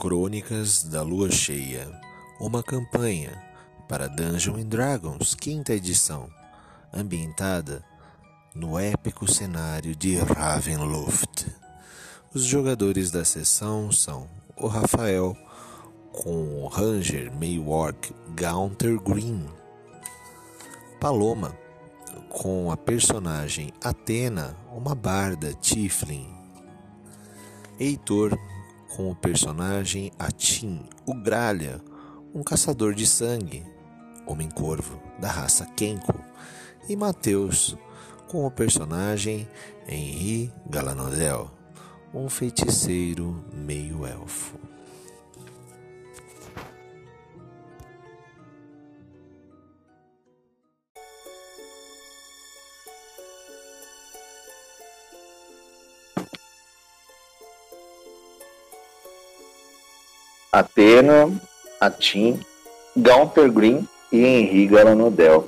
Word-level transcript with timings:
Crônicas 0.00 0.84
da 0.84 1.02
Lua 1.02 1.28
Cheia, 1.28 1.90
uma 2.38 2.62
campanha 2.62 3.32
para 3.88 4.06
Dungeons 4.06 4.64
Dragons, 4.64 5.34
quinta 5.34 5.72
edição, 5.72 6.30
ambientada 6.94 7.84
no 8.54 8.78
épico 8.78 9.28
cenário 9.28 9.96
de 9.96 10.16
Ravenloft. 10.18 11.46
Os 12.32 12.44
jogadores 12.44 13.10
da 13.10 13.24
sessão 13.24 13.90
são 13.90 14.28
o 14.56 14.68
Rafael 14.68 15.36
com 16.12 16.62
o 16.62 16.68
Ranger 16.68 17.32
Maywork 17.34 18.14
Gaunter 18.36 19.00
Green, 19.00 19.48
Paloma 21.00 21.58
com 22.28 22.70
a 22.70 22.76
personagem 22.76 23.72
Atena, 23.82 24.56
uma 24.72 24.94
barda 24.94 25.52
Tiflin, 25.54 26.28
Heitor 27.80 28.38
com 28.94 29.10
o 29.10 29.14
personagem 29.14 30.10
Atim, 30.18 30.80
o 31.06 31.14
Gralha, 31.14 31.80
um 32.34 32.42
caçador 32.42 32.94
de 32.94 33.06
sangue, 33.06 33.64
homem-corvo 34.26 35.00
da 35.18 35.30
raça 35.30 35.66
Kenko, 35.76 36.18
e 36.88 36.96
Mateus 36.96 37.76
com 38.28 38.46
o 38.46 38.50
personagem 38.50 39.48
Henri 39.88 40.52
Galanodel, 40.68 41.50
um 42.12 42.28
feiticeiro 42.28 43.44
meio-elfo. 43.52 44.67
Atena, 60.50 61.30
Atim, 61.78 62.40
Gaunter 62.96 63.52
Green 63.52 63.86
e 64.10 64.24
Henri 64.24 64.66
Galanodel. 64.66 65.46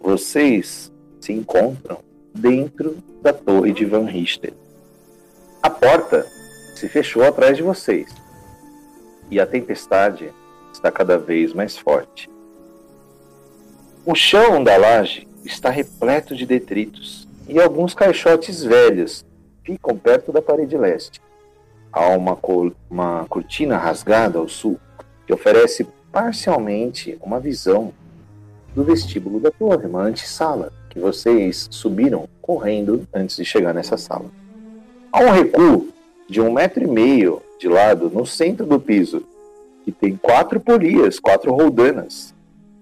Vocês 0.00 0.90
se 1.20 1.30
encontram 1.34 1.98
dentro 2.34 2.96
da 3.20 3.34
torre 3.34 3.70
de 3.70 3.84
Van 3.84 4.06
Richter. 4.06 4.54
A 5.62 5.68
porta 5.68 6.26
se 6.74 6.88
fechou 6.88 7.22
atrás 7.22 7.58
de 7.58 7.62
vocês 7.62 8.10
e 9.30 9.38
a 9.38 9.46
tempestade 9.46 10.32
está 10.72 10.90
cada 10.90 11.18
vez 11.18 11.52
mais 11.52 11.76
forte. 11.76 12.30
O 14.06 14.14
chão 14.14 14.64
da 14.64 14.78
laje 14.78 15.28
está 15.44 15.68
repleto 15.68 16.34
de 16.34 16.46
detritos 16.46 17.28
e 17.46 17.60
alguns 17.60 17.92
caixotes 17.92 18.64
velhos 18.64 19.22
ficam 19.62 19.98
perto 19.98 20.32
da 20.32 20.40
parede 20.40 20.78
leste 20.78 21.20
há 21.98 22.16
uma, 22.16 22.38
uma 22.88 23.26
cortina 23.28 23.76
rasgada 23.76 24.38
ao 24.38 24.48
sul 24.48 24.78
que 25.26 25.34
oferece 25.34 25.86
parcialmente 26.12 27.18
uma 27.20 27.40
visão 27.40 27.92
do 28.74 28.84
vestíbulo 28.84 29.40
da 29.40 29.50
torre, 29.50 29.86
uma 29.86 30.02
antessala 30.02 30.72
que 30.88 31.00
vocês 31.00 31.66
subiram 31.70 32.28
correndo 32.40 33.06
antes 33.12 33.36
de 33.36 33.44
chegar 33.44 33.74
nessa 33.74 33.96
sala. 33.96 34.26
Há 35.10 35.20
um 35.20 35.30
recuo 35.30 35.88
de 36.28 36.40
um 36.40 36.52
metro 36.52 36.84
e 36.84 36.86
meio 36.86 37.42
de 37.58 37.68
lado 37.68 38.08
no 38.08 38.24
centro 38.24 38.64
do 38.64 38.78
piso, 38.78 39.24
que 39.84 39.90
tem 39.90 40.16
quatro 40.16 40.60
polias, 40.60 41.18
quatro 41.18 41.52
roldanas, 41.52 42.32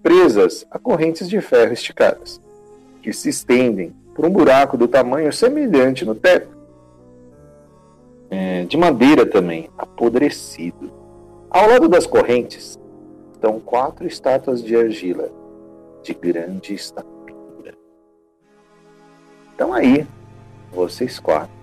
presas 0.03 0.67
a 0.71 0.79
correntes 0.79 1.29
de 1.29 1.41
ferro 1.41 1.73
esticadas, 1.73 2.41
que 3.03 3.13
se 3.13 3.31
estendem 3.31 3.95
por 4.15 4.27
um 4.27 4.31
buraco 4.31 4.77
do 4.77 4.87
tamanho 4.87 5.33
semelhante 5.33 6.05
no 6.05 6.15
teto 6.15 6.56
é, 8.31 8.65
de 8.65 8.77
madeira 8.77 9.25
também, 9.27 9.71
apodrecido. 9.77 10.93
Ao 11.51 11.69
lado 11.69 11.89
das 11.89 12.07
correntes 12.07 12.79
estão 13.33 13.61
quatro 13.61 14.07
estátuas 14.07 14.63
de 14.63 14.77
argila, 14.77 15.31
de 16.03 16.15
grande 16.15 16.75
estatura. 16.75 17.75
Então 19.55 19.73
aí, 19.73 20.07
vocês 20.73 21.19
quatro. 21.19 21.55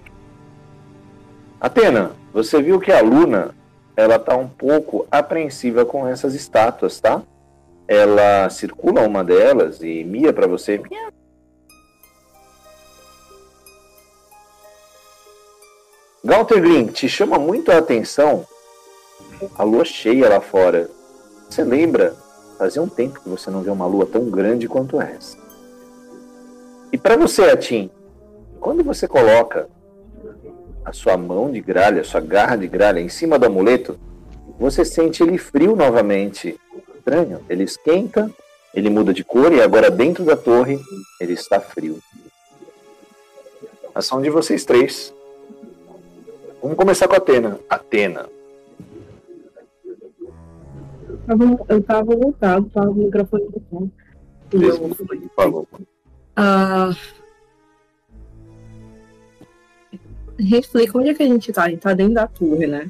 Atena, 1.60 2.12
você 2.34 2.62
viu 2.62 2.80
que 2.80 2.92
a 2.92 3.02
Luna 3.02 3.54
ela 3.96 4.16
está 4.16 4.36
um 4.36 4.48
pouco 4.48 5.08
apreensiva 5.12 5.86
com 5.86 6.08
essas 6.08 6.34
estátuas, 6.34 7.00
tá? 7.00 7.22
Ela 7.88 8.50
circula 8.50 9.02
uma 9.02 9.24
delas 9.24 9.82
e 9.82 10.04
mia 10.04 10.34
para 10.34 10.48
você. 10.48 10.82
Galter 16.26 16.62
Green, 16.62 16.88
te 16.88 17.10
chama 17.10 17.38
muito 17.38 17.70
a 17.70 17.78
atenção 17.78 18.48
a 19.58 19.64
lua 19.64 19.84
cheia 19.84 20.30
lá 20.30 20.40
fora. 20.40 20.90
Você 21.50 21.64
lembra? 21.64 22.16
Fazia 22.58 22.82
um 22.82 22.88
tempo 22.88 23.20
que 23.20 23.28
você 23.28 23.50
não 23.50 23.62
vê 23.62 23.70
uma 23.70 23.86
lua 23.86 24.06
tão 24.06 24.30
grande 24.30 24.68
quanto 24.68 25.02
essa. 25.02 25.38
E 26.92 26.98
para 26.98 27.18
você, 27.18 27.44
Atim, 27.44 27.90
quando 28.60 28.84
você 28.84 29.08
coloca 29.08 29.68
a 30.86 30.94
sua 30.94 31.18
mão 31.18 31.52
de 31.52 31.60
gralha, 31.60 32.02
a 32.02 32.06
sua 32.06 32.22
garra 32.22 32.56
de 32.56 32.68
gralha 32.68 33.02
em 33.02 33.10
cima 33.10 33.38
do 33.38 33.48
amuleto, 33.48 34.00
você 34.58 34.86
sente 34.86 35.22
ele 35.24 35.38
frio 35.38 35.76
novamente. 35.76 36.58
Estranho. 36.96 37.44
Ele 37.50 37.64
esquenta, 37.64 38.32
ele 38.74 38.90
muda 38.90 39.14
de 39.14 39.26
cor 39.26 39.52
e 39.52 39.62
agora 39.62 39.92
dentro 39.92 40.24
da 40.24 40.38
torre 40.38 40.80
ele 41.20 41.34
está 41.34 41.60
frio. 41.60 42.00
Ação 43.94 44.22
de 44.22 44.30
vocês 44.30 44.64
três. 44.64 45.14
Vamos 46.64 46.78
começar 46.78 47.10
com 47.10 47.16
a 47.16 47.18
Atena. 47.18 47.60
Atena. 47.70 48.30
Eu 51.68 51.84
tava 51.84 52.16
voltado, 52.16 52.70
tava 52.74 52.90
o 52.90 52.96
microfone 52.96 53.44
botado. 53.50 53.92
Mesmo 54.54 54.96
falou. 55.36 55.68
Ah, 56.38 56.96
explica 60.40 60.98
onde 60.98 61.10
é 61.10 61.14
que 61.14 61.24
a 61.24 61.28
gente 61.28 61.52
tá. 61.52 61.66
A 61.66 61.70
gente 61.70 61.82
tá 61.82 61.94
dentro 61.94 62.14
da 62.14 62.28
torre, 62.28 62.66
né? 62.66 62.90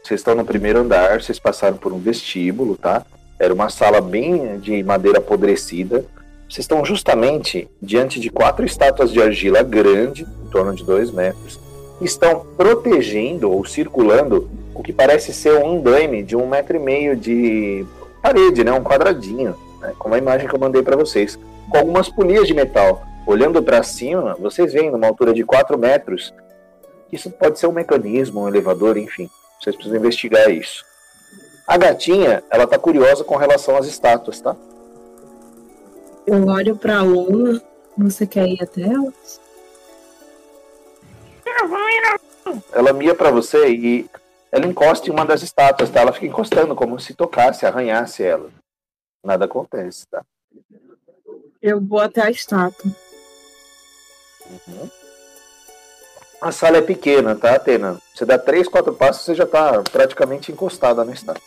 Vocês 0.00 0.20
estão 0.20 0.36
no 0.36 0.44
primeiro 0.44 0.78
andar, 0.78 1.20
vocês 1.20 1.40
passaram 1.40 1.76
por 1.76 1.92
um 1.92 1.98
vestíbulo, 1.98 2.76
tá? 2.76 3.04
Era 3.36 3.52
uma 3.52 3.68
sala 3.68 4.00
bem 4.00 4.60
de 4.60 4.80
madeira 4.84 5.18
apodrecida. 5.18 6.04
Vocês 6.48 6.60
estão 6.60 6.84
justamente 6.84 7.68
diante 7.82 8.20
de 8.20 8.30
quatro 8.30 8.64
estátuas 8.64 9.10
de 9.10 9.20
argila 9.20 9.64
grande, 9.64 10.22
em 10.22 10.50
torno 10.50 10.72
de 10.72 10.84
dois 10.84 11.10
metros 11.10 11.67
estão 12.00 12.46
protegendo 12.56 13.50
ou 13.50 13.64
circulando 13.64 14.48
o 14.74 14.82
que 14.82 14.92
parece 14.92 15.32
ser 15.32 15.54
um 15.56 15.78
andaime 15.78 16.22
de 16.22 16.36
um 16.36 16.48
metro 16.48 16.76
e 16.76 16.80
meio 16.80 17.16
de 17.16 17.84
parede, 18.22 18.62
né, 18.62 18.72
um 18.72 18.82
quadradinho, 18.82 19.56
né, 19.80 19.92
como 19.98 20.14
a 20.14 20.18
imagem 20.18 20.48
que 20.48 20.54
eu 20.54 20.60
mandei 20.60 20.82
para 20.82 20.96
vocês, 20.96 21.38
com 21.70 21.78
algumas 21.78 22.08
polias 22.08 22.46
de 22.46 22.54
metal. 22.54 23.02
Olhando 23.26 23.62
para 23.62 23.82
cima, 23.82 24.36
vocês 24.38 24.72
veem 24.72 24.90
numa 24.90 25.06
altura 25.06 25.34
de 25.34 25.44
4 25.44 25.76
metros, 25.76 26.32
isso 27.12 27.30
pode 27.30 27.58
ser 27.58 27.66
um 27.66 27.72
mecanismo, 27.72 28.42
um 28.42 28.48
elevador, 28.48 28.96
enfim. 28.96 29.30
Vocês 29.60 29.74
precisam 29.74 29.98
investigar 29.98 30.50
isso. 30.50 30.84
A 31.66 31.76
gatinha, 31.76 32.42
ela 32.50 32.66
tá 32.66 32.78
curiosa 32.78 33.24
com 33.24 33.36
relação 33.36 33.76
às 33.76 33.86
estátuas, 33.86 34.40
tá? 34.40 34.56
Eu 36.26 36.46
olho 36.46 36.76
para 36.76 36.98
a 36.98 37.02
Luna. 37.02 37.60
Você 37.96 38.26
quer 38.26 38.46
ir 38.46 38.62
até 38.62 38.82
elas? 38.82 39.40
Ela 42.72 42.92
mia 42.92 43.14
para 43.14 43.30
você 43.30 43.68
e 43.68 44.10
ela 44.50 44.66
encosta 44.66 45.08
em 45.08 45.12
uma 45.12 45.24
das 45.24 45.42
estátuas, 45.42 45.90
tá? 45.90 46.00
Ela 46.00 46.12
fica 46.12 46.26
encostando 46.26 46.74
como 46.74 46.98
se 46.98 47.14
tocasse, 47.14 47.66
arranhasse 47.66 48.22
ela. 48.22 48.50
Nada 49.24 49.44
acontece, 49.44 50.06
tá? 50.08 50.24
Eu 51.60 51.80
vou 51.80 52.00
até 52.00 52.22
a 52.22 52.30
estátua. 52.30 52.90
Uhum. 54.48 54.90
A 56.40 56.52
sala 56.52 56.78
é 56.78 56.82
pequena, 56.82 57.34
tá, 57.34 57.56
Atena? 57.56 58.00
Você 58.14 58.24
dá 58.24 58.38
três, 58.38 58.68
quatro 58.68 58.94
passos, 58.94 59.24
você 59.24 59.34
já 59.34 59.44
tá 59.44 59.82
praticamente 59.82 60.52
encostada 60.52 61.04
na 61.04 61.12
estátua. 61.12 61.42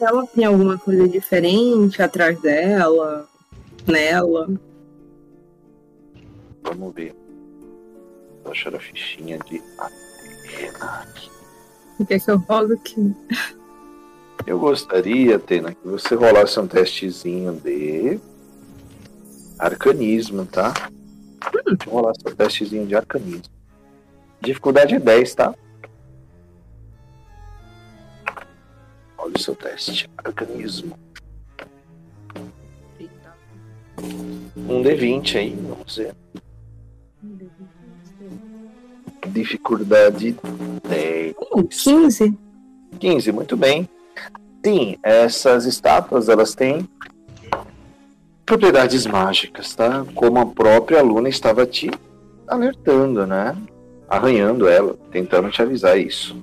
Ela 0.00 0.26
tem 0.26 0.44
alguma 0.44 0.78
coisa 0.78 1.06
diferente 1.06 2.02
atrás 2.02 2.40
dela, 2.40 3.28
nela? 3.86 4.48
Vamos 6.62 6.94
ver. 6.94 7.21
Vou 8.42 8.52
achar 8.52 8.74
a 8.74 8.80
fichinha 8.80 9.38
de 9.38 9.62
Atena 9.78 11.02
aqui. 11.02 11.30
O 11.98 12.06
que 12.06 12.14
é 12.14 12.18
que 12.18 12.30
eu 12.30 12.38
rolo 12.38 12.74
aqui? 12.74 13.14
Eu 14.46 14.58
gostaria, 14.58 15.36
Atena, 15.36 15.72
que 15.72 15.86
você 15.86 16.14
rolasse 16.14 16.58
um 16.58 16.66
testezinho 16.66 17.54
de 17.60 18.20
arcanismo, 19.58 20.44
tá? 20.44 20.74
Hum. 21.54 21.76
Vou 21.84 21.94
rolar 21.94 22.14
seu 22.14 22.34
testezinho 22.34 22.86
de 22.86 22.94
arcanismo. 22.94 23.52
Dificuldade 24.40 24.94
é 24.94 24.98
10, 24.98 25.34
tá? 25.34 25.54
Olha 29.16 29.34
o 29.36 29.38
seu 29.38 29.54
teste. 29.54 30.10
Arcanismo. 30.18 30.98
Um 34.56 34.82
D20 34.82 35.36
aí, 35.36 35.54
vamos 35.54 35.96
ver. 35.96 36.14
Dificuldade 39.26 40.36
10. 40.88 41.34
Uh, 41.52 41.64
15? 41.64 42.38
15, 42.98 43.32
muito 43.32 43.56
bem. 43.56 43.88
Sim, 44.64 44.96
essas 45.02 45.64
estátuas 45.64 46.28
elas 46.28 46.54
têm 46.54 46.88
propriedades 48.46 49.06
mágicas, 49.06 49.74
tá? 49.74 50.04
Como 50.14 50.38
a 50.38 50.46
própria 50.46 51.02
Luna 51.02 51.28
estava 51.28 51.66
te 51.66 51.90
alertando, 52.46 53.26
né? 53.26 53.56
Arranhando 54.08 54.68
ela, 54.68 54.96
tentando 55.10 55.50
te 55.50 55.62
avisar 55.62 55.98
isso. 55.98 56.42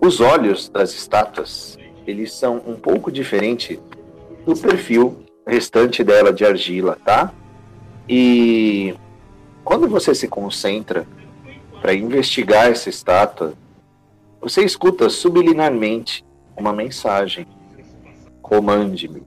Os 0.00 0.20
olhos 0.20 0.68
das 0.68 0.94
estátuas, 0.94 1.78
eles 2.06 2.32
são 2.32 2.62
um 2.66 2.74
pouco 2.74 3.10
diferentes 3.10 3.78
do 4.44 4.56
perfil 4.56 5.16
restante 5.46 6.02
dela 6.02 6.32
de 6.32 6.44
argila, 6.44 6.98
tá? 7.04 7.32
E 8.08 8.94
quando 9.66 9.88
você 9.88 10.14
se 10.14 10.28
concentra 10.28 11.04
para 11.82 11.92
investigar 11.92 12.70
essa 12.70 12.88
estátua, 12.88 13.52
você 14.40 14.62
escuta 14.62 15.10
subliminarmente 15.10 16.24
uma 16.56 16.72
mensagem: 16.72 17.48
Comande-me. 18.40 19.24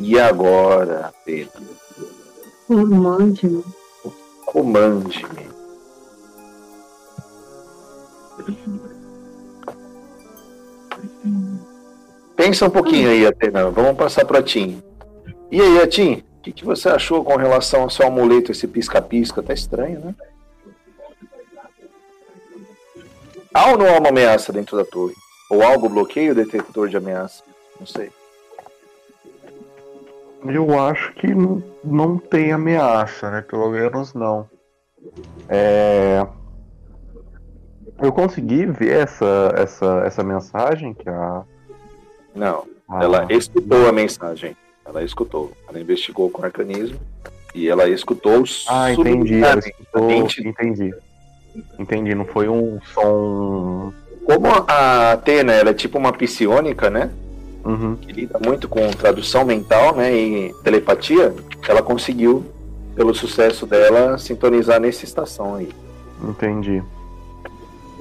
E 0.00 0.18
agora, 0.18 1.12
Pedro? 1.22 1.62
Comande-me. 2.66 3.62
Comande-me. 4.46 5.46
Pensa 12.34 12.64
um 12.64 12.70
pouquinho 12.70 13.10
aí, 13.10 13.26
Atena. 13.26 13.70
Vamos 13.70 13.98
passar 13.98 14.24
para 14.24 14.42
Tim. 14.42 14.82
E 15.50 15.60
aí, 15.60 15.80
Atim? 15.80 16.22
O 16.38 16.40
que, 16.42 16.52
que 16.52 16.64
você 16.64 16.88
achou 16.88 17.24
com 17.24 17.36
relação 17.36 17.82
ao 17.82 17.90
seu 17.90 18.06
amuleto, 18.06 18.52
esse 18.52 18.66
pisca-pisca? 18.68 19.42
Tá 19.42 19.52
estranho, 19.52 20.00
né? 20.00 20.14
Há 23.52 23.70
ou 23.70 23.78
não 23.78 23.86
há 23.86 23.98
uma 23.98 24.10
ameaça 24.10 24.52
dentro 24.52 24.76
da 24.76 24.84
torre? 24.84 25.14
Ou 25.50 25.62
algo 25.62 25.88
bloqueia 25.88 26.32
o 26.32 26.34
detector 26.34 26.88
de 26.88 26.96
ameaça? 26.96 27.42
Não 27.80 27.86
sei. 27.86 28.10
Eu 30.44 30.78
acho 30.78 31.12
que 31.14 31.26
não, 31.34 31.62
não 31.82 32.18
tem 32.18 32.52
ameaça, 32.52 33.30
né? 33.30 33.40
Pelo 33.40 33.70
menos 33.70 34.14
não. 34.14 34.48
É... 35.48 36.24
Eu 38.00 38.12
consegui 38.12 38.66
ver 38.66 39.00
essa, 39.04 39.52
essa, 39.56 40.02
essa 40.04 40.22
mensagem 40.22 40.92
que 40.92 41.08
a. 41.08 41.42
Não. 42.34 42.66
a- 42.88 43.02
Ela 43.02 43.26
escutou 43.30 43.88
a 43.88 43.92
mensagem. 43.92 44.54
Ela 44.86 45.02
escutou. 45.02 45.52
Ela 45.68 45.80
investigou 45.80 46.30
com 46.30 46.44
arcanismo 46.44 46.98
e 47.54 47.68
ela 47.68 47.88
escutou 47.88 48.44
Ah, 48.68 48.92
entendi. 48.92 49.42
Ela 49.42 49.58
escutou, 49.58 50.10
entendi. 50.10 50.94
Entendi, 51.78 52.14
não 52.14 52.24
foi 52.24 52.48
um 52.48 52.78
som. 52.92 53.92
Como 54.24 54.46
a 54.68 55.12
Atena 55.12 55.52
ela 55.52 55.70
é 55.70 55.74
tipo 55.74 55.98
uma 55.98 56.12
psionica, 56.12 56.90
né? 56.90 57.10
Uhum. 57.64 57.96
Que 57.96 58.12
lida 58.12 58.38
muito 58.44 58.68
com 58.68 58.88
tradução 58.90 59.44
mental, 59.44 59.96
né? 59.96 60.14
E 60.14 60.54
telepatia, 60.62 61.34
ela 61.66 61.82
conseguiu, 61.82 62.44
pelo 62.94 63.14
sucesso 63.14 63.66
dela, 63.66 64.18
sintonizar 64.18 64.80
nessa 64.80 65.04
estação 65.04 65.54
aí. 65.54 65.68
Entendi. 66.22 66.82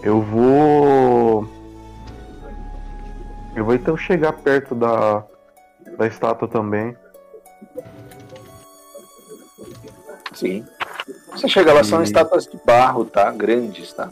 Eu 0.03 0.21
vou. 0.21 1.47
Eu 3.55 3.63
vou 3.63 3.73
então 3.73 3.95
chegar 3.95 4.33
perto 4.33 4.75
da, 4.75 5.23
da 5.97 6.07
estátua 6.07 6.47
também. 6.47 6.95
Sim. 10.33 10.65
Você 11.31 11.47
chega 11.47 11.73
lá, 11.73 11.83
são 11.83 12.01
E- 12.01 12.03
estátuas 12.03 12.45
de 12.45 12.59
barro, 12.65 13.05
tá? 13.05 13.31
Grandes, 13.31 13.93
tá? 13.93 14.11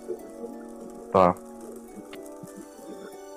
Tá. 1.12 1.36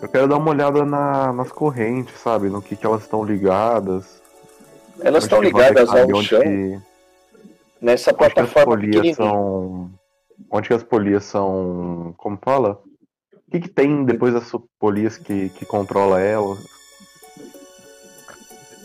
Eu 0.00 0.08
quero 0.08 0.28
dar 0.28 0.36
uma 0.36 0.50
olhada 0.50 0.84
na- 0.84 1.32
nas 1.32 1.50
correntes, 1.50 2.18
sabe? 2.20 2.48
No 2.48 2.60
que, 2.62 2.76
que 2.76 2.86
elas 2.86 3.02
estão 3.02 3.24
ligadas. 3.24 4.22
Elas 5.00 5.24
estão 5.24 5.40
ligadas 5.42 5.88
ao 5.88 6.04
onde 6.04 6.24
chão, 6.24 6.40
que- 6.40 6.80
nessa 7.80 8.10
onde 8.10 8.18
que 8.18 8.24
as 8.24 8.32
plataforma 8.34 8.76
polias 8.76 9.16
são. 9.16 9.90
Onde 10.50 10.68
que 10.68 10.74
as 10.74 10.82
polias 10.82 11.24
são. 11.24 12.14
Como 12.18 12.38
fala? 12.42 12.80
O 13.48 13.50
que, 13.50 13.60
que 13.60 13.68
tem 13.68 14.04
depois 14.04 14.34
das 14.34 14.50
polias 14.78 15.16
que, 15.16 15.48
que 15.50 15.64
controla 15.64 16.20
elas? 16.20 16.58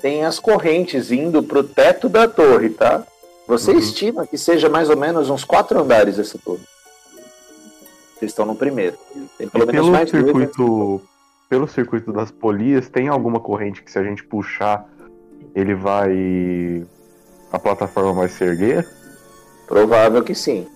Tem 0.02 0.26
as 0.26 0.40
correntes 0.40 1.12
indo 1.12 1.44
pro 1.44 1.64
teto 1.64 2.10
da 2.10 2.28
torre, 2.28 2.70
tá? 2.70 3.04
Você 3.48 3.72
Uhum. 3.72 3.78
estima 3.80 4.26
que 4.28 4.38
seja 4.38 4.70
mais 4.70 4.90
ou 4.90 4.98
menos 4.98 5.30
uns 5.30 5.44
quatro 5.44 5.80
andares 5.80 6.18
essa 6.18 6.38
torre. 6.44 6.62
Vocês 8.18 8.32
estão 8.32 8.46
no 8.46 8.56
primeiro. 8.56 8.98
Tem 9.38 9.48
pelo 9.50 9.64
E 9.64 9.68
menos 9.68 9.82
pelo 9.82 9.92
mais 9.92 10.12
dois. 10.12 10.24
né? 10.24 10.32
circuito, 10.32 11.02
pelo 11.50 11.68
circuito 11.68 12.14
das 12.14 12.32
polias, 12.32 12.88
tem 12.88 13.08
alguma 13.10 13.40
corrente 13.40 13.82
que 13.84 13.92
se 13.92 14.00
a 14.00 14.04
gente 14.04 14.24
puxar, 14.24 14.88
ele 15.56 15.74
vai. 15.76 16.86
A 17.52 17.60
plataforma 17.60 18.14
vai 18.14 18.30
se 18.30 18.44
erguer? 18.44 18.88
Provável 19.68 20.24
que 20.24 20.34
sim. 20.36 20.68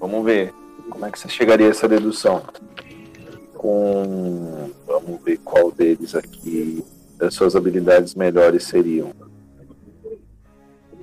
Vamos 0.00 0.24
ver. 0.24 0.52
Como 0.88 1.04
é 1.04 1.10
que 1.10 1.18
você 1.18 1.28
chegaria 1.28 1.66
a 1.66 1.70
essa 1.70 1.88
dedução? 1.88 2.42
Com. 3.54 4.70
Vamos 4.86 5.20
ver 5.22 5.38
qual 5.44 5.70
deles 5.70 6.14
aqui 6.14 6.84
suas 7.32 7.56
habilidades 7.56 8.14
melhores 8.14 8.64
seriam. 8.64 9.12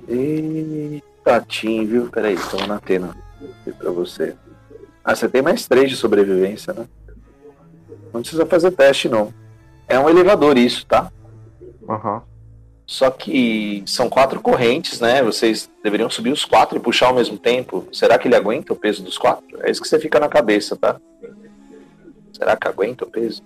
Eita, 0.08 1.44
Tim, 1.48 1.86
viu? 1.86 2.08
Peraí, 2.08 2.34
estamos 2.34 2.66
na 2.66 2.76
Atena. 2.76 3.16
Pra 3.78 3.90
você. 3.90 4.36
Ah, 5.04 5.14
você 5.14 5.28
tem 5.28 5.42
mais 5.42 5.66
três 5.66 5.90
de 5.90 5.96
sobrevivência, 5.96 6.72
né? 6.72 6.86
Não 8.12 8.20
precisa 8.20 8.46
fazer 8.46 8.70
teste, 8.72 9.08
não. 9.08 9.32
É 9.88 9.98
um 9.98 10.08
elevador 10.08 10.56
isso, 10.56 10.86
tá? 10.86 11.10
Aham. 11.88 12.22
Só 12.86 13.10
que 13.10 13.82
são 13.86 14.08
quatro 14.08 14.40
correntes, 14.40 15.00
né? 15.00 15.22
Vocês 15.22 15.70
deveriam 15.82 16.10
subir 16.10 16.32
os 16.32 16.44
quatro 16.44 16.76
e 16.76 16.80
puxar 16.80 17.06
ao 17.06 17.14
mesmo 17.14 17.38
tempo. 17.38 17.86
Será 17.92 18.18
que 18.18 18.28
ele 18.28 18.36
aguenta 18.36 18.72
o 18.72 18.76
peso 18.76 19.02
dos 19.02 19.16
quatro? 19.16 19.58
É 19.62 19.70
isso 19.70 19.80
que 19.80 19.88
você 19.88 19.98
fica 19.98 20.20
na 20.20 20.28
cabeça, 20.28 20.76
tá? 20.76 21.00
Será 22.32 22.56
que 22.56 22.68
aguenta 22.68 23.04
o 23.04 23.10
peso? 23.10 23.42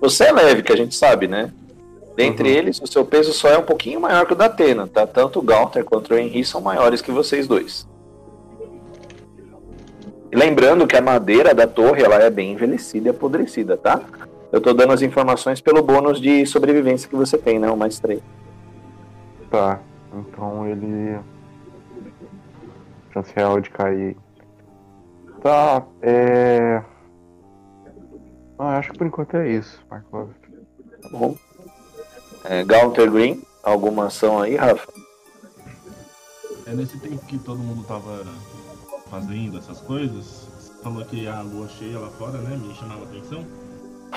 Você 0.00 0.24
é 0.24 0.32
leve, 0.32 0.62
que 0.62 0.72
a 0.72 0.76
gente 0.76 0.94
sabe, 0.94 1.26
né? 1.26 1.52
Dentre 2.16 2.50
Uhum. 2.50 2.56
eles, 2.56 2.80
o 2.80 2.86
seu 2.86 3.04
peso 3.04 3.32
só 3.32 3.48
é 3.48 3.58
um 3.58 3.62
pouquinho 3.62 4.00
maior 4.00 4.26
que 4.26 4.32
o 4.32 4.36
da 4.36 4.46
Atena, 4.46 4.86
tá? 4.86 5.06
Tanto 5.06 5.38
o 5.38 5.42
Gaunter 5.42 5.84
quanto 5.84 6.12
o 6.12 6.18
Henry 6.18 6.44
são 6.44 6.60
maiores 6.60 7.00
que 7.00 7.12
vocês 7.12 7.46
dois. 7.46 7.86
E 10.30 10.36
lembrando 10.36 10.86
que 10.86 10.96
a 10.96 11.00
madeira 11.00 11.54
da 11.54 11.66
torre 11.66 12.02
ela 12.02 12.16
é 12.16 12.28
bem 12.28 12.52
envelhecida 12.52 13.08
e 13.08 13.10
apodrecida, 13.10 13.76
tá? 13.76 14.00
Eu 14.50 14.60
tô 14.60 14.72
dando 14.72 14.92
as 14.92 15.02
informações 15.02 15.60
pelo 15.60 15.82
bônus 15.82 16.20
de 16.20 16.44
sobrevivência 16.46 17.08
que 17.08 17.16
você 17.16 17.38
tem, 17.38 17.58
né? 17.58 17.70
O 17.70 17.76
mais 17.76 17.98
três. 17.98 18.20
Tá. 19.50 19.80
Então 20.12 20.66
ele. 20.66 21.18
Chance 23.12 23.32
real 23.34 23.60
de 23.60 23.70
cair. 23.70 24.16
Tá, 25.42 25.82
é. 26.02 26.82
Ah, 28.58 28.78
acho 28.78 28.90
que 28.90 28.98
por 28.98 29.06
enquanto 29.06 29.36
é 29.36 29.52
isso, 29.52 29.80
Marco. 29.88 30.30
Tá 31.00 31.08
bom. 31.10 31.36
É, 32.44 32.64
Gaunter 32.64 33.10
Green, 33.10 33.42
alguma 33.62 34.06
ação 34.06 34.40
aí, 34.40 34.56
Rafa? 34.56 34.92
É 36.66 36.74
nesse 36.74 36.98
tempo 36.98 37.24
que 37.26 37.38
todo 37.38 37.58
mundo 37.58 37.84
tava 37.84 38.24
fazendo 39.08 39.58
essas 39.58 39.80
coisas, 39.80 40.46
você 40.58 40.82
falou 40.82 41.04
que 41.04 41.26
a 41.26 41.40
lua 41.40 41.68
cheia 41.68 41.98
lá 41.98 42.08
fora, 42.10 42.38
né, 42.38 42.56
me 42.56 42.74
chamava 42.74 43.04
atenção. 43.04 43.40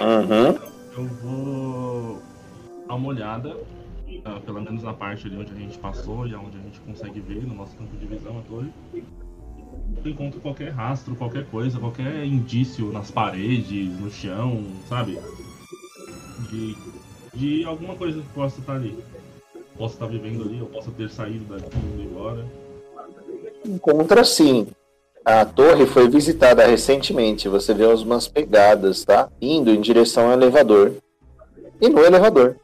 Uhum. 0.01 0.71
Eu 0.97 1.05
vou 1.21 2.21
dar 2.87 2.95
uma 2.95 3.07
olhada, 3.07 3.55
ah, 4.25 4.39
pelo 4.45 4.61
menos 4.61 4.83
na 4.83 4.93
parte 4.93 5.27
ali 5.27 5.37
onde 5.37 5.51
a 5.51 5.55
gente 5.55 5.77
passou 5.77 6.27
e 6.27 6.35
onde 6.35 6.57
a 6.57 6.61
gente 6.61 6.79
consegue 6.81 7.19
ver 7.21 7.45
no 7.45 7.53
nosso 7.53 7.75
campo 7.77 7.95
de 7.95 8.05
visão 8.05 8.39
a 8.39 8.41
torre. 8.41 8.73
Eu 10.03 10.11
encontro 10.11 10.39
qualquer 10.39 10.69
rastro, 10.69 11.15
qualquer 11.15 11.45
coisa, 11.45 11.79
qualquer 11.79 12.25
indício 12.25 12.91
nas 12.91 13.11
paredes, 13.11 13.89
no 13.99 14.09
chão, 14.09 14.63
sabe? 14.89 15.19
De, 16.49 16.75
de 17.33 17.63
alguma 17.65 17.95
coisa 17.95 18.21
que 18.21 18.29
possa 18.29 18.59
estar 18.59 18.73
ali. 18.73 18.97
Possa 19.77 19.95
estar 19.95 20.07
vivendo 20.07 20.43
ali, 20.43 20.61
ou 20.61 20.67
possa 20.67 20.91
ter 20.91 21.09
saído 21.09 21.45
daqui 21.45 21.77
e 21.97 22.01
embora. 22.03 22.45
Encontra 23.65 24.23
sim. 24.23 24.67
A 25.23 25.45
torre 25.45 25.85
foi 25.85 26.09
visitada 26.09 26.65
recentemente. 26.65 27.47
Você 27.47 27.73
vê 27.73 27.85
umas 27.85 28.27
pegadas, 28.27 29.05
tá? 29.05 29.29
Indo 29.39 29.69
em 29.69 29.79
direção 29.79 30.27
ao 30.27 30.33
elevador. 30.33 30.93
E 31.79 31.87
no 31.87 31.99
elevador. 31.99 32.57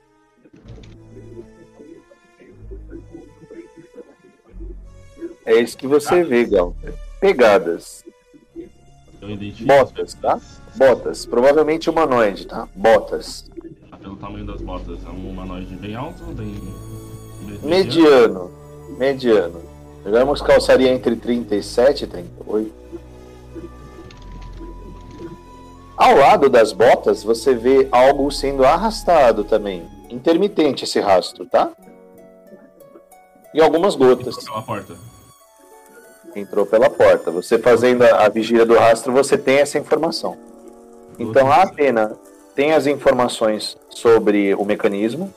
É 5.48 5.62
isso 5.62 5.77
que 5.77 5.88
você 5.88 6.25
vê, 6.25 6.44
Gaunter. 6.44 6.94
Pegadas. 7.22 8.04
Eu 9.22 9.30
identifico. 9.30 9.66
Botas, 9.66 10.13
tá? 10.16 10.42
Botas. 10.75 11.25
Provavelmente 11.25 11.89
humanoide, 11.89 12.46
tá? 12.46 12.68
Botas. 12.75 13.50
Ah, 13.89 13.96
Pelo 13.96 14.18
tamanho 14.18 14.46
das 14.46 14.62
botas? 14.62 15.00
É 15.06 15.10
um 15.10 15.30
humanoide 15.30 15.74
bem 15.77 15.96
alto? 15.96 16.22
Bem... 16.34 16.54
Mediano. 17.63 18.51
Mediano. 18.98 19.62
Digamos 20.04 20.42
calçaria 20.42 20.92
entre 20.92 21.16
37 21.16 22.04
e 22.04 22.08
38. 22.08 22.74
Ao 25.96 26.13
lado 26.13 26.50
das 26.50 26.74
botas, 26.74 27.24
você 27.24 27.56
vê 27.56 27.88
algo 27.89 28.30
sendo 28.32 28.66
arrastado 28.66 29.46
também. 29.46 29.88
Intermitente 30.10 30.84
esse 30.84 31.00
rastro, 31.00 31.46
tá? 31.46 31.72
E 33.54 33.62
algumas 33.62 33.96
gotas. 33.96 34.36
Pela 34.44 34.62
porta. 34.62 35.16
Entrou 36.39 36.65
pela 36.65 36.89
porta. 36.89 37.32
Você 37.32 37.58
fazendo 37.58 38.03
a, 38.03 38.25
a 38.25 38.29
vigília 38.29 38.65
do 38.65 38.75
rastro, 38.75 39.12
você 39.12 39.38
tem 39.38 39.58
essa 39.58 39.77
informação. 39.79 40.38
Então 41.20 41.51
a 41.51 41.63
Atena 41.63 42.15
tem 42.56 42.74
as 42.74 42.86
informações 42.88 43.77
sobre 43.89 44.53
o 44.56 44.63
mecanismo, 44.63 45.34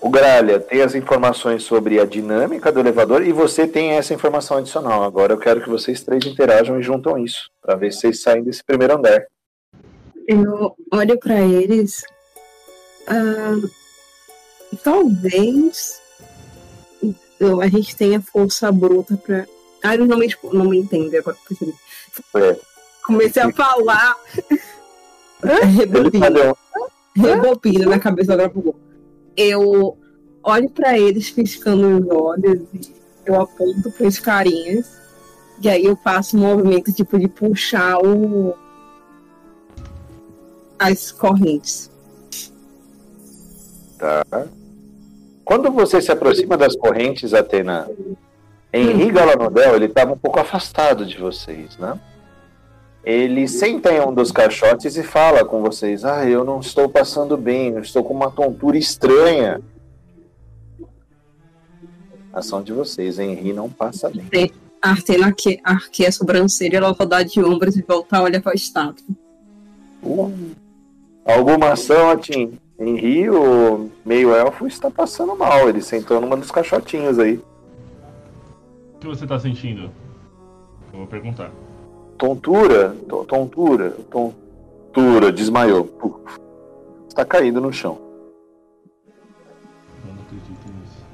o 0.00 0.10
Gralha 0.10 0.58
tem 0.60 0.82
as 0.82 0.94
informações 0.94 1.62
sobre 1.62 1.98
a 2.00 2.04
dinâmica 2.04 2.70
do 2.72 2.80
elevador 2.80 3.24
e 3.26 3.32
você 3.32 3.66
tem 3.66 3.92
essa 3.92 4.12
informação 4.14 4.56
adicional. 4.58 5.02
Agora 5.04 5.32
eu 5.32 5.38
quero 5.38 5.60
que 5.62 5.68
vocês 5.68 6.02
três 6.02 6.24
interajam 6.26 6.78
e 6.78 6.82
juntam 6.82 7.16
isso, 7.18 7.48
para 7.62 7.76
ver 7.76 7.92
se 7.92 8.00
vocês 8.00 8.20
saem 8.22 8.42
desse 8.44 8.62
primeiro 8.64 8.94
andar. 8.94 9.24
Eu 10.28 10.74
olho 10.92 11.18
pra 11.18 11.40
eles. 11.40 12.04
ah, 13.06 13.54
talvez 14.82 16.00
eu- 17.40 17.60
a 17.60 17.68
gente 17.68 17.94
tenha 17.96 18.20
força 18.20 18.70
bruta 18.72 19.16
pra. 19.16 19.46
Ah, 19.82 19.94
eles 19.94 20.08
não 20.08 20.18
me, 20.18 20.28
tipo, 20.28 20.54
não 20.54 20.66
me 20.66 20.78
entendem 20.78 21.18
agora. 21.18 21.36
percebi. 21.46 21.74
É. 22.34 22.56
Comecei 23.04 23.42
a 23.42 23.52
falar. 23.52 24.16
Ele 25.42 25.64
Rebobina, 25.64 26.56
rebobina 27.14 27.86
na 27.86 27.98
cabeça 27.98 28.32
agora 28.32 28.48
pro 28.48 28.62
gol. 28.62 28.80
Eu 29.36 29.98
olho 30.42 30.70
pra 30.70 30.98
eles 30.98 31.30
piscando 31.30 31.98
os 31.98 32.08
olhos 32.08 32.62
e 32.72 32.80
eu 33.26 33.40
aponto 33.40 33.90
pros 33.92 34.18
carinhas. 34.18 34.96
E 35.62 35.68
aí 35.68 35.84
eu 35.84 35.96
faço 35.96 36.36
um 36.36 36.40
movimento 36.40 36.92
tipo 36.92 37.18
de 37.18 37.28
puxar 37.28 37.98
o. 37.98 38.54
as 40.78 41.12
correntes. 41.12 41.90
Quando 45.44 45.70
você 45.70 46.02
se 46.02 46.12
aproxima 46.12 46.56
das 46.56 46.76
correntes, 46.76 47.32
Atena, 47.32 47.88
Henri 48.72 49.10
Galanodel, 49.10 49.76
ele 49.76 49.86
estava 49.86 50.12
um 50.12 50.18
pouco 50.18 50.38
afastado 50.38 51.06
de 51.06 51.16
vocês, 51.18 51.76
né? 51.78 51.98
Ele 53.04 53.46
senta 53.46 53.92
em 53.92 54.00
um 54.00 54.12
dos 54.12 54.32
caixotes 54.32 54.96
e 54.96 55.02
fala 55.02 55.44
com 55.44 55.62
vocês: 55.62 56.04
Ah, 56.04 56.24
eu 56.28 56.44
não 56.44 56.60
estou 56.60 56.88
passando 56.88 57.36
bem, 57.36 57.70
eu 57.70 57.80
estou 57.80 58.02
com 58.02 58.12
uma 58.12 58.30
tontura 58.30 58.76
estranha. 58.76 59.60
Ação 62.32 62.62
de 62.62 62.72
vocês, 62.72 63.18
Henri 63.18 63.52
não 63.52 63.70
passa 63.70 64.10
bem. 64.10 64.50
A 64.82 64.90
Artena 64.90 65.26
arque- 65.28 65.58
arqueia 65.64 66.08
a 66.08 66.12
sobrancelha, 66.12 66.76
ela 66.76 66.90
rodar 66.92 67.24
de 67.24 67.42
ombros 67.42 67.76
e 67.76 67.82
voltar 67.82 68.18
a 68.18 68.22
olhar 68.24 68.42
pra 68.42 68.52
estátua. 68.52 69.06
Uh, 70.02 70.30
alguma 71.24 71.70
ação, 71.70 72.10
Atim? 72.10 72.58
Henri, 72.78 73.30
o 73.30 73.88
meio-elfo, 74.04 74.66
está 74.66 74.90
passando 74.90 75.34
mal. 75.34 75.68
Ele 75.68 75.80
sentou 75.80 76.20
numa 76.20 76.36
dos 76.36 76.50
caixotinhos 76.50 77.18
aí. 77.18 77.40
O 78.96 78.98
que 78.98 79.06
você 79.06 79.26
tá 79.26 79.38
sentindo? 79.38 79.90
Eu 80.92 80.98
vou 81.00 81.06
perguntar. 81.06 81.50
Tontura, 82.18 82.90
to- 83.08 83.24
tontura, 83.26 83.90
tontura, 84.10 85.30
desmaiou. 85.32 85.84
Puf. 85.84 86.38
Está 87.06 87.24
caído 87.24 87.60
no 87.60 87.72
chão. 87.72 87.98
Eu 90.06 90.14
não 90.14 90.22
acredito 90.22 90.66
nisso. 90.80 91.06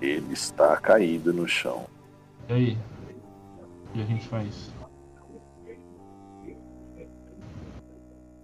Ele 0.00 0.32
está 0.32 0.76
caído 0.76 1.32
no 1.32 1.46
chão. 1.46 1.86
E 2.48 2.52
aí? 2.52 2.78
O 3.90 3.92
que 3.92 4.02
a 4.02 4.04
gente 4.04 4.26
faz? 4.28 4.72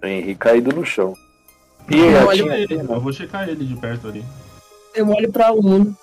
Henri 0.03 0.35
caído 0.35 0.75
no 0.77 0.85
chão. 0.85 1.15
E 1.91 1.97
Eu 1.99 2.33
Ele, 2.33 2.75
eu 2.75 3.01
vou 3.01 3.13
checar 3.13 3.49
ele 3.49 3.65
de 3.65 3.75
perto 3.77 4.07
ali. 4.09 4.25
Eu 4.95 5.09
olho 5.11 5.31
pra 5.33 5.49
aluno. 5.49 5.97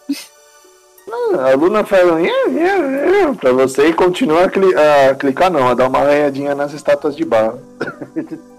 a 1.40 1.56
Luna 1.56 1.84
fala 1.86 2.20
"Nhê, 2.20 2.32
nhê, 2.50 2.78
nhê", 2.78 3.34
pra 3.40 3.52
você 3.54 3.88
e 3.88 3.94
continua 3.94 4.46
a, 4.46 4.50
cli- 4.50 4.76
a 4.76 5.16
clicar 5.16 5.50
não, 5.52 5.68
a 5.68 5.74
dar 5.74 5.88
uma 5.88 6.00
arranhadinha 6.00 6.54
nas 6.56 6.74
estátuas 6.74 7.16
de 7.16 7.24
barro. 7.26 7.60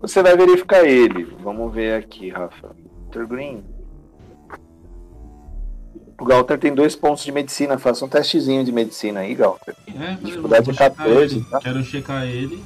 Você 0.00 0.22
vai 0.22 0.36
verificar 0.36 0.84
ele. 0.84 1.24
Vamos 1.42 1.74
ver 1.74 1.94
aqui, 1.94 2.28
Rafa. 2.30 2.70
Dr. 3.10 3.24
Green. 3.26 3.64
O 6.20 6.24
Galter 6.24 6.58
tem 6.58 6.72
dois 6.74 6.94
pontos 6.94 7.24
de 7.24 7.32
medicina. 7.32 7.78
Faça 7.78 8.04
um 8.04 8.08
testezinho 8.08 8.64
de 8.64 8.70
medicina 8.72 9.20
aí, 9.20 9.34
Galter. 9.34 9.74
É, 9.88 10.14
Dificuldade 10.22 10.64
vou 10.66 10.72
de 10.72 10.78
checar 10.78 10.96
14, 10.96 11.36
ele. 11.36 11.44
tá? 11.50 11.58
Quero 11.60 11.82
checar 11.82 12.24
ele 12.26 12.62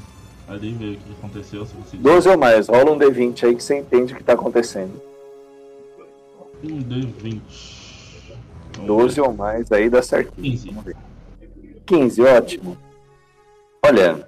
ali, 0.52 0.73
ver 0.73 0.94
o 0.94 0.97
que 0.97 1.12
aconteceu. 1.18 1.66
Se 1.66 1.75
você... 1.75 1.97
12 1.97 2.28
ou 2.28 2.38
mais. 2.38 2.68
Rola 2.68 2.92
um 2.92 2.99
D20 2.99 3.44
aí 3.44 3.56
que 3.56 3.62
você 3.62 3.78
entende 3.78 4.12
o 4.12 4.16
que 4.16 4.25
tá 4.25 4.35
acontecendo. 4.35 5.00
Um 6.62 6.82
D20. 6.82 7.40
Vamos 8.75 8.87
12 8.87 9.21
ou 9.21 9.32
mais 9.32 9.71
aí 9.73 9.88
dá 9.88 10.02
certinho. 10.02 10.35
15. 10.35 10.68
Vamos 10.68 10.85
ver. 10.85 10.97
15, 11.87 12.23
ótimo. 12.23 12.78
Olha, 13.85 14.26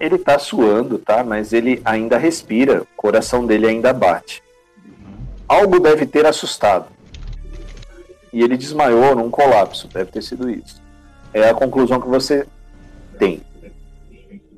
ele 0.00 0.18
tá 0.18 0.38
suando, 0.38 0.98
tá? 0.98 1.22
Mas 1.22 1.52
ele 1.52 1.80
ainda 1.84 2.18
respira, 2.18 2.82
o 2.82 2.86
coração 2.96 3.46
dele 3.46 3.66
ainda 3.66 3.92
bate. 3.92 4.42
Algo 5.46 5.78
deve 5.78 6.06
ter 6.06 6.26
assustado. 6.26 6.86
E 8.32 8.42
ele 8.42 8.56
desmaiou 8.56 9.14
num 9.14 9.30
colapso, 9.30 9.86
deve 9.88 10.10
ter 10.10 10.22
sido 10.22 10.50
isso. 10.50 10.82
É 11.32 11.48
a 11.48 11.54
conclusão 11.54 12.00
que 12.00 12.08
você 12.08 12.46
tem. 13.18 13.40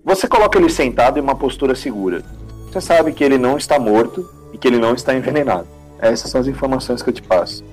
Você 0.06 0.28
coloca 0.28 0.56
ele 0.56 0.70
sentado 0.70 1.18
em 1.18 1.20
uma 1.20 1.34
postura 1.34 1.74
segura. 1.74 2.22
Você 2.70 2.80
sabe 2.80 3.12
que 3.12 3.24
ele 3.24 3.36
não 3.36 3.56
está 3.56 3.76
morto 3.76 4.30
e 4.52 4.56
que 4.56 4.68
ele 4.68 4.78
não 4.78 4.94
está 4.94 5.12
envenenado. 5.12 5.66
Essas 5.98 6.30
são 6.30 6.40
as 6.40 6.46
informações 6.46 7.02
que 7.02 7.10
eu 7.10 7.12
te 7.12 7.22
passo. 7.22 7.64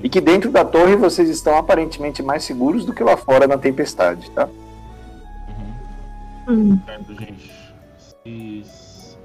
E 0.00 0.08
que 0.08 0.20
dentro 0.20 0.48
da 0.48 0.64
torre 0.64 0.94
vocês 0.94 1.28
estão 1.28 1.58
aparentemente 1.58 2.22
mais 2.22 2.44
seguros 2.44 2.84
do 2.84 2.94
que 2.94 3.02
lá 3.02 3.16
fora 3.16 3.48
na 3.48 3.58
tempestade, 3.58 4.30
tá? 4.30 4.48
Uhum. 6.46 6.54
Hum, 6.54 6.80
Certo, 6.86 7.14
gente. 7.16 7.52
Vocês... 7.98 9.18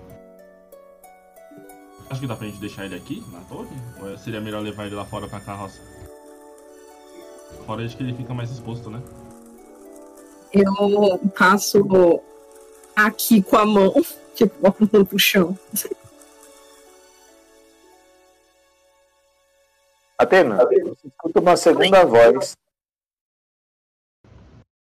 Acho 2.09 2.21
que 2.21 2.27
dá 2.27 2.35
pra 2.35 2.47
gente 2.47 2.59
deixar 2.59 2.85
ele 2.85 2.95
aqui, 2.95 3.23
na 3.31 3.41
torre? 3.41 3.69
Ou 4.01 4.17
seria 4.17 4.41
melhor 4.41 4.63
levar 4.63 4.87
ele 4.87 4.95
lá 4.95 5.05
fora 5.05 5.27
pra 5.27 5.39
carroça? 5.39 5.79
Fora 7.67 7.87
de 7.87 7.95
que 7.95 8.01
ele 8.01 8.15
fica 8.15 8.33
mais 8.33 8.49
exposto, 8.49 8.89
né? 8.89 8.99
Eu 10.53 11.19
passo 11.37 12.21
aqui 12.95 13.41
com 13.41 13.57
a 13.57 13.65
mão, 13.65 13.93
tipo, 14.35 14.65
apontando 14.67 15.05
pro 15.05 15.17
chão. 15.19 15.57
Atena, 20.17 20.57
você 20.57 21.07
escuta 21.07 21.39
uma 21.39 21.57
segunda 21.57 22.05
voz. 22.05 22.55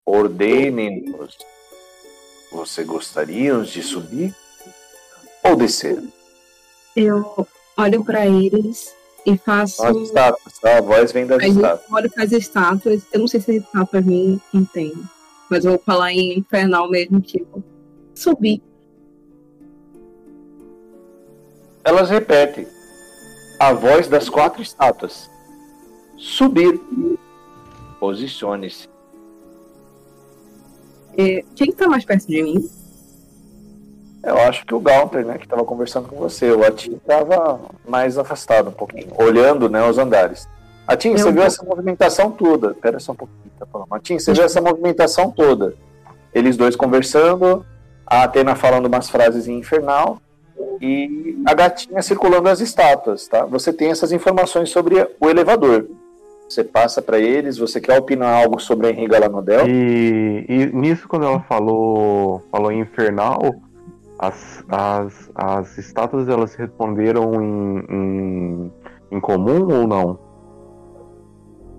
Ordenem-nos. 0.04 1.36
Você 2.52 2.84
gostariam 2.84 3.62
de 3.62 3.82
subir 3.82 4.34
ou 5.42 5.56
descer? 5.56 6.00
Eu 6.94 7.46
olho 7.76 8.04
pra 8.04 8.24
eles 8.26 8.94
e 9.26 9.36
faço. 9.36 9.84
As 9.84 9.96
estátuas, 9.96 10.58
tá? 10.60 10.78
A 10.78 10.80
voz 10.80 11.10
vem 11.12 11.26
das 11.26 11.42
Aí 11.42 11.48
eu 11.48 11.56
estátuas. 11.56 11.92
olho 11.92 12.10
pras 12.10 12.32
estátuas. 12.32 13.02
Eu 13.12 13.20
não 13.20 13.26
sei 13.28 13.40
se 13.40 13.50
as 13.50 13.64
estátuas 13.64 14.04
me 14.04 14.40
entendem. 14.54 15.04
Mas 15.50 15.64
eu 15.64 15.72
vou 15.72 15.80
falar 15.80 16.12
em 16.12 16.38
infernal 16.38 16.90
mesmo, 16.90 17.20
tipo, 17.20 17.62
subir. 18.14 18.62
Elas 21.84 22.10
repetem 22.10 22.66
a 23.60 23.72
voz 23.72 24.08
das 24.08 24.28
quatro 24.28 24.60
estátuas. 24.60 25.30
Subir. 26.16 26.80
Posicione-se. 28.00 28.88
É, 31.16 31.44
quem 31.54 31.72
tá 31.72 31.88
mais 31.88 32.04
perto 32.04 32.26
de 32.26 32.42
mim? 32.42 32.68
Eu 34.22 34.38
acho 34.38 34.66
que 34.66 34.74
o 34.74 34.80
Gaunter, 34.80 35.24
né, 35.24 35.38
que 35.38 35.44
estava 35.44 35.64
conversando 35.64 36.08
com 36.08 36.16
você. 36.16 36.50
O 36.50 36.64
Atim 36.64 36.94
estava 36.94 37.60
mais 37.86 38.18
afastado 38.18 38.68
um 38.70 38.72
pouquinho, 38.72 39.12
olhando 39.16 39.70
né, 39.70 39.88
os 39.88 39.98
andares. 39.98 40.48
Atim, 40.86 41.10
Eu 41.10 41.18
você 41.18 41.32
viu 41.32 41.42
essa 41.42 41.64
movimentação 41.64 42.30
toda? 42.30 42.74
Pera 42.74 42.98
só 43.00 43.12
um 43.12 43.16
pouquinho, 43.16 43.50
tá 43.58 43.66
falando. 43.66 43.88
Atim, 43.90 44.18
você 44.18 44.32
viu 44.32 44.44
essa 44.44 44.60
movimentação 44.60 45.30
toda? 45.30 45.74
Eles 46.32 46.56
dois 46.56 46.76
conversando, 46.76 47.64
a 48.06 48.22
Atena 48.22 48.54
falando 48.54 48.86
umas 48.86 49.08
frases 49.08 49.48
em 49.48 49.58
infernal 49.58 50.20
e 50.80 51.42
a 51.46 51.54
gatinha 51.54 52.00
circulando 52.02 52.48
as 52.48 52.60
estátuas, 52.60 53.26
tá? 53.26 53.44
Você 53.46 53.72
tem 53.72 53.90
essas 53.90 54.12
informações 54.12 54.70
sobre 54.70 54.96
o 55.20 55.28
elevador. 55.28 55.88
Você 56.48 56.62
passa 56.62 57.02
para 57.02 57.18
eles. 57.18 57.58
Você 57.58 57.80
quer 57.80 57.98
opinar 57.98 58.42
algo 58.42 58.60
sobre 58.60 58.86
a 58.86 58.90
Henri 58.90 59.08
Galanodel? 59.08 59.66
E, 59.66 60.44
e 60.48 60.66
nisso, 60.66 61.08
quando 61.08 61.26
ela 61.26 61.40
falou, 61.40 62.42
falou 62.52 62.70
em 62.70 62.80
infernal, 62.80 63.40
as, 64.18 64.64
as, 64.68 65.30
as 65.34 65.78
estátuas 65.78 66.28
elas 66.28 66.54
responderam 66.54 67.42
em, 67.42 67.84
em, 67.90 68.72
em 69.10 69.20
comum 69.20 69.80
ou 69.80 69.88
não? 69.88 70.25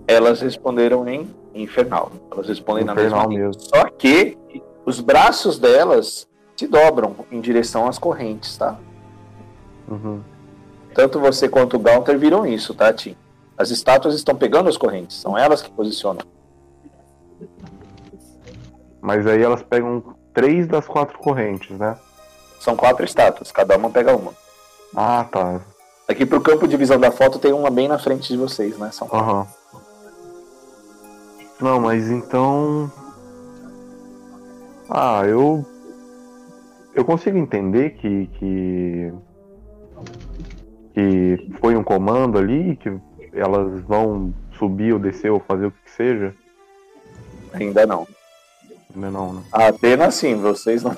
Elas 0.08 0.40
responderam 0.40 1.06
em 1.06 1.30
infernal. 1.54 2.10
Elas 2.32 2.48
respondem 2.48 2.84
na 2.84 2.94
mesma 2.94 3.18
Infernal 3.18 3.28
mesmo. 3.28 3.60
Só 3.60 3.84
que 3.90 4.36
os 4.84 5.00
braços 5.00 5.58
delas 5.58 6.26
se 6.56 6.66
dobram 6.66 7.14
em 7.30 7.40
direção 7.40 7.86
às 7.86 7.98
correntes, 7.98 8.56
tá? 8.56 8.76
Uhum. 9.86 10.20
Tanto 10.94 11.20
você 11.20 11.48
quanto 11.48 11.76
o 11.76 11.78
Gaunter 11.78 12.18
viram 12.18 12.46
isso, 12.46 12.74
tá, 12.74 12.92
Tim? 12.92 13.14
As 13.56 13.70
estátuas 13.70 14.14
estão 14.14 14.34
pegando 14.34 14.68
as 14.68 14.76
correntes, 14.76 15.18
são 15.18 15.36
elas 15.36 15.62
que 15.62 15.70
posicionam. 15.70 16.22
Mas 19.00 19.26
aí 19.26 19.42
elas 19.42 19.62
pegam 19.62 20.02
três 20.32 20.66
das 20.66 20.86
quatro 20.86 21.18
correntes, 21.18 21.76
né? 21.78 21.96
São 22.58 22.74
quatro 22.74 23.04
estátuas, 23.04 23.52
cada 23.52 23.76
uma 23.76 23.90
pega 23.90 24.16
uma. 24.16 24.32
Ah, 24.96 25.24
tá. 25.30 25.60
Aqui 26.08 26.24
pro 26.24 26.40
campo 26.40 26.66
de 26.66 26.76
visão 26.76 26.98
da 26.98 27.12
foto 27.12 27.38
tem 27.38 27.52
uma 27.52 27.70
bem 27.70 27.86
na 27.86 27.98
frente 27.98 28.28
de 28.28 28.36
vocês, 28.36 28.76
né? 28.78 28.90
São 28.90 29.06
quatro. 29.06 29.30
Aham. 29.30 29.46
Não, 31.60 31.80
mas 31.80 32.08
então. 32.08 32.90
Ah, 34.88 35.22
eu. 35.26 35.64
Eu 36.94 37.04
consigo 37.04 37.36
entender 37.36 37.90
que. 37.90 38.26
que. 38.38 39.12
que 40.94 41.52
foi 41.60 41.76
um 41.76 41.82
comando 41.82 42.38
ali, 42.38 42.76
que 42.76 42.92
elas 43.32 43.80
vão 43.82 44.32
subir 44.58 44.92
ou 44.92 44.98
descer 44.98 45.30
ou 45.30 45.40
fazer 45.40 45.66
o 45.66 45.70
que 45.70 45.90
seja. 45.90 46.34
Ainda 47.52 47.86
não. 47.86 48.06
Não, 48.94 49.10
não, 49.10 49.32
né? 49.34 49.42
A 49.52 49.68
Atena, 49.68 50.10
sim, 50.10 50.36
vocês 50.36 50.82
não. 50.82 50.96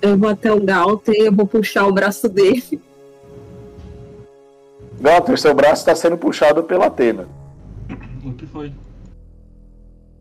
Eu 0.00 0.18
vou 0.18 0.28
até 0.28 0.52
o 0.52 0.60
Galter 0.60 1.14
e 1.14 1.26
eu 1.26 1.32
vou 1.32 1.46
puxar 1.46 1.86
o 1.86 1.92
braço 1.92 2.28
dele. 2.28 2.80
Gaunter, 5.00 5.38
seu 5.38 5.54
braço 5.54 5.82
está 5.82 5.94
sendo 5.94 6.16
puxado 6.16 6.62
pela 6.62 6.86
Atena. 6.86 7.28
O 8.24 8.32
que 8.32 8.46
foi? 8.46 8.72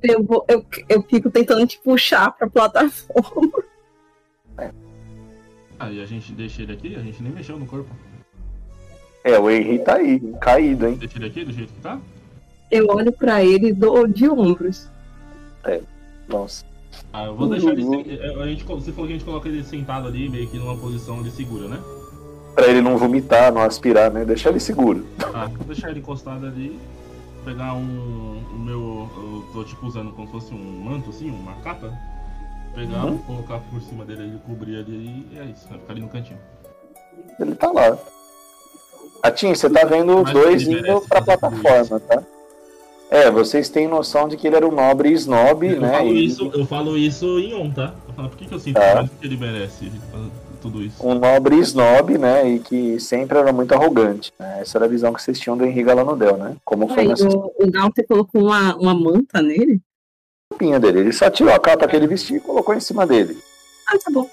Eu, 0.02 0.24
vou, 0.24 0.44
eu, 0.48 0.66
eu 0.90 1.04
fico 1.04 1.30
tentando 1.30 1.66
te 1.68 1.80
puxar 1.80 2.32
pra 2.32 2.50
plataforma. 2.50 3.52
Ah, 5.80 5.92
e 5.92 6.02
a 6.02 6.06
gente 6.06 6.32
deixa 6.34 6.62
ele 6.62 6.74
aqui? 6.74 6.96
A 6.96 7.00
gente 7.00 7.22
nem 7.24 7.32
mexeu 7.32 7.58
no 7.58 7.66
corpo. 7.66 7.90
É, 9.24 9.38
o 9.40 9.50
Henry 9.50 9.80
tá 9.80 9.96
aí, 9.96 10.20
caído, 10.40 10.88
hein? 10.88 10.96
Deixa 10.96 11.18
ele 11.18 11.28
aqui 11.28 11.46
do 11.46 11.52
jeito 11.54 11.72
que 11.74 11.82
tá? 11.82 12.00
Eu 12.72 12.88
olho 12.88 13.12
pra 13.12 13.44
ele 13.44 13.68
e 13.70 13.74
dou 13.74 14.08
de 14.08 14.28
ombros. 14.30 14.90
Nossa. 16.28 16.66
Ah, 17.14 17.26
eu 17.26 17.36
vou 17.36 17.50
deixar 17.50 17.72
ele. 17.72 17.84
se- 17.84 18.22
A 18.42 18.48
gente, 18.48 18.64
você 18.64 18.92
falou 18.92 19.08
que 19.08 19.14
a 19.14 19.18
gente 19.18 19.26
coloca 19.26 19.48
ele 19.50 19.64
sentado 19.64 20.08
ali, 20.08 20.30
meio 20.30 20.48
que 20.48 20.58
numa 20.58 20.78
posição 20.78 21.22
de 21.22 21.30
segura, 21.32 21.68
né? 21.68 21.80
Pra 22.56 22.68
ele 22.68 22.82
não 22.82 22.98
vomitar, 22.98 23.52
não 23.52 23.62
aspirar, 23.62 24.12
né? 24.12 24.26
Deixar 24.26 24.50
ele 24.50 24.60
seguro. 24.60 25.06
Ah, 25.34 25.48
vou 25.48 25.66
deixar 25.68 25.90
ele 25.90 26.00
encostado 26.00 26.46
ali. 26.46 26.80
Pegar 27.44 27.74
um. 27.74 28.44
O 28.54 28.60
meu. 28.60 29.10
Eu 29.16 29.46
tô 29.54 29.64
tipo 29.64 29.86
usando 29.88 30.12
como 30.12 30.28
se 30.28 30.34
fosse 30.34 30.54
um 30.54 30.82
manto, 30.84 31.10
assim, 31.10 31.30
uma 31.30 31.54
capa. 31.62 31.92
Pegar, 32.76 33.06
Uhum. 33.06 33.18
colocar 33.20 33.60
por 33.60 33.82
cima 33.82 34.06
dele, 34.06 34.24
ele 34.24 34.40
cobrir 34.46 34.78
ali 34.78 35.28
e 35.32 35.38
é 35.40 35.44
isso. 35.46 35.68
Vai 35.70 35.78
ficar 35.80 35.94
ali 35.94 36.02
no 36.02 36.08
cantinho. 36.08 36.40
Ele 37.40 37.56
tá 37.56 37.70
lá. 37.72 37.98
Atim, 39.24 39.54
você 39.54 39.70
tá 39.70 39.84
vendo 39.86 40.22
os 40.22 40.32
dois 40.32 40.64
indo 40.68 41.02
pra 41.02 41.22
plataforma, 41.22 42.00
tá? 42.00 42.24
É, 43.10 43.30
vocês 43.30 43.68
têm 43.68 43.90
noção 43.90 44.28
de 44.30 44.38
que 44.38 44.48
ele 44.48 44.56
era 44.56 44.66
um 44.66 44.72
nobre 44.72 45.12
snob, 45.12 45.68
Eu, 45.68 45.82
né? 45.82 45.92
falo 45.98 46.14
E 46.14 46.26
isso, 46.26 46.50
eu 46.54 46.66
falo 46.66 46.98
isso 46.98 47.40
em 47.40 47.54
on, 47.54 47.70
tá? 47.70 47.94
Eu 48.08 48.14
falo, 48.14 48.30
por 48.30 48.38
que, 48.38 48.46
que 48.46 48.54
eu 48.54 48.60
sinto 48.60 48.76
Tá. 48.80 48.96
mais 48.96 49.10
que 49.10 49.26
ele 49.28 49.36
merece 49.36 49.92
tudo 50.62 50.82
isso? 50.84 51.06
Um 51.06 51.16
nobre 51.16 51.58
snob, 51.60 52.18
né? 52.18 52.48
E 52.50 52.60
que 52.60 53.00
sempre 53.00 53.38
era 53.38 53.52
muito 53.52 53.74
arrogante. 53.74 54.32
Né? 54.40 54.60
Essa 54.62 54.78
era 54.78 54.86
a 54.86 54.90
visão 54.90 55.12
que 55.14 55.22
vocês 55.22 55.40
tinham 55.40 55.58
do 55.58 55.66
Henrique 55.66 55.84
Galanodel, 55.84 56.38
né? 56.38 56.56
Como 56.64 56.88
foi 56.88 57.00
Aí 57.00 57.08
na 57.08 57.16
o, 57.16 57.52
o 57.60 57.72
Galter 57.72 58.06
colocou 58.08 58.42
uma, 58.44 58.76
uma 58.78 58.94
manta 58.94 59.42
nele. 59.42 59.82
espinha 60.52 60.80
dele. 60.80 61.00
Ele 61.00 61.12
só 61.14 61.30
tirou 61.30 61.54
a 61.54 61.60
capa 61.60 61.88
que 61.88 61.96
ele 61.96 62.08
vestia 62.08 62.38
e 62.38 62.42
colocou 62.42 62.74
em 62.76 62.80
cima 62.80 63.06
dele. 63.08 63.38
Ah, 63.88 63.98
tá 63.98 64.12
bom. 64.12 64.30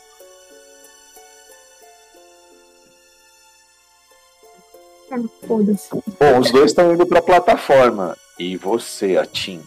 Ah, 5.10 5.16
Foda-se. 5.46 5.88
Bom, 5.92 6.38
os 6.40 6.50
dois 6.50 6.70
estão 6.70 6.92
indo 6.92 7.06
pra 7.06 7.22
plataforma. 7.22 8.16
E 8.38 8.56
você, 8.56 9.16
Atim? 9.16 9.62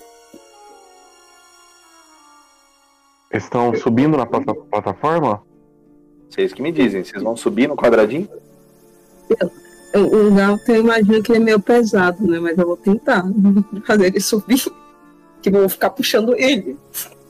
Eles 3.31 3.43
estão 3.45 3.73
subindo 3.75 4.17
na 4.17 4.25
plata- 4.25 4.53
plataforma? 4.53 5.41
Vocês 6.31 6.53
que 6.53 6.61
me 6.61 6.71
dizem, 6.71 7.03
vocês 7.03 7.21
vão 7.21 7.35
subir 7.35 7.67
no 7.67 7.75
quadradinho? 7.75 8.27
O, 9.93 9.99
o 9.99 10.33
Galter, 10.33 10.75
eu 10.77 10.81
imagino 10.81 11.21
que 11.21 11.31
ele 11.33 11.39
é 11.41 11.43
meio 11.43 11.59
pesado, 11.59 12.25
né? 12.25 12.39
Mas 12.39 12.57
eu 12.57 12.65
vou 12.65 12.77
tentar 12.77 13.25
fazer 13.85 14.07
ele 14.07 14.21
subir. 14.21 14.63
Que 15.41 15.49
eu 15.49 15.53
vou 15.53 15.67
ficar 15.69 15.89
puxando 15.89 16.33
ele. 16.37 16.77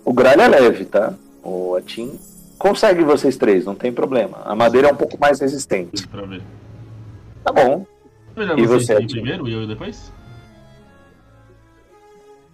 O 0.05 0.13
gralho 0.13 0.41
é 0.41 0.47
leve, 0.47 0.85
tá? 0.85 1.15
O 1.43 1.75
Atim 1.75 2.19
consegue 2.59 3.03
vocês 3.03 3.35
três, 3.37 3.65
não 3.65 3.73
tem 3.73 3.91
problema. 3.91 4.37
A 4.45 4.53
madeira 4.55 4.89
é 4.89 4.93
um 4.93 4.95
pouco 4.95 5.17
mais 5.19 5.39
resistente. 5.39 6.07
Pra 6.07 6.21
ver. 6.23 6.43
Tá 7.43 7.51
bom. 7.51 7.85
Melhor 8.37 8.59
E 8.59 8.65
vocês 8.67 8.99
você, 8.99 9.07
primeiro 9.07 9.47
e 9.47 9.53
eu 9.53 9.65
depois? 9.67 10.11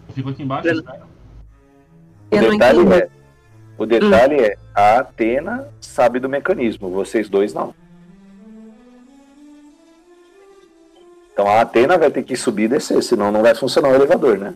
Eu 0.07 0.13
fico 0.13 0.29
aqui 0.29 0.43
embaixo, 0.43 0.67
Eu- 0.69 0.75
espera. 0.79 1.01
O 2.31 2.35
Eu 2.35 2.41
não 2.43 2.49
detalhe 2.51 2.79
entendi. 2.79 2.95
é, 3.01 3.09
o 3.77 3.85
detalhe 3.85 4.35
é, 4.39 4.57
a 4.75 4.99
Atena 4.99 5.67
sabe 5.79 6.19
do 6.19 6.27
mecanismo, 6.29 6.89
vocês 6.89 7.29
dois 7.29 7.53
não. 7.53 7.73
Então 11.33 11.47
a 11.47 11.61
Atena 11.61 11.97
vai 11.97 12.09
ter 12.09 12.23
que 12.23 12.35
subir 12.35 12.63
e 12.63 12.67
descer, 12.69 13.01
senão 13.03 13.31
não 13.31 13.41
vai 13.43 13.53
funcionar 13.53 13.89
o 13.89 13.95
elevador, 13.95 14.37
né? 14.37 14.53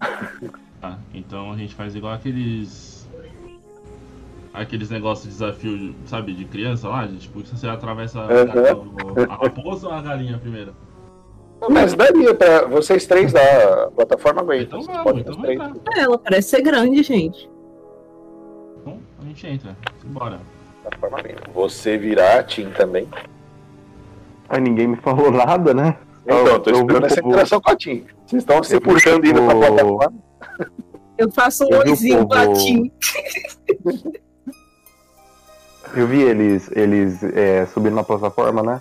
Tá, 0.80 0.98
então 1.14 1.50
a 1.50 1.56
gente 1.56 1.74
faz 1.74 1.94
igual 1.94 2.12
aqueles. 2.12 3.08
Aqueles 4.52 4.90
negócios 4.90 5.24
de 5.26 5.32
desafio, 5.32 5.94
sabe, 6.04 6.34
de 6.34 6.44
criança 6.44 6.88
lá, 6.90 7.06
de, 7.06 7.16
tipo, 7.16 7.40
você 7.40 7.66
atravessa 7.66 8.20
a- 8.20 8.26
Uhum. 8.26 9.24
a, 9.30 9.34
raposa 9.36 9.86
ou 9.88 9.94
a 9.94 10.02
galinha 10.02 10.36
primeiro? 10.36 10.76
Mas 11.70 11.94
daria 11.94 12.34
pra 12.34 12.66
vocês 12.66 13.06
três 13.06 13.32
da 13.32 13.90
plataforma 13.96 14.42
aguenta. 14.42 14.76
Então 14.76 14.82
vamos, 14.82 15.22
então 15.22 15.40
três. 15.40 15.58
É, 15.96 16.00
Ela 16.00 16.18
parece 16.18 16.50
ser 16.50 16.60
grande, 16.60 17.02
gente. 17.02 17.48
A 19.34 19.36
gente 19.36 19.46
entra. 19.48 19.76
Bora. 20.04 20.40
Você 21.52 21.98
virar 21.98 22.44
Tim 22.44 22.70
também. 22.70 23.08
Aí 24.48 24.60
ninguém 24.60 24.86
me 24.86 24.96
falou 24.96 25.28
nada, 25.32 25.74
né? 25.74 25.96
Então, 26.24 26.60
tô 26.60 26.70
Eu- 26.70 26.76
eu 26.76 26.80
esperando 26.82 27.06
essa 27.06 27.14
o 27.14 27.22
povo- 27.22 27.28
interação 27.34 27.60
com 27.60 27.70
a 27.70 27.76
Tim. 27.76 28.06
Vocês 28.24 28.42
estão 28.42 28.62
se 28.62 28.74
Eu 28.76 28.80
puxando 28.80 29.24
indo 29.24 29.42
pra 29.42 29.54
povo- 29.54 29.66
plataforma. 29.66 30.14
Eu 31.18 31.30
faço 31.32 31.64
um 31.64 31.68
Eu 31.68 31.78
oizinho 31.80 32.16
povo- 32.18 32.28
batinho. 32.28 32.92
Eu 35.96 36.06
vi 36.06 36.22
eles, 36.22 36.70
eles 36.72 37.22
é, 37.22 37.66
subindo 37.66 37.94
na 37.94 38.04
plataforma, 38.04 38.62
né? 38.62 38.80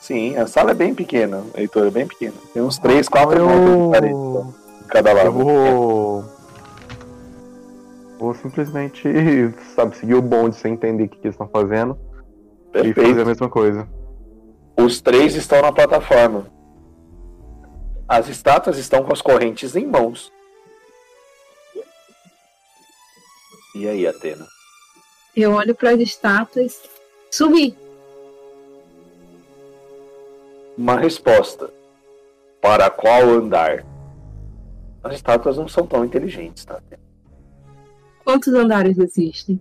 Sim, 0.00 0.36
a 0.36 0.46
sala 0.46 0.70
é 0.70 0.74
bem 0.74 0.94
pequena, 0.94 1.42
Heitor, 1.54 1.86
é 1.86 1.90
bem 1.90 2.06
pequena. 2.06 2.34
Tem 2.54 2.62
uns 2.62 2.78
3, 2.78 3.06
4 3.08 3.44
metros 3.46 3.84
de 3.84 3.90
parede 3.90 4.12
eu... 4.14 4.30
então, 4.30 4.54
cada 4.88 5.12
lado. 5.12 5.26
eu 5.26 5.32
vou. 5.32 6.24
Vou 8.18 8.34
simplesmente, 8.34 9.08
sabe, 9.74 9.96
seguir 9.96 10.14
o 10.14 10.22
bonde 10.22 10.56
sem 10.56 10.72
entender 10.74 11.04
o 11.04 11.08
que, 11.08 11.18
que 11.18 11.26
eles 11.26 11.34
estão 11.34 11.48
fazendo 11.48 11.98
e 12.70 12.72
fazer 12.72 12.90
a 12.90 12.94
Perfeito. 12.94 13.26
mesma 13.26 13.48
coisa. 13.48 13.88
Os 14.76 15.00
três 15.00 15.34
estão 15.34 15.62
na 15.62 15.72
plataforma. 15.72 16.46
As 18.08 18.28
estátuas 18.28 18.78
estão 18.78 19.04
com 19.04 19.12
as 19.12 19.20
correntes 19.22 19.76
em 19.76 19.86
mãos. 19.86 20.32
E 23.74 23.86
aí, 23.88 24.06
Atena? 24.06 24.46
Eu 25.36 25.52
olho 25.52 25.74
para 25.74 25.90
as 25.90 26.00
estátuas. 26.00 26.80
Subir. 27.30 27.76
Uma 30.76 30.98
resposta. 30.98 31.70
Para 32.60 32.90
qual 32.90 33.22
andar? 33.28 33.84
As 35.02 35.14
estátuas 35.14 35.56
não 35.56 35.68
são 35.68 35.86
tão 35.86 36.04
inteligentes, 36.04 36.64
tá? 36.64 36.74
Atena? 36.74 37.07
Quantos 38.28 38.52
andares 38.52 38.98
existem? 38.98 39.58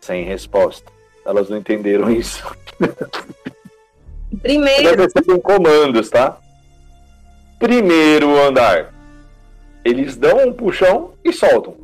Sem 0.00 0.24
resposta. 0.24 0.90
Elas 1.26 1.50
não 1.50 1.58
entenderam 1.58 2.08
isso. 2.10 2.42
Primeiro, 4.40 5.12
com 5.26 5.38
comandos, 5.38 6.08
tá? 6.08 6.38
Primeiro 7.58 8.34
andar. 8.42 8.94
Eles 9.84 10.16
dão 10.16 10.48
um 10.48 10.54
puxão 10.54 11.12
e 11.22 11.34
soltam. 11.34 11.76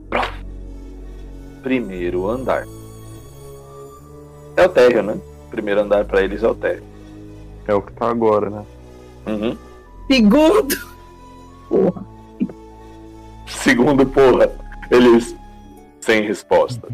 Primeiro 1.62 2.30
andar. 2.30 2.66
É 4.56 4.64
o 4.64 4.68
térreo, 4.70 5.02
né? 5.02 5.20
Primeiro 5.50 5.82
andar 5.82 6.06
pra 6.06 6.22
eles 6.22 6.42
é 6.42 6.48
o 6.48 6.54
térreo. 6.54 6.84
É 7.68 7.74
o 7.74 7.82
que 7.82 7.92
tá 7.92 8.08
agora, 8.08 8.48
né? 8.48 8.64
Uhum. 9.26 9.58
Segundo. 10.08 10.74
Porra. 11.68 12.15
Segundo, 13.66 14.06
porra, 14.06 14.48
eles 14.92 15.34
sem 16.00 16.22
resposta. 16.22 16.86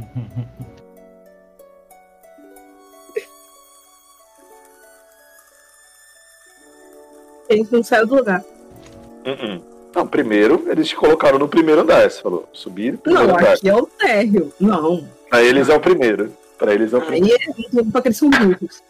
Eles 7.49 7.71
não 7.71 7.83
saiu 7.83 8.07
do 8.07 8.15
lugar. 8.17 8.43
Uhum. 9.27 9.63
Não, 9.95 10.07
primeiro, 10.07 10.65
eles 10.71 10.89
te 10.89 10.97
colocaram 10.97 11.39
no 11.39 11.49
primeiro 11.49 11.83
andar, 11.83 12.11
você 12.11 12.23
falou. 12.23 12.49
Subir 12.53 12.97
primeiro 12.99 13.29
Não, 13.29 13.35
andar. 13.39 13.53
aqui 13.53 13.69
é 13.69 13.75
o 13.75 13.87
térreo. 13.87 14.53
Não. 14.59 15.07
Pra 15.29 15.43
eles 15.43 15.69
é 15.69 15.75
o 15.77 15.81
primeiro. 15.81 16.33
Pra 16.57 16.73
eles 16.73 16.93
é 16.93 16.97
o 16.97 17.03
primeiro. 17.03 17.27
Aí 17.57 17.67
é 17.79 17.83
porque 17.93 18.09
eles 18.09 18.17
são 18.19 18.31
burros. 18.31 18.83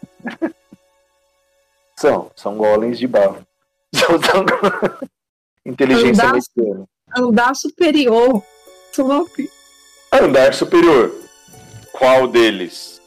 São, 1.97 2.31
são 2.35 2.57
golems 2.57 2.97
de 2.97 3.07
barro. 3.07 3.45
São, 3.93 4.19
são... 4.23 4.43
Inteligência 5.63 6.23
Andar- 6.25 6.39
mediana. 6.57 6.85
Andar 7.15 7.55
superior. 7.55 8.43
Slop. 8.91 9.49
Andar 10.11 10.53
superior. 10.53 11.13
Qual 11.91 12.27
deles? 12.27 13.01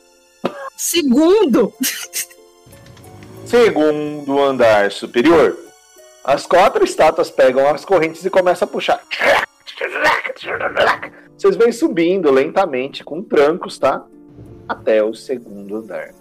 Segundo. 0.76 1.72
Segundo 3.44 4.40
andar 4.42 4.90
superior. 4.90 5.56
As 6.24 6.46
quatro 6.46 6.84
estátuas 6.84 7.30
pegam 7.30 7.68
as 7.68 7.84
correntes 7.84 8.24
e 8.24 8.30
começam 8.30 8.66
a 8.66 8.70
puxar. 8.70 9.02
Vocês 11.36 11.56
vêm 11.56 11.70
subindo 11.70 12.30
lentamente 12.30 13.04
com 13.04 13.22
trancos, 13.22 13.78
tá? 13.78 14.04
Até 14.68 15.02
o 15.02 15.14
segundo 15.14 15.76
andar. 15.76 16.12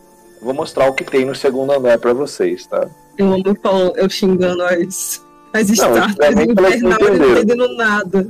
Vou 0.42 0.54
mostrar 0.54 0.88
o 0.88 0.94
que 0.94 1.04
tem 1.04 1.26
no 1.26 1.34
segundo 1.34 1.72
andar 1.72 1.98
pra 1.98 2.14
vocês, 2.14 2.68
tá? 2.68 2.88
Eu 3.18 3.34
amo 3.34 3.58
falando, 3.64 3.98
eu 3.98 4.10
xingando 4.10 4.62
as, 4.64 5.25
as 5.56 5.70
estátuas 5.70 6.36
não 6.36 6.44
infernal, 6.44 7.00
não 7.00 7.32
entendendo 7.32 7.76
nada. 7.76 8.28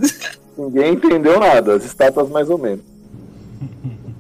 Ninguém 0.58 0.94
entendeu 0.94 1.40
nada, 1.40 1.76
as 1.76 1.84
estátuas 1.84 2.30
mais 2.30 2.50
ou 2.50 2.58
menos. 2.58 2.86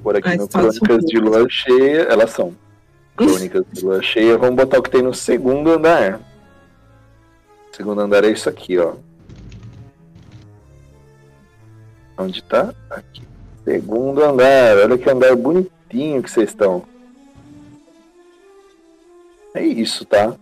Por 0.03 0.15
aqui 0.15 0.29
As 0.29 0.37
no 0.37 0.47
Crônicas 0.47 1.05
de 1.05 1.17
Lua 1.19 1.47
Cheia, 1.49 2.01
elas 2.03 2.31
são. 2.31 2.53
Crônicas 3.15 3.63
de 3.71 3.85
Lua 3.85 4.01
Cheia, 4.01 4.37
vamos 4.37 4.55
botar 4.55 4.79
o 4.79 4.83
que 4.83 4.89
tem 4.89 5.01
no 5.01 5.13
segundo 5.13 5.71
andar. 5.71 6.19
O 7.71 7.75
segundo 7.75 8.01
andar 8.01 8.23
é 8.23 8.29
isso 8.29 8.49
aqui, 8.49 8.77
ó. 8.77 8.93
Onde 12.17 12.43
tá? 12.43 12.73
Aqui. 12.89 13.23
Segundo 13.63 14.23
andar, 14.23 14.77
olha 14.77 14.97
que 14.97 15.09
andar 15.09 15.35
bonitinho 15.35 16.21
que 16.21 16.29
vocês 16.29 16.49
estão. 16.49 16.83
É 19.53 19.63
isso, 19.63 20.05
tá? 20.05 20.35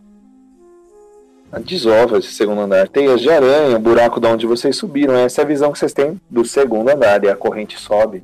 Desova 1.60 2.18
esse 2.18 2.34
segundo 2.34 2.62
andar. 2.62 2.88
Teias 2.88 3.22
de 3.22 3.30
aranha, 3.30 3.78
buraco 3.78 4.20
de 4.20 4.28
onde 4.28 4.48
vocês 4.48 4.76
subiram. 4.76 5.13
Essa 5.13 5.42
é 5.42 5.44
a 5.44 5.48
visão 5.48 5.72
que 5.72 5.78
vocês 5.78 5.94
têm 5.94 6.20
do 6.30 6.44
segundo 6.44 6.89
andar. 6.89 7.24
E 7.24 7.30
a 7.30 7.36
corrente 7.36 7.80
sobe. 7.80 8.24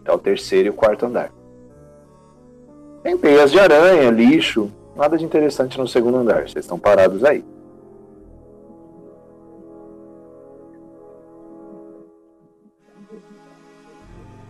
Até 0.00 0.12
o 0.12 0.18
terceiro 0.18 0.68
e 0.68 0.70
o 0.70 0.74
quarto 0.74 1.06
andar. 1.06 1.30
Tem 3.02 3.18
teias 3.18 3.50
de 3.52 3.60
aranha, 3.60 4.10
lixo. 4.10 4.70
Nada 4.96 5.16
de 5.18 5.24
interessante 5.24 5.78
no 5.78 5.86
segundo 5.86 6.16
andar. 6.18 6.48
Vocês 6.48 6.64
estão 6.64 6.78
parados 6.78 7.22
aí. 7.22 7.44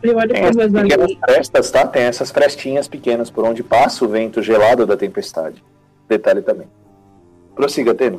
Eu 0.02 0.16
olho 0.16 0.30
Tem 0.30 0.42
essas 0.42 0.72
pequenas 0.72 0.92
amigos. 0.92 1.18
frestas, 1.24 1.70
tá? 1.70 1.86
Tem 1.86 2.02
essas 2.02 2.30
frestinhas 2.30 2.88
pequenas 2.88 3.30
por 3.30 3.44
onde 3.44 3.62
passa 3.62 4.04
o 4.04 4.08
vento 4.08 4.42
gelado 4.42 4.84
da 4.84 4.96
tempestade. 4.96 5.62
Detalhe 6.08 6.42
também. 6.42 6.68
Prossiga, 7.54 7.94
Tena. 7.94 8.18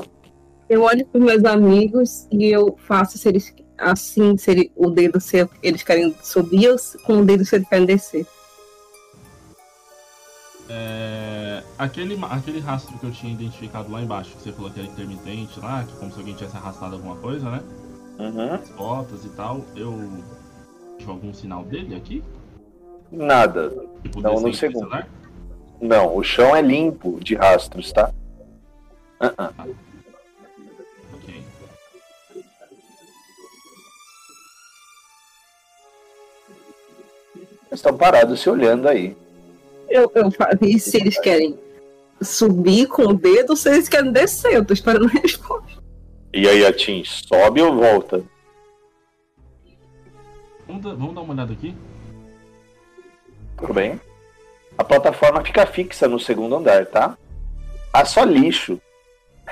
Eu 0.69 0.83
olho 0.83 1.05
para 1.05 1.19
meus 1.21 1.43
amigos 1.45 2.27
e 2.31 2.45
eu 2.49 2.75
faço 2.87 3.17
se 3.17 3.27
eles 3.27 3.53
assim, 3.77 4.37
se 4.37 4.51
ele- 4.51 4.71
o 4.75 4.89
dedo 4.89 5.19
se 5.19 5.47
eles 5.61 5.83
querem 5.83 6.15
subir 6.21 6.69
ou 6.69 6.77
se- 6.77 6.97
com 6.99 7.17
o 7.19 7.25
dedo 7.25 7.43
se 7.43 7.55
eles 7.55 7.67
querem 7.67 7.85
descer. 7.85 8.25
É, 10.69 11.61
aquele, 11.77 12.17
aquele 12.29 12.59
rastro 12.59 12.97
que 12.97 13.05
eu 13.05 13.11
tinha 13.11 13.33
identificado 13.33 13.91
lá 13.91 14.01
embaixo, 14.01 14.31
que 14.37 14.43
você 14.43 14.51
falou 14.53 14.71
que 14.71 14.79
era 14.79 14.87
intermitente 14.89 15.59
lá, 15.59 15.83
que 15.83 15.93
como 15.97 16.11
se 16.11 16.19
alguém 16.19 16.33
tivesse 16.33 16.55
arrastado 16.55 16.95
alguma 16.95 17.15
coisa, 17.17 17.49
né? 17.49 17.61
Uhum. 18.19 18.53
As 18.53 18.69
botas 18.69 19.25
e 19.25 19.29
tal, 19.29 19.61
eu. 19.75 19.91
Vejo 20.97 21.09
algum 21.11 21.33
sinal 21.33 21.63
dele 21.63 21.95
aqui? 21.95 22.23
Nada. 23.11 23.69
Tipo, 24.03 24.21
Não, 24.21 24.39
no 24.39 24.53
segundo. 24.53 24.85
andar? 24.85 25.09
Não, 25.81 26.15
o 26.15 26.23
chão 26.23 26.55
é 26.55 26.61
limpo 26.61 27.19
de 27.19 27.35
rastros, 27.35 27.91
tá? 27.91 28.11
Ah, 29.23 29.33
ah. 29.57 29.65
Ok. 31.13 31.43
Eles 37.35 37.79
estão 37.79 37.97
parados 37.97 38.41
se 38.41 38.49
olhando 38.49 38.87
aí. 38.87 39.15
Eu, 39.89 40.11
eu 40.15 40.29
e 40.61 40.79
se 40.79 40.97
eles 40.97 41.17
querem 41.19 41.57
subir 42.21 42.87
com 42.87 43.03
o 43.03 43.13
dedo 43.13 43.51
ou 43.51 43.55
se 43.55 43.69
eles 43.69 43.87
querem 43.87 44.11
descer? 44.11 44.53
Eu 44.53 44.65
tô 44.65 44.73
esperando 44.73 45.05
a 45.05 45.21
resposta. 45.21 45.81
E 46.33 46.47
aí 46.47 46.65
a 46.65 46.73
Tim 46.73 47.03
sobe 47.05 47.61
ou 47.61 47.75
volta? 47.75 48.23
Vamos, 50.67 50.83
dar- 50.83 50.95
vamos 50.95 51.15
dar 51.15 51.21
uma 51.21 51.33
olhada 51.33 51.53
aqui? 51.53 51.75
Tudo 53.57 53.73
bem. 53.73 53.99
A 54.77 54.83
plataforma 54.83 55.43
fica 55.45 55.65
fixa 55.65 56.07
no 56.07 56.19
segundo 56.19 56.55
andar, 56.55 56.87
tá? 56.87 57.15
Há 57.91 58.03
só 58.05 58.23
lixo, 58.23 58.81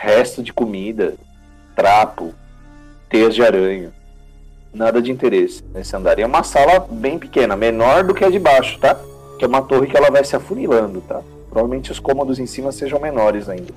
resto 0.02 0.42
de 0.42 0.52
comida, 0.52 1.14
trapo, 1.76 2.34
teias 3.08 3.36
de 3.36 3.44
aranha. 3.44 3.92
Nada 4.74 5.00
de 5.00 5.12
interesse 5.12 5.64
nesse 5.72 5.96
andar. 5.96 6.18
E 6.18 6.24
é 6.24 6.26
uma 6.26 6.42
sala 6.42 6.80
bem 6.90 7.20
pequena, 7.20 7.56
menor 7.56 8.04
do 8.04 8.16
que 8.16 8.26
a 8.26 8.30
de 8.30 8.40
baixo, 8.40 8.80
tá? 8.80 9.00
Que 9.38 9.46
é 9.46 9.48
uma 9.48 9.62
torre 9.62 9.86
que 9.86 9.96
ela 9.96 10.10
vai 10.10 10.24
se 10.24 10.36
afunilando, 10.36 11.02
tá? 11.02 11.22
Provavelmente 11.52 11.92
os 11.92 12.00
cômodos 12.00 12.40
em 12.40 12.48
cima 12.48 12.72
sejam 12.72 13.00
menores 13.00 13.48
ainda. 13.48 13.74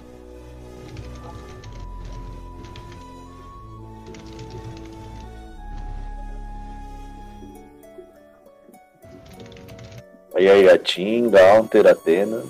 Aí 10.35 10.49
aí 10.49 10.71
a 10.71 10.79
Tim, 10.79 11.29
Gaunter, 11.29 11.87
Atena. 11.87 12.43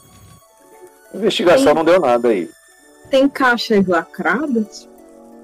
Investigação 1.12 1.68
Sim. 1.70 1.74
não 1.74 1.84
deu 1.84 1.98
nada 1.98 2.28
aí. 2.28 2.48
Tem 3.10 3.28
caixas 3.28 3.86
lacradas? 3.86 4.88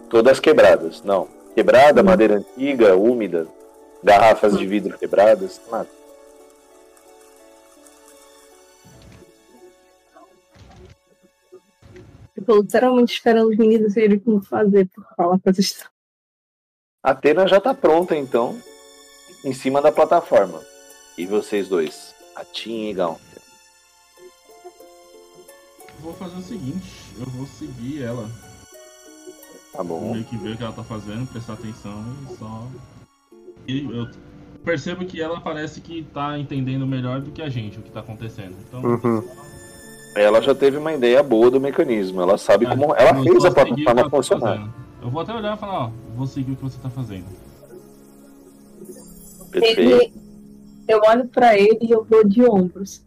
Todas 0.09 0.41
quebradas. 0.41 1.03
Não. 1.03 1.29
Quebrada, 1.55 2.01
Hum. 2.01 2.05
madeira 2.05 2.37
antiga, 2.37 2.97
úmida, 2.97 3.47
garrafas 4.03 4.57
de 4.59 4.67
vidro 4.67 4.97
quebradas, 4.99 5.61
nada. 5.71 5.89
Eu 12.37 12.45
tô 12.45 12.57
literalmente 12.61 13.13
esperando 13.15 13.51
os 13.51 13.57
meninos 13.57 13.95
verem 13.95 14.19
como 14.19 14.41
fazer 14.43 14.89
pra 14.89 15.05
falar 15.17 15.39
com 15.39 15.51
as 15.51 15.59
estátuas. 15.59 15.91
A 17.03 17.11
Atena 17.11 17.47
já 17.47 17.61
tá 17.61 17.75
pronta, 17.75 18.15
então, 18.17 18.59
em 19.45 19.53
cima 19.53 19.81
da 19.81 19.91
plataforma. 19.91 20.63
E 21.17 21.27
vocês 21.27 21.69
dois, 21.69 22.15
a 22.37 22.45
Tim 22.45 22.89
e 22.89 22.95
Gaunter. 22.95 23.41
Vou 26.01 26.15
fazer 26.15 26.37
o 26.37 26.43
seguinte, 26.43 26.89
eu 27.19 27.27
vou 27.27 27.47
seguir 27.47 28.03
ela. 28.03 28.29
Tá 29.73 29.83
Vou 29.83 30.01
bom? 30.01 30.13
meio 30.13 30.25
que 30.25 30.37
ver 30.37 30.55
o 30.55 30.57
que 30.57 30.63
ela 30.63 30.73
tá 30.73 30.83
fazendo, 30.83 31.31
prestar 31.31 31.55
atenção 31.55 32.05
e 32.31 32.37
só. 32.37 32.67
E 33.69 33.85
eu 33.85 34.09
percebo 34.65 35.05
que 35.05 35.21
ela 35.21 35.41
parece 35.41 35.81
que 35.81 36.03
tá 36.13 36.39
entendendo 36.39 36.87
melhor 36.87 37.21
do 37.21 37.31
que 37.31 37.41
a 37.41 37.49
gente 37.49 37.79
o 37.79 37.83
que 37.83 37.91
tá 37.91 38.01
acontecendo. 38.01 38.57
Então. 38.67 38.83
Uhum. 38.83 39.23
Ela 40.17 40.43
já 40.43 40.55
teve 40.55 40.77
uma 40.77 40.93
ideia 40.93 41.23
boa 41.23 41.51
do 41.51 41.61
mecanismo. 41.61 42.21
Ela 42.21 42.37
sabe 42.37 42.67
é, 42.67 42.71
como. 42.71 42.95
Ela 42.95 43.23
fez 43.23 43.45
a 43.45 43.51
plataforma 43.51 43.95
tá 43.95 44.11
funcionar. 44.11 44.57
fazendo. 44.57 44.75
Eu 45.03 45.11
vou 45.11 45.23
até 45.23 45.33
olhar 45.33 45.57
e 45.57 45.59
falar, 45.59 45.87
ó, 45.87 45.91
vou 46.15 46.27
seguir 46.27 46.53
o 46.53 46.57
que 46.57 46.63
você 46.63 46.79
tá 46.81 46.91
fazendo. 46.91 47.27
Perfeito. 49.51 49.81
Ele, 49.81 50.13
eu 50.89 51.01
olho 51.07 51.27
pra 51.29 51.57
ele 51.57 51.79
e 51.81 51.91
eu 51.91 52.05
dou 52.05 52.25
de 52.25 52.45
ombros. 52.45 53.03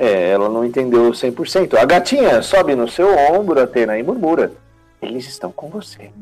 É, 0.00 0.30
ela 0.30 0.48
não 0.48 0.64
entendeu 0.64 1.10
100%. 1.10 1.74
A 1.74 1.84
gatinha 1.84 2.40
sobe 2.40 2.76
no 2.76 2.86
seu 2.86 3.08
ombro, 3.34 3.60
Atena, 3.60 3.98
e 3.98 4.02
murmura. 4.04 4.52
Eles 5.02 5.26
estão 5.26 5.50
com 5.50 5.68
você. 5.68 6.12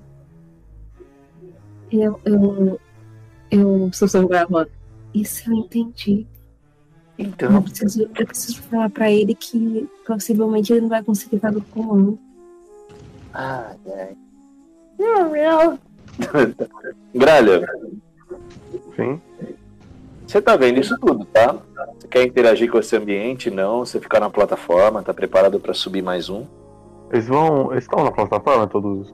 Eu, 1.92 2.18
eu, 2.24 2.80
eu 3.50 3.90
ela. 4.32 4.66
Isso 5.12 5.50
eu 5.50 5.56
entendi. 5.56 6.26
Eu 7.18 7.26
Então, 7.26 7.62
preciso, 7.62 8.08
eu 8.18 8.26
preciso 8.26 8.62
falar 8.62 8.88
pra 8.88 9.12
ele 9.12 9.34
que 9.34 9.86
possivelmente 10.06 10.72
ele 10.72 10.80
não 10.80 10.88
vai 10.88 11.02
conseguir 11.02 11.38
o 11.58 11.62
comando. 11.64 12.18
Ai, 13.34 13.76
ai. 13.94 14.16
Miau, 14.98 15.30
miau. 15.30 15.78
Gralha, 17.14 17.68
Sim. 18.96 19.20
Você 20.26 20.42
tá 20.42 20.56
vendo 20.56 20.80
isso 20.80 20.98
tudo, 20.98 21.24
tá? 21.24 21.56
Você 21.98 22.08
quer 22.08 22.24
interagir 22.24 22.70
com 22.70 22.78
esse 22.78 22.96
ambiente? 22.96 23.50
Não. 23.50 23.80
Você 23.80 24.00
ficar 24.00 24.18
na 24.18 24.28
plataforma, 24.28 25.02
tá 25.02 25.14
preparado 25.14 25.60
para 25.60 25.72
subir 25.72 26.02
mais 26.02 26.28
um? 26.28 26.44
Eles 27.12 27.26
vão. 27.26 27.70
Eles 27.70 27.84
estão 27.84 28.04
na 28.04 28.10
plataforma, 28.10 28.66
todos? 28.66 29.08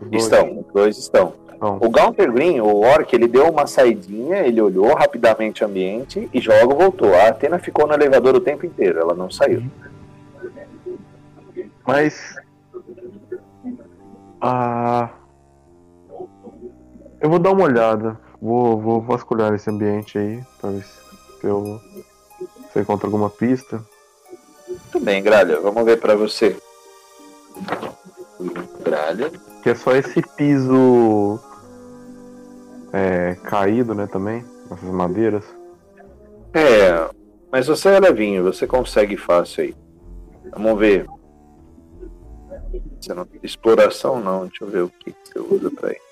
os 0.00 0.08
dois? 0.08 0.22
Estão, 0.22 0.60
os 0.60 0.66
dois 0.72 0.98
estão. 0.98 1.32
Estão. 1.52 1.78
O 1.80 1.90
Gaunter 1.90 2.30
Green, 2.30 2.60
o 2.60 2.80
Orc, 2.80 3.12
ele 3.12 3.26
deu 3.26 3.48
uma 3.48 3.66
saidinha, 3.66 4.38
ele 4.38 4.60
olhou 4.60 4.94
rapidamente 4.94 5.64
o 5.64 5.66
ambiente 5.66 6.28
e 6.32 6.40
joga 6.40 6.74
voltou. 6.74 7.14
A 7.14 7.28
Atena 7.28 7.58
ficou 7.58 7.86
no 7.86 7.94
elevador 7.94 8.36
o 8.36 8.40
tempo 8.40 8.64
inteiro, 8.64 9.00
ela 9.00 9.14
não 9.14 9.30
saiu. 9.30 9.62
Mas. 11.84 12.36
Ah. 14.40 15.10
Eu 17.20 17.30
vou 17.30 17.38
dar 17.38 17.50
uma 17.50 17.64
olhada. 17.64 18.25
Vou, 18.46 18.80
vou 18.80 19.00
vasculhar 19.00 19.52
esse 19.54 19.68
ambiente 19.68 20.16
aí, 20.16 20.40
pra 20.60 20.70
ver 20.70 20.84
se 20.84 21.44
eu, 21.44 21.80
se 22.72 22.78
eu 22.78 22.82
encontro 22.82 23.08
alguma 23.08 23.28
pista. 23.28 23.84
Muito 24.68 25.00
bem, 25.00 25.20
Gralha, 25.20 25.58
vamos 25.60 25.84
ver 25.84 25.98
pra 25.98 26.14
você. 26.14 26.56
Gralha. 28.84 29.32
Que 29.64 29.70
é 29.70 29.74
só 29.74 29.90
esse 29.96 30.22
piso 30.36 31.40
é, 32.92 33.34
caído, 33.42 33.96
né, 33.96 34.06
também. 34.06 34.44
Essas 34.70 34.90
madeiras. 34.90 35.42
É, 36.54 37.10
mas 37.50 37.66
você 37.66 37.88
é 37.88 37.98
levinho, 37.98 38.44
você 38.44 38.64
consegue 38.64 39.16
fácil 39.16 39.64
aí. 39.64 39.74
Vamos 40.52 40.78
ver. 40.78 41.04
Não- 43.08 43.26
Exploração 43.42 44.20
não, 44.20 44.46
deixa 44.46 44.62
eu 44.64 44.68
ver 44.68 44.82
o 44.82 44.88
que 44.88 45.10
que 45.10 45.18
você 45.32 45.38
usa 45.40 45.68
pra 45.68 45.90
ir. 45.90 46.05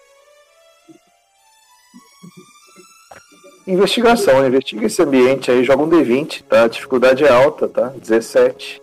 Investigação, 3.67 4.47
investiga 4.47 4.87
esse 4.87 5.03
ambiente 5.03 5.51
aí, 5.51 5.65
joga 5.65 5.83
um 5.83 5.89
D20, 5.89 6.43
tá? 6.43 6.65
A 6.65 6.69
dificuldade 6.69 7.25
é 7.25 7.31
alta, 7.31 7.67
tá? 7.67 7.89
17. 7.97 8.83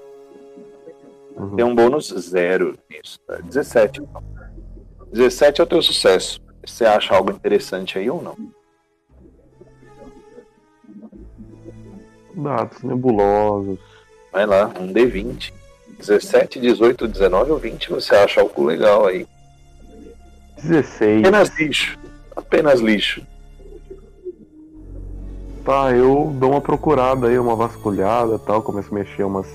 Uhum. 1.35 1.55
Tem 1.55 1.65
um 1.65 1.75
bônus 1.75 2.07
zero 2.17 2.77
nisso, 2.89 3.19
tá? 3.27 3.37
17. 3.37 4.01
então. 4.01 4.23
17 5.11 5.61
é 5.61 5.63
o 5.63 5.67
teu 5.67 5.81
sucesso. 5.81 6.41
Você 6.65 6.85
acha 6.85 7.13
algo 7.13 7.31
interessante 7.31 7.99
aí 7.99 8.09
ou 8.09 8.21
não? 8.23 8.35
Dados 12.33 12.81
nebulosos. 12.81 13.77
Vai 14.31 14.45
lá, 14.45 14.71
um 14.79 14.91
D20. 14.91 15.53
17, 15.99 16.59
18, 16.59 17.07
19 17.07 17.51
ou 17.51 17.57
20, 17.59 17.89
você 17.91 18.15
acha 18.15 18.41
algo 18.41 18.63
legal 18.63 19.05
aí. 19.05 19.27
16. 20.63 21.19
Apenas 21.19 21.49
lixo. 21.59 21.99
Apenas 22.35 22.79
lixo. 22.79 23.21
Tá, 25.63 25.91
eu 25.91 26.31
dou 26.35 26.51
uma 26.51 26.61
procurada 26.61 27.27
aí, 27.27 27.37
uma 27.37 27.55
vasculhada 27.55 28.39
tal, 28.39 28.61
começo 28.61 28.89
a 28.91 28.95
mexer 28.95 29.23
umas. 29.23 29.47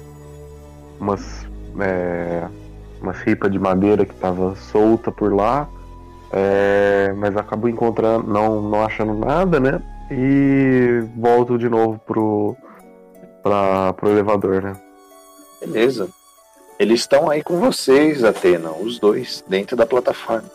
umas. 1.01 1.47
É, 1.81 2.47
umas 3.01 3.19
ripas 3.19 3.51
de 3.53 3.59
madeira 3.59 4.07
que 4.07 4.15
tava 4.15 4.55
solta 4.57 5.11
por 5.11 5.35
lá. 5.35 5.69
É, 6.33 7.13
mas 7.17 7.37
acabo 7.37 7.69
encontrando, 7.69 8.27
não, 8.27 8.63
não 8.63 8.85
achando 8.85 9.15
nada, 9.15 9.59
né? 9.59 9.83
E 10.11 11.03
volto 11.17 11.59
de 11.59 11.69
novo 11.69 12.01
pro. 12.07 12.57
Pra, 13.43 13.93
pro 13.93 14.11
elevador, 14.11 14.63
né? 14.63 14.77
Beleza. 15.61 16.09
Eles 16.79 17.01
estão 17.01 17.31
aí 17.31 17.43
com 17.43 17.59
vocês, 17.59 18.23
Atena, 18.23 18.71
os 18.71 18.99
dois, 18.99 19.43
dentro 19.49 19.77
da 19.77 19.87
plataforma. 19.87 20.51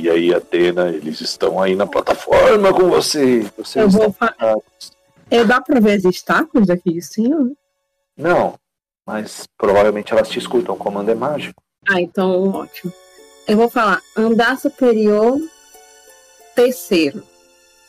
E 0.00 0.08
aí, 0.08 0.32
Atena, 0.32 0.90
eles 0.90 1.20
estão 1.20 1.60
aí 1.60 1.74
na 1.74 1.84
plataforma 1.84 2.72
com 2.72 2.88
você. 2.88 3.40
Vocês 3.56 3.76
Eu 3.84 3.90
vou 3.90 4.06
estão 4.06 4.12
fa- 4.12 4.32
parados. 4.32 4.62
Eu 5.28 5.44
dá 5.44 5.60
pra 5.60 5.80
ver 5.80 5.94
as 5.94 6.04
estátuas 6.04 6.68
daqui 6.68 6.92
de 6.92 7.02
cima? 7.02 7.50
Não, 8.16 8.54
mas 9.04 9.48
provavelmente 9.58 10.12
elas 10.12 10.28
te 10.28 10.38
escutam. 10.38 10.76
O 10.76 10.78
comando 10.78 11.10
é 11.10 11.16
mágico. 11.16 11.60
Ah, 11.88 12.00
então 12.00 12.48
ótimo. 12.50 12.92
Eu 13.48 13.56
vou 13.56 13.68
falar 13.68 14.00
andar 14.16 14.56
superior 14.56 15.36
terceiro. 16.54 17.20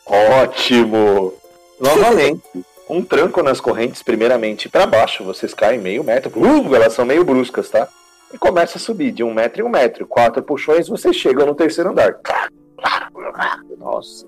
Ótimo! 0.04 1.32
Novamente, 1.78 2.42
um 2.88 3.02
tranco 3.04 3.40
nas 3.40 3.60
correntes, 3.60 4.02
primeiramente 4.02 4.68
para 4.68 4.84
baixo, 4.84 5.22
vocês 5.22 5.54
caem 5.54 5.78
meio 5.78 6.02
metro, 6.02 6.32
uh, 6.36 6.74
elas 6.74 6.92
são 6.92 7.04
meio 7.04 7.24
bruscas, 7.24 7.70
tá? 7.70 7.88
E 8.32 8.38
começa 8.38 8.78
a 8.78 8.80
subir 8.80 9.12
de 9.12 9.24
um 9.24 9.34
metro 9.34 9.62
em 9.62 9.64
um 9.64 9.68
metro. 9.68 10.06
Quatro 10.06 10.42
puxões, 10.42 10.88
você 10.88 11.12
chega 11.12 11.44
no 11.44 11.54
terceiro 11.54 11.90
andar. 11.90 12.18
Nossa. 13.78 14.26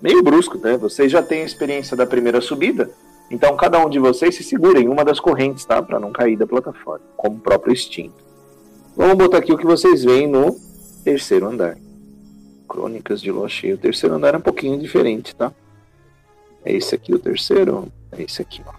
Meio 0.00 0.22
brusco, 0.22 0.58
né? 0.58 0.76
Vocês 0.76 1.10
já 1.10 1.22
têm 1.22 1.42
a 1.42 1.46
experiência 1.46 1.96
da 1.96 2.06
primeira 2.06 2.40
subida, 2.40 2.90
então 3.30 3.56
cada 3.56 3.78
um 3.84 3.88
de 3.88 3.98
vocês 3.98 4.34
se 4.34 4.44
segura 4.44 4.78
em 4.78 4.88
uma 4.88 5.04
das 5.04 5.18
correntes, 5.18 5.64
tá? 5.64 5.82
Para 5.82 5.98
não 5.98 6.12
cair 6.12 6.36
da 6.36 6.46
plataforma, 6.46 7.04
como 7.16 7.36
o 7.36 7.40
próprio 7.40 7.72
instinto. 7.72 8.22
Vamos 8.94 9.16
botar 9.16 9.38
aqui 9.38 9.52
o 9.52 9.56
que 9.56 9.64
vocês 9.64 10.04
veem 10.04 10.26
no 10.26 10.56
terceiro 11.02 11.46
andar. 11.46 11.78
Crônicas 12.68 13.20
de 13.20 13.30
Lua 13.30 13.48
Cheia. 13.48 13.74
O 13.74 13.78
terceiro 13.78 14.14
andar 14.14 14.34
é 14.34 14.38
um 14.38 14.42
pouquinho 14.42 14.78
diferente, 14.78 15.34
tá? 15.34 15.52
É 16.64 16.72
esse 16.72 16.94
aqui 16.94 17.14
o 17.14 17.18
terceiro? 17.18 17.90
É 18.12 18.22
esse 18.22 18.42
aqui, 18.42 18.62
ó. 18.66 18.72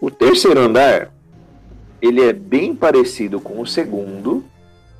O 0.00 0.10
terceiro 0.10 0.60
andar, 0.60 1.12
ele 2.06 2.22
é 2.22 2.32
bem 2.32 2.74
parecido 2.74 3.40
com 3.40 3.60
o 3.60 3.66
segundo, 3.66 4.44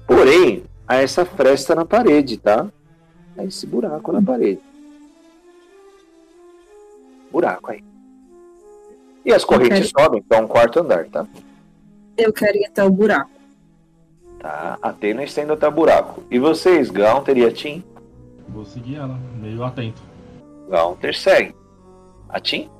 porém, 0.07 0.65
há 0.87 0.97
essa 0.97 1.25
fresta 1.25 1.75
na 1.75 1.85
parede, 1.85 2.37
tá? 2.37 2.67
Há 3.37 3.45
esse 3.45 3.67
buraco 3.67 4.13
na 4.13 4.23
parede. 4.23 4.61
Buraco 7.31 7.71
aí. 7.71 7.85
E 9.25 9.33
as 9.33 9.45
correntes 9.45 9.91
sobem 9.91 10.23
para 10.23 10.43
um 10.43 10.47
quarto 10.47 10.81
andar, 10.81 11.07
tá? 11.07 11.27
Eu 12.17 12.33
quero 12.33 12.57
ir 12.57 12.67
até 12.67 12.83
o 12.85 12.91
buraco. 12.91 13.31
Tá. 14.39 14.79
Atena 14.81 15.25
estendo 15.25 15.53
até 15.53 15.67
o 15.67 15.73
buraco. 15.73 16.23
E 16.31 16.39
vocês, 16.39 16.91
Gaunter 16.91 17.37
e 17.37 17.45
Atim? 17.45 17.85
Vou 18.49 18.65
seguir 18.65 18.97
ela, 18.97 19.19
meio 19.41 19.65
atento. 19.65 20.01
Gaunter 20.69 21.17
segue. 21.17 21.55
Atim? 22.29 22.71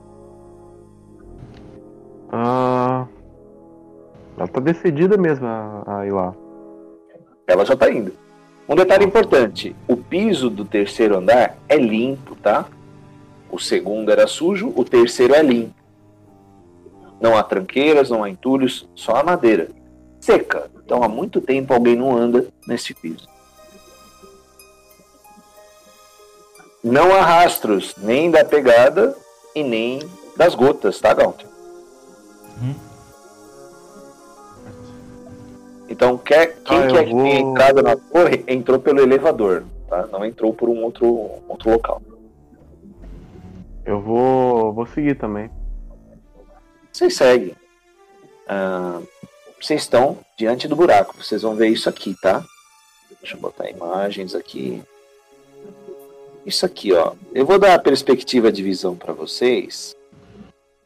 Ah. 2.31 3.07
Ela 4.37 4.47
tá 4.47 4.61
decidida 4.61 5.17
mesmo 5.17 5.47
a, 5.47 5.83
a 5.87 6.07
ir 6.07 6.13
lá. 6.13 6.35
Ela 7.47 7.65
já 7.65 7.77
tá 7.77 7.91
indo. 7.91 8.13
Um 8.69 8.75
detalhe 8.75 9.05
importante: 9.05 9.75
o 9.89 9.97
piso 9.97 10.51
do 10.51 10.65
terceiro 10.65 11.17
andar 11.17 11.57
é 11.69 11.77
limpo, 11.77 12.35
tá? 12.37 12.67
O 13.51 13.59
segundo 13.59 14.11
era 14.11 14.27
sujo, 14.27 14.73
o 14.75 14.85
terceiro 14.85 15.35
é 15.35 15.43
limpo. 15.43 15.75
Não 17.21 17.37
há 17.37 17.43
tranqueiras, 17.43 18.11
não 18.11 18.23
há 18.23 18.29
entulhos, 18.29 18.89
só 18.95 19.17
a 19.17 19.23
madeira. 19.23 19.69
Seca. 20.21 20.71
Então 20.85 21.03
há 21.03 21.09
muito 21.09 21.41
tempo 21.41 21.73
alguém 21.73 21.97
não 21.97 22.15
anda 22.17 22.47
nesse 22.67 22.93
piso. 22.93 23.29
Não 26.83 27.15
há 27.15 27.21
rastros 27.21 27.95
nem 27.97 28.31
da 28.31 28.45
pegada 28.45 29.17
e 29.55 29.63
nem 29.63 30.01
das 30.37 30.55
gotas, 30.55 31.01
tá, 31.01 31.15
Gaunter? 31.15 31.47
Uhum. 32.61 32.86
Então, 35.89 36.19
quer, 36.19 36.57
quem 36.65 36.79
Ah, 36.79 36.87
quer 36.89 37.05
que 37.05 37.11
tenha 37.15 37.43
vou- 37.43 37.51
entrado 37.53 37.83
na 37.83 37.97
torre 37.97 38.45
entrou 38.49 38.79
pelo 38.79 39.01
elevador, 39.01 39.65
tá? 39.89 40.07
Não 40.09 40.25
entrou 40.25 40.53
por 40.53 40.69
um 40.69 40.83
outro, 40.83 41.07
outro 41.49 41.71
local. 41.71 42.03
Eu 43.85 44.01
vou. 44.01 44.73
vou 44.73 44.87
seguir 44.87 45.17
também. 45.17 45.49
Vocês 46.93 47.15
seguem. 47.17 47.55
Ah, 48.49 49.01
vocês 49.61 49.83
estão 49.83 50.19
diante 50.37 50.67
do 50.67 50.75
buraco. 50.77 51.15
Vocês 51.23 51.43
vão 51.43 51.55
ver 51.55 51.69
isso 51.69 51.89
aqui, 51.89 52.15
tá? 52.21 52.45
Deixa 53.21 53.37
eu 53.37 53.41
botar 53.41 53.71
imagens 53.71 54.35
aqui. 54.35 54.83
Isso 56.45 56.65
aqui, 56.67 56.93
ó. 56.93 57.13
Eu 57.35 57.45
vou 57.47 57.59
dar 57.59 57.75
a 57.75 57.79
perspectiva 57.79 58.51
de 58.53 58.63
visão 58.63 58.97
para 58.97 59.13
vocês. 59.13 59.95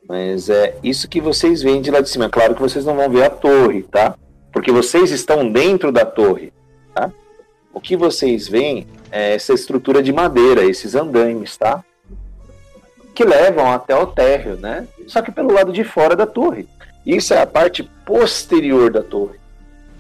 Mas 0.09 0.49
é 0.51 0.77
isso 0.83 1.09
que 1.09 1.21
vocês 1.21 1.63
veem 1.63 1.81
de 1.81 1.91
lá 1.91 2.01
de 2.01 2.09
cima. 2.09 2.27
É 2.27 2.29
claro 2.31 2.55
que 2.55 2.61
vocês 2.63 2.85
não 2.85 2.97
vão 2.97 3.09
ver 3.09 3.25
a 3.25 3.31
torre, 3.31 3.83
tá? 3.85 4.17
Porque 4.53 4.73
vocês 4.73 5.11
estão 5.11 5.51
dentro 5.51 5.93
da 5.93 6.05
torre, 6.05 6.53
tá? 6.95 7.13
O 7.73 7.81
que 7.81 7.97
vocês 7.97 8.49
veem 8.49 8.87
é 9.11 9.35
essa 9.35 9.53
estrutura 9.53 10.03
de 10.03 10.13
madeira, 10.13 10.65
esses 10.65 10.95
andaimes, 10.95 11.57
tá? 11.57 11.85
Que 13.15 13.25
levam 13.25 13.71
até 13.71 13.95
o 13.97 14.07
térreo, 14.07 14.57
né? 14.57 14.87
Só 15.07 15.23
que 15.23 15.31
pelo 15.31 15.53
lado 15.53 15.73
de 15.73 15.85
fora 15.85 16.17
da 16.17 16.27
torre. 16.27 16.67
Isso 17.07 17.33
é 17.33 17.41
a 17.41 17.47
parte 17.47 17.83
posterior 18.05 18.91
da 18.91 19.03
torre. 19.03 19.39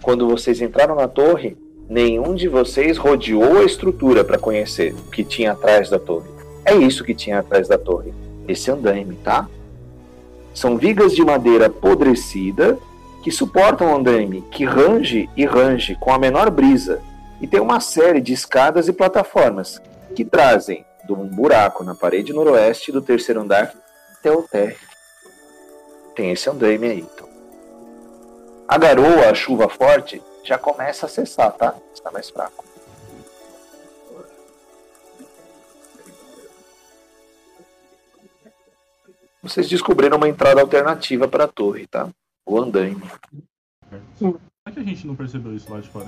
Quando 0.02 0.28
vocês 0.28 0.60
entraram 0.60 0.94
na 0.94 1.08
torre, 1.08 1.56
nenhum 1.88 2.34
de 2.34 2.48
vocês 2.48 2.96
rodeou 2.96 3.58
a 3.58 3.64
estrutura 3.64 4.24
para 4.24 4.38
conhecer 4.38 4.94
o 4.94 5.10
que 5.10 5.24
tinha 5.24 5.52
atrás 5.52 5.90
da 5.90 5.98
torre. 5.98 6.28
É 6.64 6.74
isso 6.74 7.04
que 7.04 7.14
tinha 7.14 7.38
atrás 7.38 7.68
da 7.68 7.78
torre. 7.78 8.12
Esse 8.46 8.70
andaime, 8.70 9.16
tá? 9.24 9.48
São 10.52 10.76
vigas 10.76 11.14
de 11.14 11.24
madeira 11.24 11.66
apodrecida 11.66 12.78
que 13.22 13.30
suportam 13.30 13.92
o 13.92 13.96
andaime, 13.96 14.42
que 14.50 14.64
range 14.64 15.28
e 15.37 15.44
range 15.44 15.94
com 15.96 16.12
a 16.12 16.18
menor 16.18 16.50
brisa, 16.50 17.02
e 17.40 17.46
tem 17.46 17.61
uma 17.61 17.80
série 17.80 18.20
de 18.20 18.33
escadas 18.33 18.88
e 18.88 18.92
plataformas 18.92 19.80
que 20.14 20.24
trazem 20.24 20.85
de 21.04 21.12
um 21.12 21.26
buraco 21.26 21.85
na 21.85 21.94
parede 21.94 22.33
noroeste 22.33 22.92
do 22.92 23.00
terceiro 23.00 23.40
andar 23.40 23.72
até 24.18 24.30
o 24.30 24.42
térreo. 24.42 24.78
Tem 26.14 26.30
esse 26.30 26.48
andaime 26.48 26.88
aí, 26.88 27.00
então. 27.00 27.28
A 28.68 28.78
garoa, 28.78 29.30
a 29.30 29.35
chuva 29.35 29.68
forte, 29.68 30.22
já 30.44 30.59
começa 30.59 31.06
a 31.06 31.09
cessar, 31.09 31.52
tá? 31.52 31.74
Está 31.94 32.11
mais 32.11 32.30
fraco. 32.30 32.64
Vocês 39.42 39.68
descobriram 39.68 40.18
uma 40.18 40.28
entrada 40.28 40.61
alternativa 40.61 41.26
para 41.26 41.44
a 41.44 41.48
torre, 41.48 41.87
tá? 41.87 42.09
O 42.46 42.59
andaime. 42.59 43.03
Como 44.18 44.40
é 44.66 44.70
que 44.70 44.81
a 44.81 44.85
gente 44.85 45.07
não 45.07 45.14
percebeu 45.14 45.55
isso 45.55 45.72
lá 45.72 45.81
de 45.81 45.88
fora? 45.88 46.07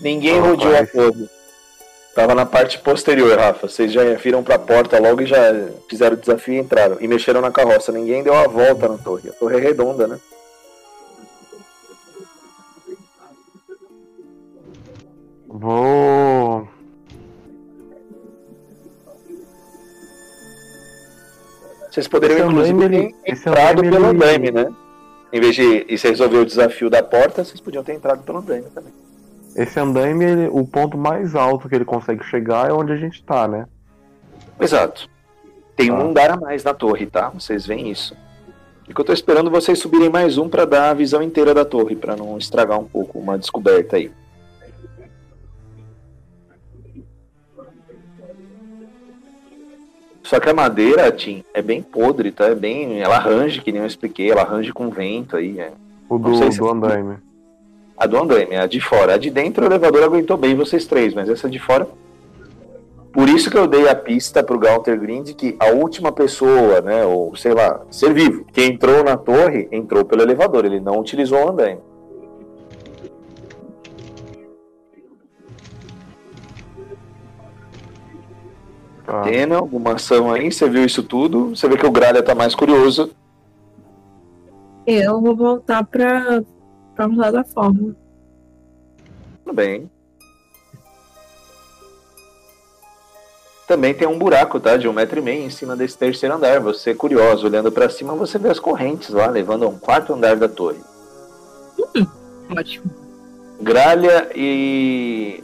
Ninguém 0.00 0.38
Ah, 0.38 0.42
rodeou 0.42 0.76
a 0.76 0.86
torre. 0.86 1.28
Tava 2.14 2.34
na 2.34 2.44
parte 2.44 2.78
posterior, 2.80 3.38
Rafa. 3.38 3.68
Vocês 3.68 3.92
já 3.92 4.02
viram 4.14 4.42
pra 4.42 4.58
porta 4.58 4.98
logo 4.98 5.22
e 5.22 5.26
já 5.26 5.38
fizeram 5.88 6.16
o 6.16 6.20
desafio 6.20 6.54
e 6.54 6.58
entraram. 6.58 6.96
E 7.00 7.06
mexeram 7.06 7.40
na 7.40 7.50
carroça. 7.52 7.92
Ninguém 7.92 8.22
deu 8.22 8.34
a 8.34 8.46
volta 8.48 8.88
na 8.88 8.98
torre. 8.98 9.28
A 9.30 9.32
torre 9.32 9.56
é 9.56 9.60
redonda, 9.60 10.06
né? 10.06 10.18
Vou. 15.48 16.68
Vocês 21.90 22.06
poderiam, 22.06 22.38
Esse 22.38 22.48
inclusive, 22.48 22.84
andaime, 22.84 23.14
ter 23.24 23.32
entrado 23.32 23.80
andaime, 23.80 23.90
pelo 23.90 24.06
ele- 24.06 24.16
andaime, 24.16 24.50
né? 24.52 24.74
Em 25.32 25.40
vez 25.40 25.54
de 25.54 25.86
você 25.96 26.08
resolver 26.08 26.38
o 26.38 26.46
desafio 26.46 26.90
da 26.90 27.02
porta, 27.02 27.44
vocês 27.44 27.60
podiam 27.60 27.84
ter 27.84 27.94
entrado 27.94 28.22
pelo 28.22 28.38
andaime 28.38 28.66
também. 28.74 28.92
Esse 29.54 29.78
andaime, 29.78 30.24
ele- 30.24 30.48
o 30.48 30.66
ponto 30.66 30.96
mais 30.96 31.34
alto 31.34 31.68
que 31.68 31.74
ele 31.74 31.84
consegue 31.84 32.24
chegar 32.24 32.68
é 32.68 32.72
onde 32.72 32.92
a 32.92 32.96
gente 32.96 33.22
tá, 33.22 33.46
né? 33.46 33.66
Exato. 34.60 35.08
Tem 35.76 35.90
um 35.90 35.96
Tá. 35.96 36.02
andar 36.04 36.30
a 36.32 36.36
mais 36.36 36.62
na 36.64 36.74
torre, 36.74 37.06
tá? 37.06 37.30
Vocês 37.30 37.66
veem 37.66 37.90
isso. 37.90 38.16
E 38.88 38.94
que 38.94 39.00
eu 39.00 39.04
tô 39.04 39.12
esperando 39.12 39.50
vocês 39.50 39.78
subirem 39.78 40.10
mais 40.10 40.36
um 40.36 40.48
pra 40.48 40.64
dar 40.64 40.90
a 40.90 40.94
visão 40.94 41.22
inteira 41.22 41.54
da 41.54 41.64
torre, 41.64 41.94
pra 41.94 42.16
não 42.16 42.36
estragar 42.36 42.78
um 42.78 42.84
pouco 42.84 43.18
uma 43.18 43.38
descoberta 43.38 43.96
aí. 43.96 44.10
Só 50.30 50.38
que 50.38 50.48
a 50.48 50.54
madeira, 50.54 51.10
Tim, 51.10 51.42
é 51.52 51.60
bem 51.60 51.82
podre, 51.82 52.30
tá? 52.30 52.44
É 52.46 52.54
bem. 52.54 53.00
Ela 53.00 53.18
range, 53.18 53.60
que 53.60 53.72
nem 53.72 53.80
eu 53.80 53.86
expliquei, 53.88 54.30
ela 54.30 54.44
range 54.44 54.72
com 54.72 54.88
vento 54.88 55.36
aí. 55.36 55.58
é. 55.58 55.72
O 56.08 56.18
do, 56.18 56.36
se- 56.36 56.56
do 56.56 56.68
andaime. 56.70 57.16
A 57.98 58.06
do 58.06 58.16
andaime, 58.16 58.54
a 58.54 58.64
de 58.66 58.80
fora. 58.80 59.14
A 59.14 59.18
de 59.18 59.28
dentro 59.28 59.64
o 59.64 59.66
elevador 59.66 60.04
aguentou 60.04 60.36
bem 60.36 60.54
vocês 60.54 60.86
três, 60.86 61.12
mas 61.14 61.28
essa 61.28 61.50
de 61.50 61.58
fora. 61.58 61.88
Por 63.12 63.28
isso 63.28 63.50
que 63.50 63.58
eu 63.58 63.66
dei 63.66 63.88
a 63.88 63.94
pista 63.96 64.40
pro 64.40 64.56
Gaunter 64.56 64.96
Green 65.00 65.24
de 65.24 65.34
que 65.34 65.56
a 65.58 65.66
última 65.72 66.12
pessoa, 66.12 66.80
né, 66.80 67.04
ou 67.04 67.34
sei 67.34 67.52
lá, 67.52 67.80
ser 67.90 68.14
vivo, 68.14 68.44
que 68.52 68.62
entrou 68.62 69.02
na 69.02 69.16
torre, 69.16 69.66
entrou 69.72 70.04
pelo 70.04 70.22
elevador, 70.22 70.64
ele 70.64 70.78
não 70.78 71.00
utilizou 71.00 71.44
o 71.44 71.48
andaime. 71.48 71.80
Tá. 79.10 79.22
Tena, 79.22 79.56
alguma 79.56 79.94
ação 79.94 80.30
aí? 80.30 80.52
Você 80.52 80.68
viu 80.68 80.84
isso 80.84 81.02
tudo? 81.02 81.48
Você 81.48 81.68
vê 81.68 81.76
que 81.76 81.84
o 81.84 81.90
Gralha 81.90 82.22
tá 82.22 82.32
mais 82.32 82.54
curioso. 82.54 83.10
Eu 84.86 85.20
vou 85.20 85.34
voltar 85.34 85.82
pra, 85.82 86.44
pra 86.94 87.08
plataforma. 87.08 87.96
Tudo 89.42 89.52
bem. 89.52 89.90
Também 93.66 93.92
tem 93.92 94.06
um 94.06 94.16
buraco, 94.16 94.60
tá? 94.60 94.76
De 94.76 94.86
um 94.86 94.92
metro 94.92 95.18
e 95.18 95.22
meio 95.22 95.42
em 95.42 95.50
cima 95.50 95.74
desse 95.74 95.98
terceiro 95.98 96.36
andar. 96.36 96.60
Você 96.60 96.94
curioso, 96.94 97.46
olhando 97.46 97.72
pra 97.72 97.90
cima, 97.90 98.14
você 98.14 98.38
vê 98.38 98.48
as 98.48 98.60
correntes 98.60 99.10
lá, 99.10 99.26
levando 99.26 99.64
a 99.64 99.68
um 99.68 99.76
quarto 99.76 100.12
andar 100.12 100.36
da 100.36 100.48
torre. 100.48 100.78
Ótimo. 102.56 102.88
Gralha 103.60 104.30
e. 104.36 105.42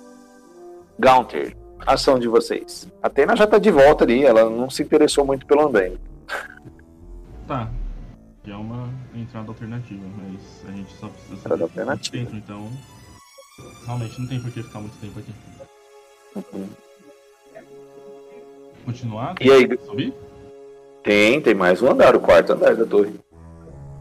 Gaunter, 1.00 1.55
ação 1.86 2.18
de 2.18 2.28
vocês. 2.28 2.88
A 3.02 3.06
Atena 3.06 3.36
já 3.36 3.46
tá 3.46 3.58
de 3.58 3.70
volta 3.70 4.04
ali, 4.04 4.24
ela 4.24 4.48
não 4.50 4.68
se 4.68 4.82
interessou 4.82 5.24
muito 5.24 5.46
pelo 5.46 5.68
andaime. 5.68 5.98
Tá. 7.46 7.70
Que 8.42 8.50
é 8.50 8.56
uma 8.56 8.88
entrada 9.14 9.48
alternativa, 9.48 10.04
mas 10.16 10.64
a 10.68 10.76
gente 10.76 10.92
só 10.96 11.08
precisa 11.08 11.36
saber 11.36 11.56
muito 11.56 11.62
alternativa. 11.64 12.16
dentro, 12.16 12.36
então. 12.36 12.70
Realmente 13.86 14.20
não 14.20 14.28
tem 14.28 14.40
por 14.40 14.50
que 14.50 14.62
ficar 14.62 14.80
muito 14.80 14.96
tempo 14.98 15.18
aqui. 15.18 15.32
Continuar? 18.84 19.34
E 19.40 19.50
aí? 19.50 19.78
Subir? 19.86 20.12
Tem, 21.02 21.40
tem 21.40 21.54
mais 21.54 21.80
um 21.80 21.90
andar, 21.90 22.14
o 22.14 22.20
quarto 22.20 22.52
andar 22.52 22.76
da 22.76 22.84
torre. 22.84 23.14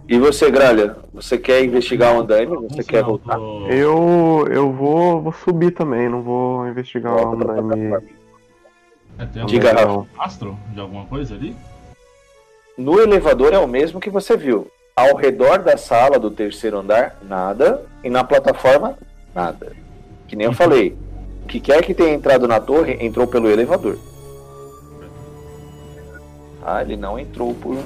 E 0.08 0.20
você, 0.20 0.52
Gralha, 0.52 0.98
você 1.12 1.38
quer 1.38 1.64
investigar 1.64 2.16
o 2.16 2.20
andaime? 2.20 2.56
Você 2.70 2.84
quer 2.84 3.04
voltar? 3.04 3.40
Eu, 3.70 4.48
eu 4.52 4.72
vou, 4.72 5.20
vou 5.22 5.34
subir 5.34 5.72
também, 5.72 6.08
não 6.08 6.22
vou 6.22 6.68
investigar 6.68 7.14
o 7.16 7.34
andaime. 7.34 7.44
plataforma. 7.90 8.04
É, 9.18 9.26
tem 9.26 9.46
Diga, 9.46 9.70
algum 9.70 9.80
Rafa. 9.82 9.94
não. 9.94 10.08
rastro 10.18 10.58
de 10.74 10.80
alguma 10.80 11.06
coisa 11.06 11.34
ali? 11.34 11.56
No 12.78 13.00
elevador 13.00 13.54
é 13.54 13.58
o 13.58 13.68
mesmo 13.68 14.00
que 14.00 14.10
você 14.10 14.38
viu. 14.38 14.68
Ao 14.96 15.16
redor 15.16 15.60
da 15.60 15.76
sala 15.78 16.20
do 16.20 16.30
terceiro 16.30 16.78
andar, 16.78 17.18
nada. 17.24 17.84
E 18.04 18.10
na 18.10 18.24
plataforma, 18.24 18.98
nada. 19.34 19.72
Que 20.28 20.36
nem 20.36 20.46
eu 20.46 20.54
falei. 20.54 20.96
O 21.44 21.48
que 21.48 21.60
quer 21.60 21.84
que 21.84 21.94
tenha 21.94 22.14
entrado 22.14 22.48
na 22.48 22.60
torre, 22.60 22.98
entrou 23.00 23.26
pelo 23.26 23.50
elevador. 23.50 23.98
Ah, 26.62 26.82
ele 26.82 26.98
não 26.98 27.18
entrou 27.20 27.54
por 27.56 27.78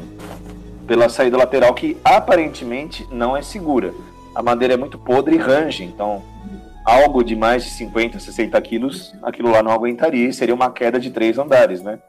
pela 0.90 1.08
saída 1.08 1.38
lateral, 1.38 1.72
que 1.76 1.96
aparentemente 2.04 3.08
não 3.12 3.38
é 3.38 3.44
segura. 3.44 3.94
A 4.34 4.42
madeira 4.42 4.74
é 4.74 4.78
muito 4.78 4.98
podre 4.98 5.36
e 5.36 5.38
range, 5.38 5.84
então 5.84 6.24
algo 6.84 7.24
de 7.24 7.36
mais 7.36 7.64
de 7.64 7.70
50, 7.70 8.20
60 8.20 8.60
quilos, 8.62 9.14
aquilo 9.22 9.52
lá 9.52 9.62
não 9.62 9.72
aguentaria 9.72 10.28
e 10.28 10.34
seria 10.34 10.56
uma 10.56 10.72
queda 10.72 11.00
de 11.00 11.12
três 11.12 11.38
andares, 11.38 11.84
né? 11.84 12.00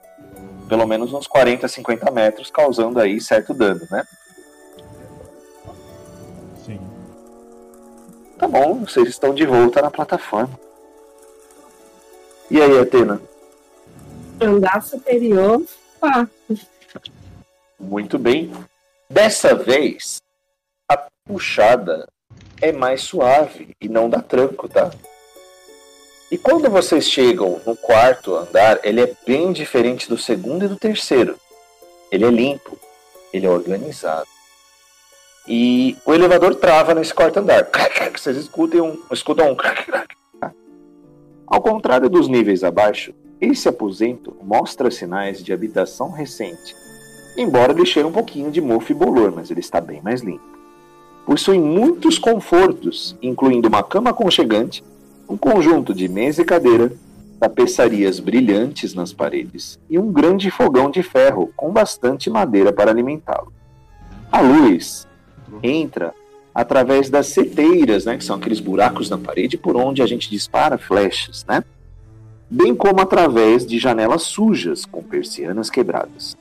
Pelo 0.66 0.86
menos 0.86 1.12
uns 1.12 1.26
40, 1.26 1.68
50 1.68 2.10
metros, 2.10 2.50
causando 2.50 2.98
aí 2.98 3.20
certo 3.20 3.52
dano, 3.52 3.86
né? 3.90 4.02
Sim. 6.64 6.80
Tá 8.38 8.48
bom, 8.48 8.76
vocês 8.86 9.10
estão 9.10 9.34
de 9.34 9.44
volta 9.44 9.82
na 9.82 9.90
plataforma. 9.90 10.58
E 12.50 12.58
aí, 12.58 12.78
Atena? 12.78 13.20
Andar 14.40 14.82
superior. 14.82 15.62
Ah, 16.00 16.26
Muito 17.78 18.18
bem. 18.18 18.50
Dessa 19.10 19.56
vez, 19.56 20.18
a 20.88 20.96
puxada 21.26 22.06
é 22.62 22.70
mais 22.70 23.02
suave 23.02 23.70
e 23.80 23.88
não 23.88 24.08
dá 24.08 24.22
tranco, 24.22 24.68
tá? 24.68 24.88
E 26.30 26.38
quando 26.38 26.70
vocês 26.70 27.10
chegam 27.10 27.60
no 27.66 27.74
quarto 27.74 28.36
andar, 28.36 28.78
ele 28.84 29.00
é 29.00 29.12
bem 29.26 29.52
diferente 29.52 30.08
do 30.08 30.16
segundo 30.16 30.64
e 30.64 30.68
do 30.68 30.76
terceiro. 30.76 31.36
Ele 32.12 32.24
é 32.24 32.30
limpo, 32.30 32.78
ele 33.32 33.46
é 33.46 33.50
organizado. 33.50 34.28
E 35.48 35.96
o 36.06 36.14
elevador 36.14 36.54
trava 36.54 36.94
nesse 36.94 37.12
quarto 37.12 37.40
andar. 37.40 37.68
Vocês 38.16 38.36
escutem 38.36 38.80
um, 38.80 39.02
escutam 39.10 39.50
um. 39.50 39.56
Ao 41.48 41.60
contrário 41.60 42.08
dos 42.08 42.28
níveis 42.28 42.62
abaixo, 42.62 43.12
esse 43.40 43.68
aposento 43.68 44.36
mostra 44.40 44.88
sinais 44.88 45.42
de 45.42 45.52
habitação 45.52 46.12
recente 46.12 46.76
embora 47.36 47.72
ele 47.72 47.86
cheire 47.86 48.08
um 48.08 48.12
pouquinho 48.12 48.50
de 48.50 48.60
mofo 48.60 48.92
e 48.92 48.94
bolor, 48.94 49.32
mas 49.34 49.50
ele 49.50 49.60
está 49.60 49.80
bem 49.80 50.00
mais 50.02 50.20
limpo. 50.20 50.58
Possui 51.24 51.58
muitos 51.58 52.18
confortos, 52.18 53.16
incluindo 53.22 53.68
uma 53.68 53.82
cama 53.82 54.10
aconchegante, 54.10 54.82
um 55.28 55.36
conjunto 55.36 55.94
de 55.94 56.08
mesa 56.08 56.42
e 56.42 56.44
cadeira, 56.44 56.92
tapeçarias 57.38 58.20
brilhantes 58.20 58.94
nas 58.94 59.12
paredes 59.12 59.78
e 59.88 59.98
um 59.98 60.12
grande 60.12 60.50
fogão 60.50 60.90
de 60.90 61.02
ferro 61.02 61.50
com 61.56 61.70
bastante 61.70 62.28
madeira 62.28 62.72
para 62.72 62.90
alimentá-lo. 62.90 63.52
A 64.30 64.40
luz 64.40 65.06
entra 65.62 66.12
através 66.54 67.08
das 67.08 67.28
seteiras, 67.28 68.04
né, 68.04 68.16
que 68.16 68.24
são 68.24 68.36
aqueles 68.36 68.60
buracos 68.60 69.08
na 69.08 69.16
parede 69.16 69.56
por 69.56 69.76
onde 69.76 70.02
a 70.02 70.06
gente 70.06 70.28
dispara 70.28 70.76
flechas, 70.76 71.44
né? 71.48 71.64
Bem 72.50 72.74
como 72.74 73.00
através 73.00 73.64
de 73.64 73.78
janelas 73.78 74.22
sujas 74.22 74.84
com 74.84 75.02
persianas 75.02 75.70
quebradas. 75.70 76.36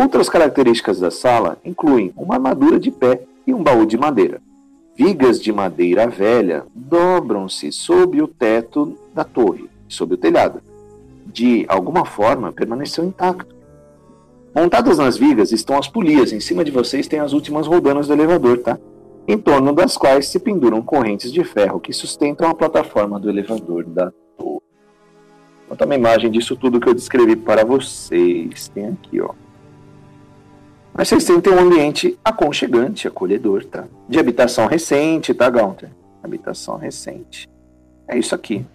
Outras 0.00 0.28
características 0.28 1.00
da 1.00 1.10
sala 1.10 1.58
incluem 1.64 2.12
uma 2.16 2.34
armadura 2.34 2.78
de 2.78 2.90
pé 2.90 3.22
e 3.46 3.52
um 3.52 3.62
baú 3.62 3.84
de 3.84 3.96
madeira. 3.96 4.40
Vigas 4.96 5.40
de 5.40 5.52
madeira 5.52 6.06
velha 6.06 6.64
dobram-se 6.74 7.72
sob 7.72 8.20
o 8.22 8.28
teto 8.28 8.96
da 9.14 9.24
torre, 9.24 9.68
sob 9.88 10.14
o 10.14 10.18
telhado. 10.18 10.60
De 11.26 11.64
alguma 11.68 12.04
forma, 12.04 12.52
permaneceu 12.52 13.04
intacto. 13.04 13.54
Montadas 14.54 14.98
nas 14.98 15.16
vigas 15.16 15.52
estão 15.52 15.78
as 15.78 15.88
polias. 15.88 16.32
Em 16.32 16.40
cima 16.40 16.64
de 16.64 16.70
vocês 16.70 17.06
tem 17.06 17.20
as 17.20 17.32
últimas 17.32 17.66
rodanas 17.66 18.06
do 18.06 18.12
elevador, 18.12 18.58
tá? 18.58 18.78
em 19.28 19.36
torno 19.36 19.74
das 19.74 19.94
quais 19.94 20.28
se 20.28 20.38
penduram 20.38 20.80
correntes 20.80 21.30
de 21.30 21.44
ferro 21.44 21.78
que 21.78 21.92
sustentam 21.92 22.48
a 22.48 22.54
plataforma 22.54 23.20
do 23.20 23.28
elevador 23.28 23.84
da 23.84 24.10
torre. 24.38 24.62
Bota 25.68 25.84
uma 25.84 25.94
imagem 25.94 26.30
disso 26.30 26.56
tudo 26.56 26.80
que 26.80 26.88
eu 26.88 26.94
descrevi 26.94 27.36
para 27.36 27.62
vocês. 27.62 28.68
Tem 28.68 28.86
aqui, 28.86 29.20
ó. 29.20 29.34
Mas 30.98 31.06
vocês 31.06 31.22
sentem 31.22 31.52
um 31.52 31.60
ambiente 31.60 32.18
aconchegante, 32.24 33.06
acolhedor, 33.06 33.64
tá? 33.64 33.84
De 34.08 34.18
habitação 34.18 34.66
recente, 34.66 35.32
tá, 35.32 35.48
Gaunter? 35.48 35.90
Habitação 36.20 36.76
recente. 36.76 37.48
É 38.08 38.18
isso 38.18 38.34
aqui, 38.34 38.66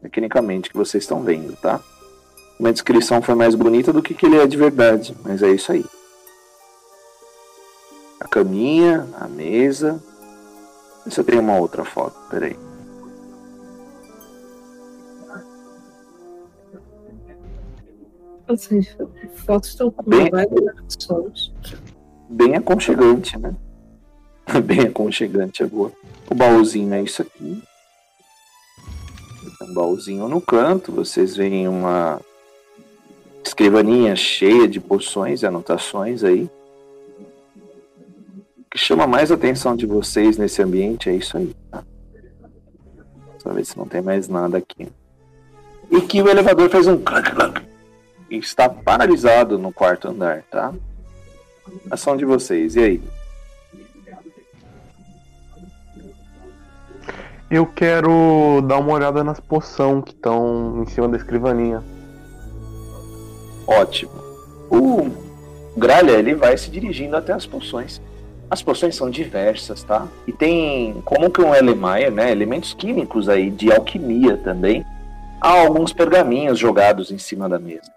tecnicamente, 0.00 0.70
que 0.70 0.76
vocês 0.76 1.04
estão 1.04 1.22
vendo, 1.22 1.54
tá? 1.56 1.78
Uma 2.58 2.72
descrição 2.72 3.20
foi 3.20 3.34
mais 3.34 3.54
bonita 3.54 3.92
do 3.92 4.02
que, 4.02 4.14
que 4.14 4.24
ele 4.24 4.38
é 4.38 4.46
de 4.46 4.56
verdade, 4.56 5.14
mas 5.22 5.42
é 5.42 5.50
isso 5.50 5.70
aí. 5.70 5.84
A 8.18 8.26
caminha, 8.26 9.06
a 9.20 9.28
mesa. 9.28 10.02
Se 11.06 11.20
eu 11.20 11.24
tenho 11.24 11.42
uma 11.42 11.58
outra 11.58 11.84
foto, 11.84 12.16
peraí. 12.30 12.56
Fotos 19.34 19.70
estão 19.70 19.90
com 19.90 20.02
Bem-. 20.08 20.30
Bem 22.28 22.54
aconchegante, 22.56 23.38
né? 23.38 23.54
Bem 24.64 24.80
aconchegante, 24.80 25.62
é 25.62 25.66
boa. 25.66 25.92
O 26.30 26.34
baúzinho 26.34 26.92
é 26.94 27.02
isso 27.02 27.22
aqui. 27.22 27.62
Um 29.62 29.74
baúzinho 29.74 30.28
no 30.28 30.40
canto. 30.40 30.92
Vocês 30.92 31.36
veem 31.36 31.66
uma 31.68 32.20
escrivaninha 33.44 34.14
cheia 34.14 34.68
de 34.68 34.80
poções 34.80 35.42
e 35.42 35.46
anotações 35.46 36.22
aí. 36.22 36.50
O 38.58 38.64
que 38.70 38.78
chama 38.78 39.06
mais 39.06 39.32
atenção 39.32 39.74
de 39.74 39.86
vocês 39.86 40.36
nesse 40.36 40.62
ambiente 40.62 41.08
é 41.08 41.14
isso 41.14 41.36
aí, 41.36 41.54
tá? 41.70 41.82
Só 43.38 43.52
ver 43.52 43.64
se 43.64 43.76
não 43.78 43.86
tem 43.86 44.02
mais 44.02 44.28
nada 44.28 44.58
aqui. 44.58 44.88
E 45.90 46.00
que 46.00 46.20
o 46.20 46.28
elevador 46.28 46.68
fez 46.68 46.86
um 46.86 46.96
e 46.96 47.65
está 48.30 48.68
paralisado 48.68 49.58
no 49.58 49.72
quarto 49.72 50.08
andar, 50.08 50.42
tá? 50.50 50.72
Ação 51.90 52.16
de 52.16 52.24
vocês, 52.24 52.76
e 52.76 52.80
aí? 52.80 53.02
Eu 57.50 57.64
quero 57.64 58.60
dar 58.66 58.78
uma 58.78 58.92
olhada 58.92 59.22
nas 59.22 59.38
poção 59.38 60.02
que 60.02 60.12
estão 60.12 60.82
em 60.82 60.86
cima 60.86 61.08
da 61.08 61.16
escrivaninha. 61.16 61.82
Ótimo. 63.66 64.12
O 64.68 65.10
Gralha, 65.76 66.12
ele 66.12 66.34
vai 66.34 66.56
se 66.56 66.70
dirigindo 66.70 67.16
até 67.16 67.32
as 67.32 67.46
poções. 67.46 68.00
As 68.50 68.62
poções 68.62 68.96
são 68.96 69.10
diversas, 69.10 69.82
tá? 69.82 70.08
E 70.26 70.32
tem, 70.32 71.00
como 71.04 71.30
que 71.30 71.40
um 71.40 71.54
Elemaier, 71.54 72.10
né? 72.10 72.30
Elementos 72.32 72.74
químicos 72.74 73.28
aí, 73.28 73.50
de 73.50 73.72
alquimia 73.72 74.36
também. 74.36 74.84
Há 75.40 75.60
alguns 75.60 75.92
pergaminhos 75.92 76.58
jogados 76.58 77.10
em 77.10 77.18
cima 77.18 77.48
da 77.48 77.58
mesa. 77.58 77.92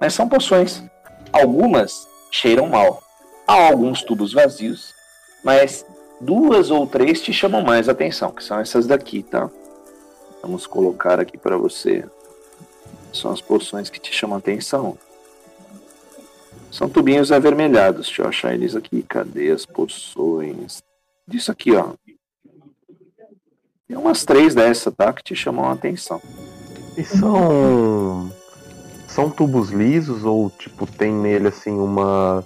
Mas 0.00 0.14
são 0.14 0.28
poções. 0.28 0.82
Algumas 1.32 2.06
cheiram 2.30 2.68
mal. 2.68 3.02
Há 3.46 3.68
alguns 3.68 4.02
tubos 4.02 4.32
vazios, 4.32 4.94
mas 5.42 5.84
duas 6.20 6.70
ou 6.70 6.86
três 6.86 7.20
te 7.22 7.32
chamam 7.32 7.62
mais 7.62 7.88
atenção, 7.88 8.30
que 8.30 8.44
são 8.44 8.58
essas 8.58 8.86
daqui, 8.86 9.22
tá? 9.22 9.50
Vamos 10.42 10.66
colocar 10.66 11.18
aqui 11.18 11.38
para 11.38 11.56
você. 11.56 12.04
São 13.12 13.30
as 13.30 13.40
poções 13.40 13.88
que 13.88 13.98
te 13.98 14.12
chamam 14.12 14.38
atenção. 14.38 14.98
São 16.70 16.88
tubinhos 16.88 17.32
avermelhados. 17.32 18.06
Deixa 18.06 18.22
eu 18.22 18.28
achar 18.28 18.54
eles 18.54 18.76
aqui. 18.76 19.02
Cadê 19.02 19.50
as 19.50 19.64
poções? 19.64 20.82
Disso 21.26 21.50
aqui, 21.50 21.74
ó. 21.74 21.92
Tem 23.86 23.96
umas 23.96 24.24
três 24.24 24.54
dessa, 24.54 24.92
tá? 24.92 25.12
Que 25.12 25.22
te 25.22 25.34
chamam 25.34 25.64
a 25.64 25.72
atenção. 25.72 26.20
E 26.96 27.04
são. 27.04 28.30
São 29.18 29.28
tubos 29.28 29.70
lisos 29.70 30.24
ou, 30.24 30.48
tipo, 30.48 30.86
tem 30.86 31.12
nele, 31.12 31.48
assim, 31.48 31.72
uma. 31.72 32.44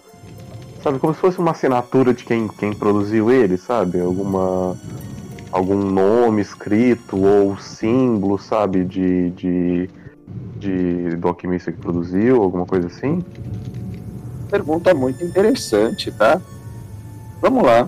Sabe, 0.83 0.99
como 0.99 1.13
se 1.13 1.21
fosse 1.21 1.39
uma 1.39 1.51
assinatura 1.51 2.15
de 2.15 2.25
quem, 2.25 2.49
quem 2.49 2.73
produziu 2.73 3.31
ele, 3.31 3.59
sabe? 3.59 4.01
Alguma. 4.01 4.75
Algum 5.53 5.77
nome 5.77 6.41
escrito 6.41 7.23
ou 7.23 7.59
símbolo, 7.59 8.39
sabe? 8.39 8.87
De. 8.87 9.29
de, 9.33 9.91
de 10.57 11.17
do 11.17 11.29
alquimista 11.29 11.71
que 11.71 11.77
produziu, 11.77 12.43
alguma 12.43 12.65
coisa 12.65 12.87
assim? 12.87 13.23
Pergunta 14.51 14.95
muito 14.95 15.23
interessante, 15.23 16.11
tá? 16.11 16.41
Vamos 17.43 17.65
lá. 17.65 17.87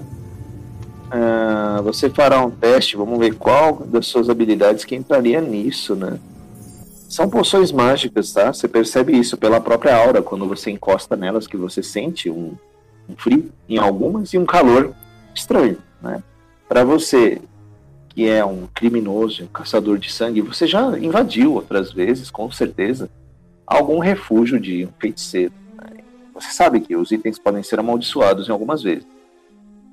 Ah, 1.11 1.81
você 1.83 2.11
fará 2.11 2.45
um 2.45 2.51
teste, 2.51 2.99
vamos 2.99 3.19
ver 3.19 3.35
qual 3.37 3.77
das 3.87 4.07
suas 4.07 4.29
habilidades 4.29 4.85
que 4.85 4.95
entraria 4.95 5.41
nisso, 5.41 5.95
né? 5.95 6.19
São 7.15 7.31
poções 7.31 7.71
mágicas, 7.71 8.33
tá? 8.33 8.53
Você 8.53 8.67
percebe 8.67 9.17
isso 9.17 9.37
pela 9.37 9.61
própria 9.61 9.97
aura 9.97 10.21
quando 10.21 10.49
você 10.49 10.73
encosta 10.73 11.15
nelas, 11.15 11.47
que 11.47 11.57
você 11.57 11.81
sente 11.81 12.29
um, 12.29 12.57
um 13.09 13.15
frio 13.17 13.53
em 13.69 13.79
algumas 13.79 14.35
e 14.35 14.39
um 14.39 14.45
calor 14.45 14.93
estranho, 15.33 15.79
né? 16.03 16.21
Para 16.69 16.83
você 16.83 17.41
que 18.09 18.29
é 18.29 18.45
um 18.45 18.67
criminoso, 18.75 19.45
um 19.45 19.47
caçador 19.47 19.97
de 19.97 20.11
sangue, 20.11 20.41
você 20.41 20.67
já 20.67 20.99
invadiu 20.99 21.55
outras 21.55 21.93
vezes, 21.93 22.33
com 22.33 22.51
certeza, 22.51 23.09
algum 23.65 24.01
refúgio 24.01 24.59
de 24.59 24.85
um 24.85 24.91
feiticeiro. 24.99 25.53
né? 25.77 26.03
Você 26.35 26.51
sabe 26.51 26.81
que 26.81 26.97
os 26.97 27.13
itens 27.13 27.39
podem 27.39 27.63
ser 27.63 27.79
amaldiçoados 27.79 28.49
em 28.49 28.51
algumas 28.51 28.83
vezes. 28.83 29.07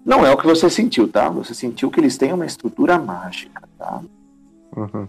Não 0.03 0.26
é 0.26 0.32
o 0.32 0.38
que 0.38 0.47
você 0.47 0.72
sentiu, 0.72 1.07
tá? 1.07 1.30
Você 1.30 1.53
sentiu 1.53 1.91
que 1.91 1.99
eles 1.99 2.17
têm 2.17 2.34
uma 2.34 2.47
estrutura 2.47 2.97
mágica, 2.97 3.61
tá? 3.78 4.01
Uhum. 4.76 5.07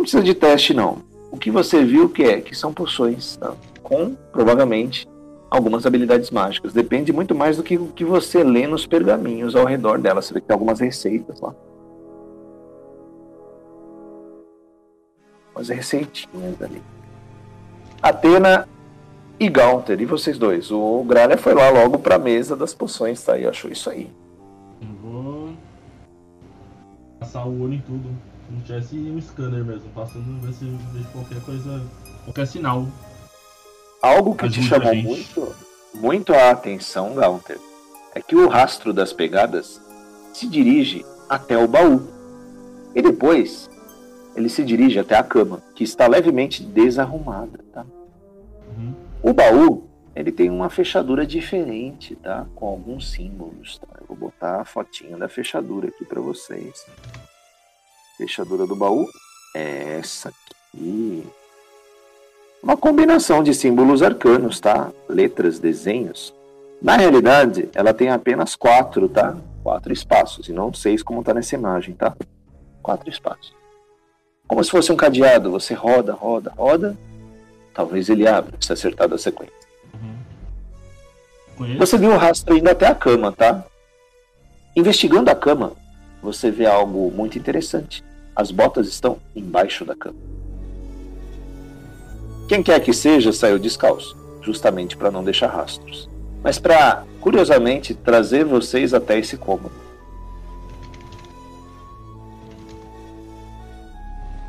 Não 0.00 0.04
precisa 0.04 0.22
de 0.22 0.32
teste, 0.34 0.72
não. 0.72 1.02
O 1.30 1.36
que 1.36 1.50
você 1.50 1.84
viu 1.84 2.08
que 2.08 2.22
é? 2.22 2.40
Que 2.40 2.56
são 2.56 2.72
poções, 2.72 3.36
tá? 3.36 3.52
Com, 3.82 4.14
provavelmente, 4.32 5.06
algumas 5.50 5.84
habilidades 5.84 6.30
mágicas. 6.30 6.72
Depende 6.72 7.12
muito 7.12 7.34
mais 7.34 7.58
do 7.58 7.62
que 7.62 7.76
o 7.76 7.88
que 7.88 8.02
você 8.02 8.42
lê 8.42 8.66
nos 8.66 8.86
pergaminhos 8.86 9.54
ao 9.54 9.66
redor 9.66 9.98
dela. 9.98 10.22
Você 10.22 10.32
vê 10.32 10.40
que 10.40 10.46
tem 10.46 10.54
algumas 10.54 10.80
receitas 10.80 11.38
lá. 11.38 11.54
Umas 15.54 15.68
receitinhas 15.68 16.62
ali. 16.62 16.80
Atena 18.00 18.66
e 19.38 19.50
Gaunter, 19.50 20.00
e 20.00 20.06
vocês 20.06 20.38
dois? 20.38 20.70
O 20.70 21.04
Gralha 21.04 21.36
foi 21.36 21.52
lá 21.52 21.68
logo 21.68 21.98
pra 21.98 22.18
mesa 22.18 22.56
das 22.56 22.72
poções, 22.72 23.22
tá? 23.22 23.36
E 23.36 23.46
achou 23.46 23.70
isso 23.70 23.90
aí. 23.90 24.10
Eu 24.80 24.88
vou 25.02 25.50
passar 27.18 27.44
o 27.44 27.64
olho 27.64 27.74
em 27.74 27.80
tudo. 27.80 28.29
Como 28.50 28.60
se 28.62 28.66
tivesse 28.66 28.96
um 28.96 29.20
scanner 29.20 29.64
mesmo, 29.64 29.88
passando 29.94 30.40
ver 30.44 30.52
se 30.52 30.64
vejo 30.64 31.08
qualquer 31.12 31.40
coisa, 31.42 31.80
qualquer 32.24 32.46
sinal. 32.48 32.88
Algo 34.02 34.34
que 34.34 34.48
te 34.48 34.60
chamou 34.60 34.92
muito, 34.96 35.54
muito 35.94 36.34
a 36.34 36.50
atenção, 36.50 37.14
Gaunter, 37.14 37.60
é 38.12 38.20
que 38.20 38.34
o 38.34 38.48
rastro 38.48 38.92
das 38.92 39.12
pegadas 39.12 39.80
se 40.34 40.48
dirige 40.48 41.06
até 41.28 41.56
o 41.56 41.68
baú. 41.68 42.08
E 42.92 43.00
depois, 43.00 43.70
ele 44.34 44.48
se 44.48 44.64
dirige 44.64 44.98
até 44.98 45.16
a 45.16 45.22
cama, 45.22 45.62
que 45.76 45.84
está 45.84 46.08
levemente 46.08 46.64
desarrumada, 46.64 47.60
tá? 47.72 47.86
Uhum. 48.76 48.94
O 49.22 49.32
baú, 49.32 49.84
ele 50.12 50.32
tem 50.32 50.50
uma 50.50 50.68
fechadura 50.68 51.24
diferente, 51.24 52.16
tá? 52.16 52.48
Com 52.56 52.66
alguns 52.66 53.12
símbolos, 53.12 53.78
tá? 53.78 53.86
Eu 54.00 54.06
vou 54.08 54.16
botar 54.16 54.60
a 54.60 54.64
fotinha 54.64 55.16
da 55.16 55.28
fechadura 55.28 55.86
aqui 55.86 56.04
para 56.04 56.20
vocês. 56.20 56.84
Fechadura 58.20 58.66
do 58.66 58.76
baú 58.76 59.08
é 59.54 59.96
essa 59.98 60.28
aqui. 60.28 61.26
Uma 62.62 62.76
combinação 62.76 63.42
de 63.42 63.54
símbolos 63.54 64.02
arcanos, 64.02 64.60
tá? 64.60 64.92
Letras, 65.08 65.58
desenhos. 65.58 66.34
Na 66.82 66.98
realidade, 66.98 67.70
ela 67.74 67.94
tem 67.94 68.10
apenas 68.10 68.54
quatro, 68.54 69.08
tá? 69.08 69.38
Quatro 69.62 69.90
espaços, 69.90 70.50
e 70.50 70.52
não 70.52 70.70
seis 70.74 71.02
como 71.02 71.24
tá 71.24 71.32
nessa 71.32 71.54
imagem, 71.54 71.94
tá? 71.94 72.14
Quatro 72.82 73.08
espaços. 73.08 73.54
Como 74.46 74.62
se 74.62 74.70
fosse 74.70 74.92
um 74.92 74.96
cadeado, 74.96 75.50
você 75.50 75.72
roda, 75.72 76.12
roda, 76.12 76.52
roda. 76.54 76.98
Talvez 77.72 78.10
ele 78.10 78.28
abra, 78.28 78.54
se 78.60 78.70
acertar 78.70 79.08
da 79.08 79.16
sequência. 79.16 79.54
Uhum. 81.58 81.78
Você 81.78 81.96
viu 81.96 82.10
o 82.10 82.18
rastro 82.18 82.54
indo 82.54 82.68
até 82.68 82.86
a 82.86 82.94
cama, 82.94 83.32
tá? 83.32 83.64
Investigando 84.76 85.30
a 85.30 85.34
cama, 85.34 85.72
você 86.22 86.50
vê 86.50 86.66
algo 86.66 87.10
muito 87.10 87.38
interessante. 87.38 88.09
As 88.34 88.50
botas 88.50 88.88
estão 88.88 89.18
embaixo 89.34 89.84
da 89.84 89.94
cama. 89.94 90.18
Quem 92.48 92.62
quer 92.62 92.80
que 92.80 92.92
seja 92.92 93.32
saiu 93.32 93.58
descalço, 93.58 94.16
justamente 94.42 94.96
para 94.96 95.10
não 95.10 95.22
deixar 95.22 95.48
rastros. 95.48 96.08
Mas 96.42 96.58
para, 96.58 97.04
curiosamente, 97.20 97.94
trazer 97.94 98.44
vocês 98.44 98.94
até 98.94 99.18
esse 99.18 99.36
cômodo. 99.36 99.72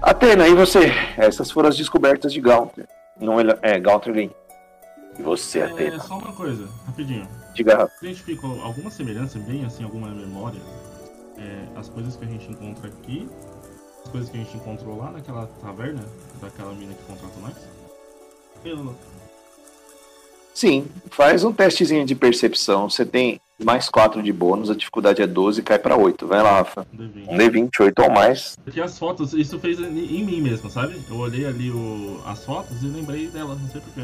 Atena, 0.01 0.47
e 0.47 0.55
você? 0.55 0.91
Essas 1.17 1.51
foram 1.51 1.69
as 1.69 1.77
descobertas 1.77 2.33
de 2.33 2.41
Gaunter. 2.41 2.87
Não, 3.19 3.39
é, 3.61 3.79
Gaunter. 3.79 4.17
E 4.17 4.31
você, 5.21 5.59
É, 5.59 5.63
Atena? 5.65 5.99
só 5.99 6.17
uma 6.17 6.31
coisa, 6.33 6.67
rapidinho. 6.87 7.27
Diga 7.53 7.75
rápido. 7.77 7.97
Identificou 8.01 8.61
alguma 8.61 8.89
semelhança, 8.89 9.37
bem 9.37 9.63
assim, 9.65 9.83
alguma 9.83 10.07
memória? 10.09 10.59
É, 11.37 11.79
as 11.79 11.87
coisas 11.89 12.15
que 12.15 12.23
a 12.25 12.27
gente 12.27 12.49
encontra 12.49 12.87
aqui, 12.87 13.27
coisas 14.09 14.29
que 14.29 14.37
a 14.37 14.43
gente 14.43 14.57
encontrou 14.57 14.97
lá 14.97 15.11
naquela 15.11 15.47
taverna, 15.61 16.03
daquela 16.41 16.73
mina 16.73 16.93
que 16.93 17.03
contratou 17.03 17.41
nós? 17.41 17.55
Pelo... 18.63 18.95
Sim, 20.53 20.87
faz 21.09 21.43
um 21.43 21.53
testezinho 21.53 22.05
de 22.05 22.13
percepção. 22.13 22.89
Você 22.89 23.05
tem 23.05 23.39
mais 23.63 23.89
4 23.89 24.21
de 24.21 24.33
bônus, 24.33 24.69
a 24.69 24.75
dificuldade 24.75 25.21
é 25.21 25.27
12 25.27 25.61
e 25.61 25.63
cai 25.63 25.79
pra 25.79 25.95
8. 25.95 26.27
Vai 26.27 26.41
lá, 26.41 26.57
Rafa. 26.57 26.85
D20. 26.93 27.27
Um 27.27 27.37
D28 27.37 28.03
ou 28.03 28.11
mais. 28.11 28.55
Porque 28.63 28.81
as 28.81 28.97
fotos, 28.99 29.33
isso 29.33 29.59
fez 29.59 29.79
em 29.79 30.23
mim 30.23 30.41
mesmo, 30.41 30.69
sabe? 30.69 30.99
Eu 31.09 31.17
olhei 31.17 31.45
ali 31.45 31.71
o, 31.71 32.21
as 32.25 32.43
fotos 32.45 32.83
e 32.83 32.87
lembrei 32.87 33.27
dela, 33.27 33.55
não 33.55 33.69
sei 33.69 33.81
porquê. 33.81 34.01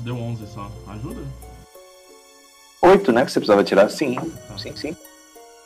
Deu 0.00 0.16
11 0.16 0.46
só. 0.46 0.70
Ajuda? 0.88 1.20
8, 2.80 3.12
né? 3.12 3.24
Que 3.24 3.30
você 3.30 3.38
precisava 3.38 3.62
tirar? 3.62 3.88
Sim, 3.90 4.16
sim, 4.58 4.74
sim. 4.74 4.96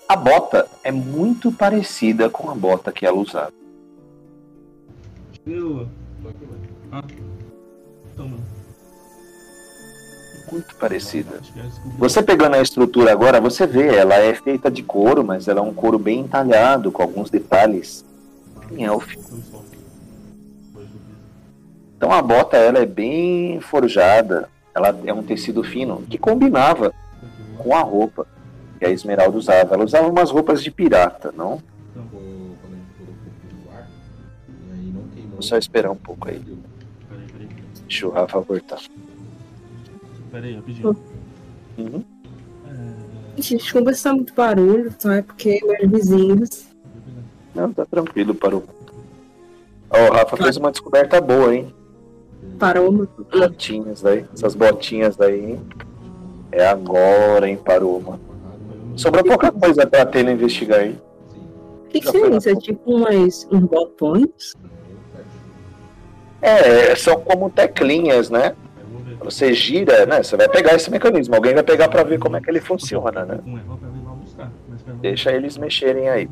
A 0.09 0.15
bota 0.15 0.69
é 0.85 0.93
muito 0.93 1.51
parecida 1.51 2.31
com 2.31 2.49
a 2.51 2.55
bota 2.55 2.93
que 2.93 3.05
ela 3.05 3.17
usava. 3.17 3.53
Eu... 5.45 5.89
Ah. 6.93 7.03
Toma. 8.17 8.37
Muito 10.53 10.77
parecida. 10.77 11.41
Você 11.99 12.23
pegando 12.23 12.55
a 12.55 12.63
estrutura 12.63 13.11
agora, 13.11 13.41
você 13.41 13.67
vê, 13.67 13.97
ela 13.97 14.15
é 14.15 14.33
feita 14.33 14.71
de 14.71 14.83
couro, 14.83 15.25
mas 15.25 15.49
ela 15.49 15.59
é 15.59 15.63
um 15.63 15.75
couro 15.75 15.99
bem 15.99 16.21
entalhado, 16.21 16.93
com 16.93 17.03
alguns 17.03 17.29
detalhes 17.29 18.05
em 18.71 18.85
elfo. 18.85 19.11
Juízo. 19.11 19.57
Então 21.97 22.13
a 22.13 22.23
bota 22.23 22.57
ela 22.57 22.79
é 22.79 22.87
bem 22.87 23.59
forjada, 23.61 24.49
ela 24.75 24.97
é 25.05 25.13
um 25.13 25.23
tecido 25.23 25.65
fino 25.65 26.03
que 26.09 26.19
combinava 26.19 26.93
com 27.59 27.75
a 27.75 27.81
roupa 27.81 28.27
que 28.77 28.85
a 28.85 28.91
Esmeralda 28.91 29.37
usava. 29.37 29.75
Ela 29.75 29.85
usava 29.85 30.09
umas 30.09 30.31
roupas 30.31 30.63
de 30.63 30.71
pirata, 30.71 31.33
não? 31.37 31.61
Quando 31.93 32.07
a 32.13 32.77
gente 32.77 32.87
colocou 32.99 33.67
o 33.67 33.77
ar, 33.77 33.89
e 34.49 34.73
aí 34.73 34.93
não 34.93 35.03
queimou. 35.09 35.33
Vou 35.33 35.43
só 35.43 35.57
esperar 35.57 35.91
um 35.91 35.97
pouco 35.97 36.29
aí. 36.29 36.39
Peraí, 37.09 37.27
peraí. 37.33 37.49
Deixa 37.83 38.07
o 38.07 38.11
Rafa 38.11 38.43
cortar. 38.43 38.81
Peraí, 40.31 40.55
rapidinho. 40.55 40.97
Uhum. 41.79 42.05
É... 42.69 43.43
Gente, 43.43 43.73
conversar 43.73 44.13
muito 44.13 44.35
barulho, 44.35 44.89
então 44.89 45.11
é 45.11 45.23
porque 45.23 45.61
meus 45.65 45.91
vizinhos. 45.91 46.67
Não, 47.55 47.73
tá 47.73 47.87
tranquilo, 47.87 48.35
parou. 48.35 48.65
Ó, 49.89 50.09
o 50.09 50.13
Rafa 50.13 50.37
fez 50.37 50.57
uma 50.57 50.71
descoberta 50.71 51.21
boa, 51.21 51.55
hein? 51.55 51.73
Parou. 52.59 53.09
Botinhas 53.31 54.03
daí, 54.03 54.25
essas 54.33 54.55
botinhas 54.55 55.17
daí, 55.17 55.53
hein? 55.53 55.61
É 56.53 56.67
agora, 56.67 57.49
hein, 57.49 57.57
Paroma. 57.57 58.19
Sobrou 58.97 59.23
pouca 59.23 59.53
coisa 59.53 59.87
pra 59.87 60.03
Atena 60.03 60.33
investigar 60.33 60.81
aí. 60.81 60.99
O 61.85 61.89
que, 61.89 62.01
que 62.01 62.17
é 62.17 62.37
isso? 62.37 62.49
É 62.49 62.55
tipo 62.57 62.97
umas, 62.97 63.47
uns 63.53 63.61
botões? 63.61 64.55
É, 66.41 66.95
são 66.97 67.21
como 67.21 67.51
teclinhas, 67.51 68.31
né? 68.31 68.55
Você 69.21 69.53
gira, 69.53 70.07
né? 70.07 70.23
Você 70.23 70.37
vai 70.37 70.49
pegar 70.49 70.75
esse 70.75 70.91
mecanismo. 70.91 71.35
Alguém 71.35 71.55
vai 71.55 71.63
pegar 71.63 71.89
pra 71.89 72.03
ver 72.03 72.19
como 72.19 72.37
é 72.37 72.41
que 72.41 72.51
ele 72.51 72.61
funciona, 72.61 73.25
né? 73.25 73.41
Deixa 75.01 75.33
eles 75.33 75.59
mexerem 75.59 76.09
aí. 76.09 76.29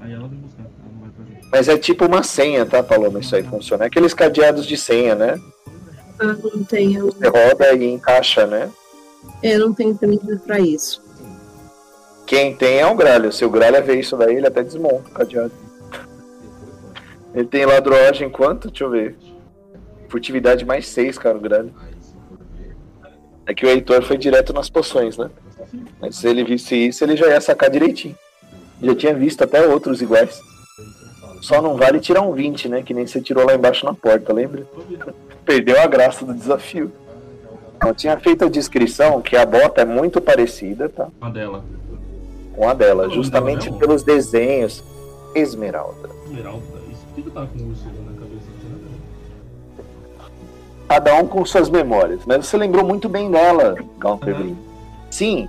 Aí 0.00 0.12
ela 0.12 0.28
buscar. 0.28 0.62
Ela 0.62 0.92
não 0.92 1.00
vai 1.00 1.10
trazer. 1.10 1.48
Mas 1.50 1.68
é 1.68 1.78
tipo 1.78 2.06
uma 2.06 2.22
senha, 2.22 2.64
tá, 2.64 2.82
Paloma? 2.82 3.20
Isso 3.20 3.34
aí 3.34 3.42
funciona. 3.42 3.84
É 3.84 3.86
aqueles 3.86 4.14
cadeados 4.14 4.66
de 4.66 4.76
senha, 4.76 5.14
né? 5.14 5.40
Ah, 6.18 6.36
não 6.54 6.64
tenho. 6.64 7.06
Você 7.06 7.26
roda 7.26 7.72
e 7.74 7.84
encaixa, 7.92 8.46
né? 8.46 8.70
Eu 9.42 9.60
não 9.60 9.74
tenho 9.74 9.96
camisa 9.96 10.40
pra 10.44 10.60
isso. 10.60 11.02
Quem 12.26 12.54
tem 12.54 12.78
é 12.78 12.86
o 12.86 12.94
Gralha. 12.94 13.32
Se 13.32 13.44
o 13.44 13.50
Gralha 13.50 13.82
vê 13.82 13.98
isso 13.98 14.16
daí, 14.16 14.36
ele 14.36 14.46
até 14.46 14.62
desmonta 14.62 15.08
o 15.08 15.12
cadeado. 15.12 15.52
Ele 17.34 17.46
tem 17.46 17.66
ladroagem 17.66 18.30
quanto? 18.30 18.68
Deixa 18.68 18.84
eu 18.84 18.90
ver. 18.90 19.16
Furtividade 20.08 20.64
mais 20.64 20.86
6, 20.88 21.18
cara, 21.18 21.36
o 21.36 21.40
Gralha. 21.40 21.72
É 23.46 23.54
que 23.54 23.66
o 23.66 23.68
Heitor 23.68 24.02
foi 24.02 24.16
direto 24.16 24.52
nas 24.52 24.68
poções, 24.68 25.16
né? 25.16 25.30
Mas 26.00 26.16
se 26.16 26.28
ele 26.28 26.44
visse 26.44 26.76
isso, 26.76 27.02
ele 27.02 27.16
já 27.16 27.26
ia 27.28 27.40
sacar 27.40 27.70
direitinho. 27.70 28.16
Já 28.82 28.94
tinha 28.94 29.14
visto 29.14 29.42
até 29.42 29.66
outros 29.66 30.00
iguais. 30.00 30.40
Só 31.42 31.60
não 31.60 31.76
vale 31.76 32.00
tirar 32.00 32.20
um 32.22 32.32
20, 32.32 32.68
né? 32.68 32.82
Que 32.82 32.94
nem 32.94 33.06
você 33.06 33.20
tirou 33.20 33.44
lá 33.44 33.54
embaixo 33.54 33.84
na 33.84 33.94
porta, 33.94 34.32
lembra? 34.32 34.66
Perdeu 35.44 35.80
a 35.80 35.86
graça 35.86 36.24
do 36.24 36.34
desafio. 36.34 36.92
Eu 37.84 37.94
tinha 37.94 38.18
feito 38.18 38.44
a 38.44 38.48
descrição 38.48 39.20
que 39.22 39.36
a 39.36 39.46
bota 39.46 39.80
é 39.82 39.84
muito 39.84 40.20
parecida, 40.20 40.88
tá? 40.88 41.08
A 41.20 41.30
dela. 41.30 41.64
Com 42.54 42.68
a 42.68 42.74
dela, 42.74 43.04
Não, 43.06 43.14
justamente 43.14 43.66
não, 43.66 43.72
não. 43.72 43.78
pelos 43.78 44.02
desenhos. 44.02 44.82
Esmeralda. 45.34 46.10
Esmeralda. 46.26 46.60
Isso. 46.90 47.04
Por 47.06 47.14
que 47.14 47.22
que 47.22 47.30
tá 47.30 47.46
com 47.46 47.58
o 47.58 47.68
urso 47.70 47.84
na 47.84 48.12
cabeça? 48.20 48.50
Cada 50.88 51.14
um 51.14 51.26
com 51.26 51.44
suas 51.44 51.70
memórias. 51.70 52.20
Mas 52.26 52.46
você 52.46 52.56
lembrou 52.56 52.84
muito 52.84 53.08
bem 53.08 53.30
dela, 53.30 53.76
Counter 54.00 54.36
Uhum. 54.40 54.56
Sim, 55.10 55.48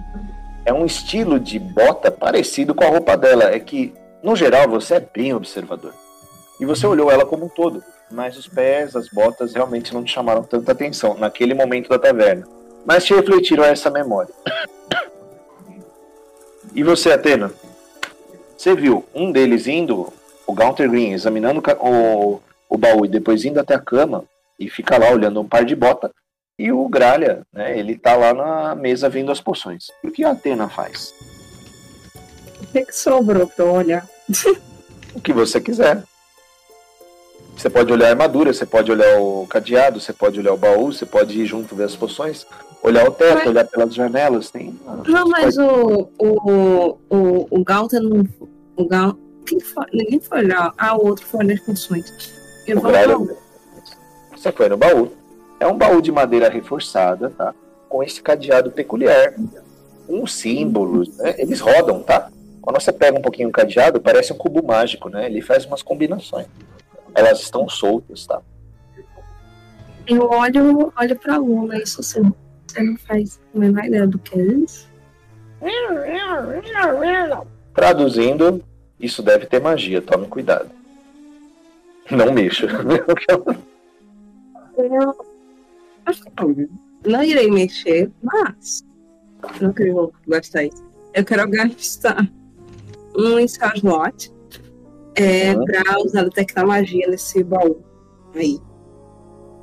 é 0.65 0.71
um 0.73 0.85
estilo 0.85 1.39
de 1.39 1.57
bota 1.59 2.09
parecido 2.11 2.73
com 2.73 2.83
a 2.83 2.89
roupa 2.89 3.17
dela. 3.17 3.45
É 3.45 3.59
que, 3.59 3.93
no 4.23 4.35
geral, 4.35 4.69
você 4.69 4.95
é 4.95 4.99
bem 4.99 5.33
observador. 5.33 5.93
E 6.59 6.65
você 6.65 6.85
olhou 6.85 7.11
ela 7.11 7.25
como 7.25 7.45
um 7.45 7.49
todo. 7.49 7.83
Mas 8.11 8.37
os 8.37 8.47
pés, 8.47 8.95
as 8.95 9.07
botas 9.07 9.53
realmente 9.53 9.93
não 9.93 10.03
te 10.03 10.11
chamaram 10.11 10.43
tanta 10.43 10.71
atenção 10.71 11.17
naquele 11.17 11.53
momento 11.53 11.89
da 11.89 11.97
taverna. 11.97 12.47
Mas 12.85 13.05
te 13.05 13.13
refletiram 13.13 13.63
essa 13.63 13.89
memória. 13.89 14.33
E 16.73 16.83
você, 16.83 17.11
Atena? 17.11 17.51
Você 18.57 18.73
viu 18.73 19.03
um 19.13 19.29
deles 19.29 19.67
indo, 19.67 20.13
o 20.47 20.53
Gaunter 20.53 20.89
Green, 20.89 21.11
examinando 21.11 21.61
o 21.81 22.41
o, 22.69 22.77
baú 22.77 23.05
e 23.05 23.09
depois 23.09 23.43
indo 23.43 23.59
até 23.59 23.75
a 23.75 23.79
cama 23.79 24.23
e 24.57 24.69
fica 24.69 24.97
lá 24.97 25.11
olhando 25.11 25.41
um 25.41 25.47
par 25.47 25.65
de 25.65 25.75
bota. 25.75 26.09
E 26.57 26.71
o 26.71 26.87
Gralha, 26.87 27.41
né, 27.51 27.77
ele 27.77 27.97
tá 27.97 28.15
lá 28.15 28.33
na 28.33 28.75
mesa 28.75 29.09
vendo 29.09 29.31
as 29.31 29.41
poções. 29.41 29.87
E 30.03 30.07
o 30.07 30.11
que 30.11 30.23
a 30.23 30.31
Atena 30.31 30.69
faz? 30.69 31.13
O 32.61 32.67
que, 32.67 32.85
que 32.85 32.95
sobrou 32.95 33.47
pra 33.47 33.65
olhar? 33.65 34.07
O 35.13 35.19
que 35.19 35.33
você 35.33 35.59
quiser. 35.59 36.03
Você 37.61 37.69
pode 37.69 37.93
olhar 37.93 38.07
a 38.07 38.09
armadura, 38.09 38.51
você 38.51 38.65
pode 38.65 38.91
olhar 38.91 39.21
o 39.21 39.45
cadeado, 39.45 39.99
você 39.99 40.11
pode 40.11 40.39
olhar 40.39 40.51
o 40.51 40.57
baú, 40.57 40.91
você 40.91 41.05
pode 41.05 41.39
ir 41.39 41.45
junto 41.45 41.75
ver 41.75 41.83
as 41.83 41.95
poções, 41.95 42.43
olhar 42.81 43.07
o 43.07 43.11
teto, 43.11 43.35
Mas- 43.35 43.47
olhar 43.47 43.67
pelas 43.67 43.93
janelas. 43.93 44.49
Tem... 44.49 44.75
Não, 45.07 45.27
mas 45.27 45.59
o. 45.59 46.09
O. 46.17 46.97
O, 47.07 47.47
o 47.51 47.63
Galta 47.63 47.99
não. 47.99 48.25
O 48.75 48.87
Gal. 48.87 49.15
Quem 49.45 49.59
foi? 49.59 49.85
Ninguém 49.93 50.19
foi 50.19 50.39
olhar. 50.39 50.73
Ah, 50.75 50.97
o 50.97 51.05
outro 51.05 51.23
foi 51.23 51.45
olhar 51.45 51.53
as 51.53 51.59
funções. 51.59 52.33
Eu 52.65 52.79
O 52.79 52.81
vou 52.81 52.91
não. 52.91 53.29
Você 54.35 54.51
foi 54.51 54.67
no 54.67 54.77
baú. 54.77 55.11
É 55.59 55.67
um 55.67 55.77
baú 55.77 56.01
de 56.01 56.11
madeira 56.11 56.49
reforçada, 56.49 57.29
tá? 57.29 57.53
Com 57.87 58.01
esse 58.01 58.23
cadeado 58.23 58.71
peculiar. 58.71 59.35
Com 60.07 60.25
símbolos, 60.25 61.15
né? 61.15 61.35
Eles 61.37 61.59
rodam, 61.59 62.01
tá? 62.01 62.31
Quando 62.59 62.81
você 62.81 62.91
pega 62.91 63.19
um 63.19 63.21
pouquinho 63.21 63.49
o 63.49 63.51
cadeado, 63.51 64.01
parece 64.01 64.33
um 64.33 64.37
cubo 64.37 64.65
mágico, 64.65 65.09
né? 65.09 65.27
Ele 65.27 65.41
faz 65.43 65.63
umas 65.63 65.83
combinações. 65.83 66.47
Elas 67.13 67.41
estão 67.41 67.67
soltas, 67.67 68.25
tá? 68.25 68.41
Eu 70.07 70.29
olho, 70.29 70.91
olho 70.97 71.15
pra 71.15 71.37
Luna, 71.37 71.77
isso 71.77 72.01
assim. 72.01 72.33
Você 72.67 72.81
não 72.81 72.97
faz 72.97 73.39
a 73.53 73.59
menor 73.59 73.85
ideia 73.85 74.07
do 74.07 74.17
que 74.17 74.39
é 74.39 74.43
isso? 74.43 74.89
Traduzindo, 77.73 78.63
isso 78.99 79.21
deve 79.21 79.45
ter 79.45 79.61
magia, 79.61 80.01
tome 80.01 80.27
cuidado. 80.27 80.69
Não 82.09 82.31
mexa. 82.33 82.67
Eu. 84.77 85.25
Acho 86.05 86.23
que 86.23 86.31
não. 87.05 87.23
Irei 87.23 87.51
mexer, 87.51 88.09
mas. 88.21 88.83
Não 89.59 89.73
que 89.73 89.83
eu 89.83 89.93
vou 89.93 90.13
gastar 90.27 90.63
isso. 90.63 90.83
Eu 91.13 91.25
quero 91.25 91.49
gastar 91.49 92.27
um 93.15 93.39
slot 93.39 94.31
é, 95.15 95.53
Uhum. 95.55 95.65
pra 95.65 95.99
usar 95.99 96.23
detectar 96.23 96.65
magia 96.65 97.07
nesse 97.07 97.43
baú. 97.43 97.81
Aí. 98.35 98.59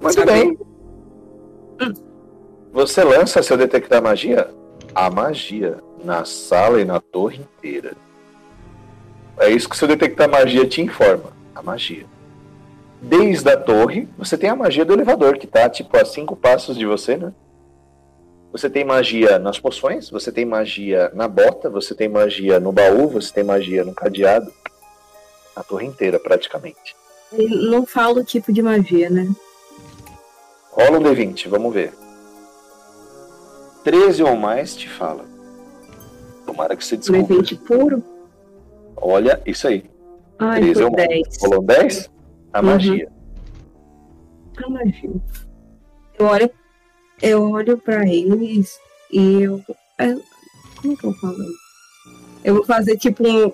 Muito 0.01 0.15
Sabe? 0.15 0.33
bem. 0.33 0.59
Você 2.73 3.03
lança 3.03 3.43
seu 3.43 3.57
detectar 3.57 4.03
magia? 4.03 4.51
A 4.95 5.11
magia 5.11 5.79
na 6.05 6.25
sala 6.25 6.81
e 6.81 6.85
na 6.85 7.01
torre 7.01 7.41
inteira. 7.41 7.93
É 9.39 9.49
isso 9.51 9.69
que 9.69 9.77
seu 9.77 9.89
detectar 9.89 10.29
magia 10.29 10.67
te 10.67 10.83
informa. 10.83 11.33
A 11.55 11.63
magia. 11.63 12.05
Desde 13.01 13.49
a 13.49 13.57
torre, 13.57 14.09
você 14.19 14.37
tem 14.37 14.51
a 14.51 14.57
magia 14.57 14.85
do 14.85 14.93
elevador, 14.93 15.39
que 15.39 15.47
tá 15.47 15.69
tipo 15.69 15.97
a 15.97 16.05
cinco 16.05 16.35
passos 16.35 16.77
de 16.77 16.85
você, 16.85 17.17
né? 17.17 17.33
Você 18.51 18.69
tem 18.69 18.85
magia 18.85 19.39
nas 19.39 19.59
poções, 19.59 20.11
você 20.11 20.33
tem 20.33 20.45
magia 20.45 21.11
na 21.15 21.29
bota, 21.29 21.69
você 21.71 21.95
tem 21.95 22.09
magia 22.09 22.59
no 22.59 22.73
baú, 22.73 23.09
você 23.09 23.33
tem 23.33 23.45
magia 23.45 23.85
no 23.85 23.95
cadeado. 23.95 24.51
A 25.59 25.63
torre 25.65 25.87
inteira, 25.87 26.21
praticamente. 26.21 26.95
Ele 27.33 27.69
não 27.69 27.85
fala 27.85 28.21
o 28.21 28.25
tipo 28.25 28.53
de 28.53 28.63
magia, 28.63 29.11
né? 29.11 29.29
Rola 30.71 30.99
um 30.99 31.03
D20, 31.03 31.49
vamos 31.49 31.75
ver. 31.75 31.93
13 33.83 34.23
ou 34.23 34.37
mais 34.37 34.77
te 34.77 34.89
fala. 34.89 35.25
Tomara 36.47 36.77
que 36.77 36.85
você 36.85 36.97
descubra. 36.97 37.23
D20 37.37 37.59
puro? 37.67 38.05
Olha, 38.97 39.43
isso 39.45 39.67
aí. 39.67 39.85
Ai, 40.39 40.61
13 40.61 40.85
ou 40.85 40.93
mais. 40.93 41.09
10. 41.09 41.27
Rolou 41.43 41.63
10? 41.63 42.11
A 42.53 42.61
Uhum. 42.61 42.67
magia. 42.67 43.09
Ah, 44.59 44.63
imagina. 44.69 45.15
Eu 46.19 46.27
olho, 46.27 46.51
eu 47.21 47.51
olho 47.51 47.79
pra 47.79 48.07
eles 48.09 48.79
e 49.11 49.43
eu. 49.43 49.61
é, 49.99 50.15
como 50.81 50.93
é 50.93 50.97
que 50.97 51.05
eu 51.05 51.13
falo? 51.15 51.37
Eu 52.45 52.55
vou 52.55 52.65
fazer 52.65 52.97
tipo 52.97 53.27
um. 53.27 53.53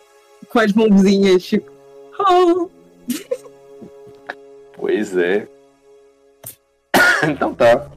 Com 0.50 0.58
as 0.58 0.72
mãozinhas, 0.74 1.42
tipo. 1.42 1.73
Pois 4.76 5.16
é. 5.16 5.48
então 7.26 7.54
tá. 7.54 7.90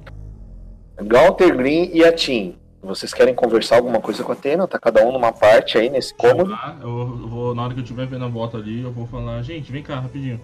Galter 1.02 1.56
Green 1.56 1.90
e 1.94 2.04
a 2.04 2.14
Tim. 2.14 2.58
Vocês 2.82 3.14
querem 3.14 3.36
conversar 3.36 3.76
alguma 3.76 4.00
coisa 4.00 4.24
com 4.24 4.32
a 4.32 4.36
Atena? 4.36 4.68
Tá 4.68 4.80
cada 4.80 5.06
um 5.06 5.12
numa 5.12 5.34
parte 5.34 5.78
aí 5.78 5.90
nesse 5.90 6.14
cômodo? 6.14 6.58
Eu, 6.82 6.88
eu 6.88 7.28
vou, 7.28 7.56
na 7.56 7.64
hora 7.64 7.74
que 7.74 7.80
eu 7.80 7.84
estiver 7.84 8.08
vendo 8.08 8.24
a 8.24 8.30
bota 8.30 8.58
ali, 8.58 8.82
eu 8.82 8.92
vou 8.92 9.06
falar, 9.08 9.42
gente, 9.42 9.72
vem 9.72 9.84
cá, 9.84 10.00
rapidinho. 10.00 10.40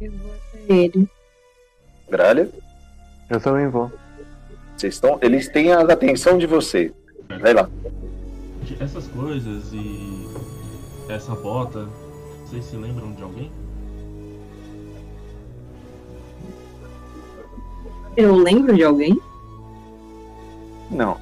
Eu 0.00 0.12
vou 0.12 0.32
até 0.32 0.74
ele. 0.74 1.08
Gralha? 2.08 2.50
Eu 3.28 3.40
também 3.40 3.68
vou. 3.68 3.92
Vocês 4.76 4.94
estão. 4.94 5.18
Eles 5.22 5.48
têm 5.48 5.72
a 5.72 5.82
atenção 5.82 6.38
de 6.38 6.46
você. 6.46 6.92
Vai 7.40 7.52
lá. 7.52 7.70
Essas 8.80 9.06
coisas 9.08 9.72
e 9.72 10.19
essa 11.12 11.34
bota, 11.34 11.88
vocês 12.46 12.64
se 12.64 12.76
lembram 12.76 13.12
de 13.12 13.22
alguém? 13.22 13.50
Eu 18.16 18.34
lembro 18.36 18.74
de 18.74 18.82
alguém? 18.84 19.20
Não. 20.90 21.16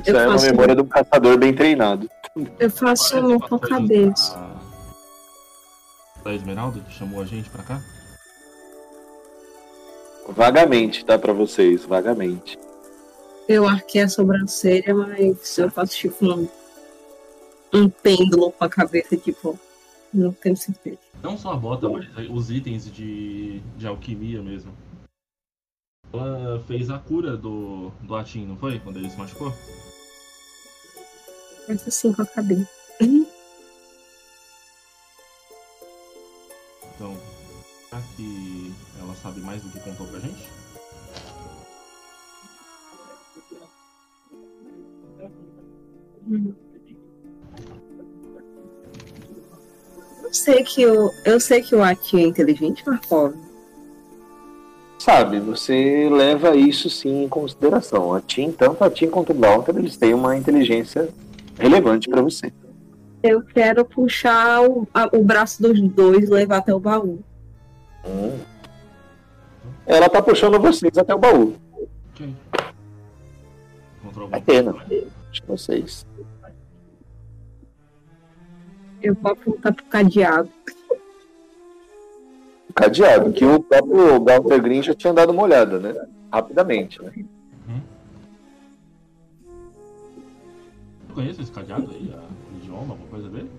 Isso 0.00 0.10
Eu 0.10 0.18
é 0.18 0.26
uma 0.26 0.32
faço- 0.32 0.46
memória 0.46 0.74
do 0.74 0.84
caçador 0.84 1.38
bem 1.38 1.54
treinado. 1.54 2.10
Eu 2.58 2.70
faço 2.70 3.16
um 3.18 3.38
com 3.38 3.54
a 3.54 3.58
cabeça. 3.60 4.34
Da, 4.34 4.48
da 6.24 6.34
Esmeralda, 6.34 6.80
que 6.80 6.92
chamou 6.92 7.20
a 7.20 7.24
gente 7.24 7.48
pra 7.50 7.62
cá? 7.62 7.80
Vagamente, 10.28 11.04
tá? 11.04 11.18
Pra 11.18 11.32
vocês, 11.32 11.84
vagamente. 11.84 12.58
Eu 13.48 13.66
arquei 13.66 14.02
a 14.02 14.08
sobrancelha, 14.08 14.94
mas 14.94 15.56
eu 15.56 15.70
faço 15.70 15.96
tipo 15.96 16.26
um, 16.26 16.46
um 17.72 17.88
pêndulo 17.88 18.52
com 18.52 18.64
a 18.64 18.68
cabeça, 18.68 19.16
tipo. 19.16 19.58
Não 20.12 20.32
tenho 20.32 20.56
certeza. 20.56 20.98
Não 21.22 21.36
só 21.36 21.52
a 21.52 21.56
bota, 21.56 21.88
mas 21.88 22.06
os 22.30 22.50
itens 22.50 22.90
de, 22.90 23.60
de 23.76 23.86
alquimia 23.86 24.42
mesmo. 24.42 24.72
Ela 26.12 26.62
fez 26.66 26.88
a 26.88 26.98
cura 26.98 27.36
do, 27.36 27.90
do 28.00 28.16
Atim, 28.16 28.46
não 28.46 28.56
foi? 28.56 28.78
Quando 28.78 28.96
ele 28.96 29.10
se 29.10 29.18
machucou? 29.18 29.52
Mas 31.68 31.86
assim 31.86 32.12
com 32.14 32.22
a 32.22 32.26
cabeça. 32.26 32.70
Então, 36.94 37.14
será 37.88 38.02
que 38.16 38.72
ela 38.98 39.14
sabe 39.16 39.40
mais 39.40 39.62
do 39.62 39.68
que 39.70 39.80
contou 39.80 40.06
pra 40.06 40.20
gente? 40.20 40.48
Eu 50.28 50.34
sei 50.34 50.62
que 50.62 50.86
o, 50.86 51.10
eu 51.24 51.40
sei 51.40 51.62
que 51.62 51.74
o 51.74 51.82
Ati 51.82 52.18
é 52.18 52.20
inteligente, 52.26 52.84
Markov. 52.86 53.34
Sabe, 54.98 55.40
você 55.40 56.06
leva 56.10 56.54
isso 56.54 56.90
sim 56.90 57.24
em 57.24 57.28
consideração. 57.28 58.12
A 58.12 58.20
Tim, 58.20 58.52
tanto 58.52 58.84
a 58.84 58.90
Tim 58.90 59.08
quanto 59.08 59.32
o 59.32 59.34
Galter, 59.34 59.74
eles 59.78 59.96
têm 59.96 60.12
uma 60.12 60.36
inteligência 60.36 61.08
relevante 61.58 62.10
pra 62.10 62.20
você. 62.20 62.52
Eu 63.22 63.40
quero 63.42 63.84
puxar 63.86 64.68
o, 64.68 64.86
a- 64.92 65.08
o 65.16 65.24
braço 65.24 65.62
dos 65.62 65.80
dois 65.80 66.28
e 66.28 66.32
levar 66.32 66.58
até 66.58 66.74
o 66.74 66.78
baú. 66.80 67.20
Hum. 68.06 68.38
Ela 69.86 70.10
tá 70.10 70.20
puxando 70.20 70.60
vocês 70.60 70.98
até 70.98 71.14
o 71.14 71.18
baú. 71.18 71.54
Alguma 74.04 74.36
Atena. 74.36 74.72
coisa? 74.74 75.06
De 75.32 75.42
vocês. 75.46 76.06
Eu 79.02 79.14
vou 79.14 79.32
apontar 79.32 79.72
pro 79.72 79.84
cadeado. 79.86 80.48
Cadeado, 82.74 83.32
que 83.32 83.44
o 83.44 83.60
próprio 83.60 84.20
Galter 84.20 84.62
Green 84.62 84.82
já 84.82 84.94
tinha 84.94 85.12
dado 85.12 85.30
uma 85.30 85.42
olhada, 85.42 85.78
né? 85.78 85.94
Rapidamente, 86.32 87.02
né? 87.02 87.12
Eu 91.08 91.14
conheço 91.14 91.42
esse 91.42 91.50
cadeado 91.50 91.90
aí, 91.90 92.14
o 92.52 92.56
idioma, 92.56 92.92
alguma 92.92 93.08
coisa 93.10 93.28
dele? 93.28 93.50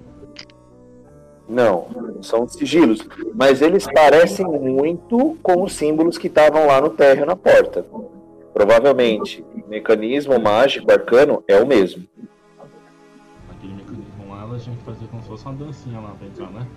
Não, 1.50 1.88
são 2.22 2.48
sigilos. 2.48 3.06
Mas 3.34 3.62
eles 3.62 3.86
parecem 3.86 4.46
muito 4.46 5.36
com 5.42 5.64
os 5.64 5.74
símbolos 5.74 6.18
que 6.18 6.28
estavam 6.28 6.68
lá 6.68 6.80
no 6.80 6.92
térreo 6.92 7.26
na 7.26 7.36
porta. 7.36 7.84
Provavelmente, 8.54 9.44
o 9.56 9.68
mecanismo 9.68 10.40
mágico 10.40 10.92
arcano 10.92 11.44
é 11.48 11.60
o 11.60 11.66
mesmo. 11.66 12.06
Lá, 14.28 14.44
ela 14.44 14.60
tinha 14.60 14.76
que 14.76 14.84
fazer 14.84 15.08
como 15.08 15.22
se 15.24 15.28
fosse 15.28 15.46
uma 15.46 15.54
dancinha 15.56 16.00
lá 16.00 16.12
pra 16.18 16.28
entrar, 16.28 16.52
né? 16.52 16.68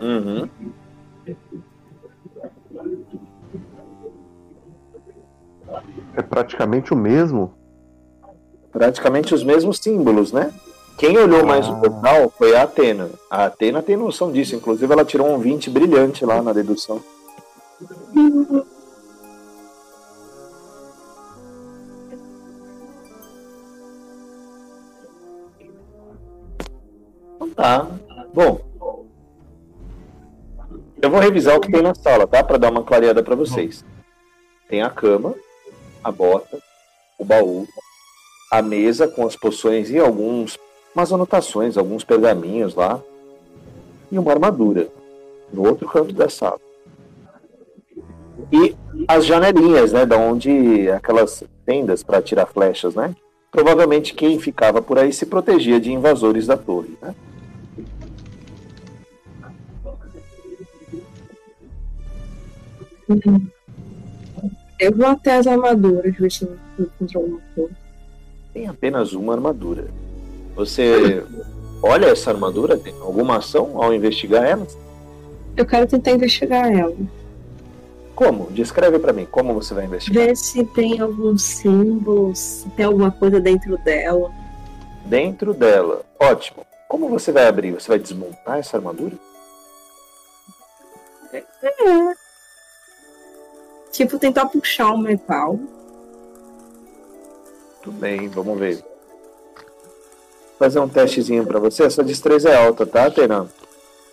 Uhum. 0.00 0.48
É 6.14 6.22
praticamente 6.22 6.92
o 6.92 6.96
mesmo. 6.96 7.54
Praticamente 8.72 9.34
os 9.34 9.42
mesmos 9.42 9.78
símbolos, 9.78 10.32
né? 10.32 10.52
Quem 10.98 11.16
olhou 11.18 11.44
mais 11.44 11.68
o 11.68 11.72
Ah. 11.72 11.76
portal 11.76 12.30
foi 12.36 12.56
a 12.56 12.62
Atena. 12.62 13.10
A 13.30 13.44
Atena 13.46 13.82
tem 13.82 13.96
noção 13.96 14.32
disso. 14.32 14.54
Inclusive, 14.56 14.90
ela 14.92 15.04
tirou 15.04 15.28
um 15.28 15.38
20 15.38 15.68
brilhante 15.70 16.24
lá 16.24 16.42
na 16.42 16.52
dedução. 16.52 17.02
Tá. 27.66 27.84
Bom. 28.32 28.60
Eu 31.02 31.10
vou 31.10 31.18
revisar 31.18 31.56
o 31.56 31.60
que 31.60 31.68
tem 31.68 31.82
na 31.82 31.96
sala, 31.96 32.24
tá? 32.24 32.40
Pra 32.44 32.58
dar 32.58 32.70
uma 32.70 32.84
clareada 32.84 33.24
pra 33.24 33.34
vocês. 33.34 33.84
Tem 34.68 34.82
a 34.82 34.88
cama, 34.88 35.34
a 36.04 36.12
bota, 36.12 36.60
o 37.18 37.24
baú, 37.24 37.66
a 38.52 38.62
mesa 38.62 39.08
com 39.08 39.26
as 39.26 39.34
poções 39.34 39.90
e 39.90 39.98
alguns 39.98 40.56
umas 40.94 41.12
anotações, 41.12 41.76
alguns 41.76 42.04
pergaminhos 42.04 42.76
lá 42.76 43.02
e 44.12 44.18
uma 44.18 44.30
armadura 44.30 44.86
no 45.52 45.66
outro 45.66 45.88
canto 45.88 46.14
da 46.14 46.28
sala. 46.28 46.60
E 48.52 48.76
as 49.08 49.26
janelinhas, 49.26 49.92
né, 49.92 50.06
da 50.06 50.16
onde 50.16 50.88
aquelas 50.90 51.42
tendas 51.64 52.04
para 52.04 52.22
tirar 52.22 52.46
flechas, 52.46 52.94
né? 52.94 53.12
Provavelmente 53.50 54.14
quem 54.14 54.38
ficava 54.38 54.80
por 54.80 55.00
aí 55.00 55.12
se 55.12 55.26
protegia 55.26 55.80
de 55.80 55.92
invasores 55.92 56.46
da 56.46 56.56
torre, 56.56 56.96
né? 57.02 57.12
Eu 64.78 64.94
vou 64.94 65.06
até 65.06 65.36
as 65.36 65.46
armaduras, 65.46 66.14
ver 66.16 66.30
se 66.30 66.44
eu 66.44 66.56
encontro 66.78 67.20
alguma 67.20 67.40
coisa. 67.54 67.76
Tem 68.52 68.66
apenas 68.68 69.12
uma 69.12 69.32
armadura. 69.34 69.86
Você 70.54 71.22
olha 71.82 72.06
essa 72.06 72.30
armadura? 72.30 72.76
Tem 72.76 72.94
alguma 73.00 73.36
ação 73.36 73.82
ao 73.82 73.92
investigar 73.92 74.44
ela? 74.44 74.66
Eu 75.56 75.64
quero 75.64 75.86
tentar 75.86 76.12
investigar 76.12 76.70
ela. 76.70 76.96
Como? 78.14 78.50
Descreve 78.50 78.98
para 78.98 79.12
mim. 79.12 79.26
Como 79.30 79.54
você 79.54 79.74
vai 79.74 79.84
investigar? 79.84 80.26
Ver 80.26 80.36
se 80.36 80.64
tem 80.64 81.00
algum 81.00 81.36
símbolo, 81.36 82.34
se 82.34 82.68
tem 82.70 82.86
alguma 82.86 83.10
coisa 83.10 83.38
dentro 83.38 83.76
dela. 83.78 84.30
Dentro 85.04 85.52
dela. 85.52 86.02
Ótimo. 86.18 86.66
Como 86.88 87.08
você 87.08 87.30
vai 87.30 87.46
abrir? 87.46 87.72
Você 87.72 87.88
vai 87.88 87.98
desmontar 87.98 88.58
essa 88.58 88.76
armadura? 88.76 89.14
É. 91.32 92.25
Tipo, 93.96 94.18
tentar 94.18 94.44
puxar 94.46 94.92
o 94.92 94.98
metal. 94.98 95.58
Tudo 97.82 97.96
bem, 97.98 98.28
vamos 98.28 98.58
ver. 98.58 98.76
Vou 98.76 100.58
fazer 100.58 100.80
um 100.80 100.88
testezinho 100.88 101.46
pra 101.46 101.58
você. 101.58 101.84
Essa 101.84 102.04
destreza 102.04 102.50
é 102.50 102.56
alta, 102.56 102.84
tá, 102.84 103.10
Tenan? 103.10 103.48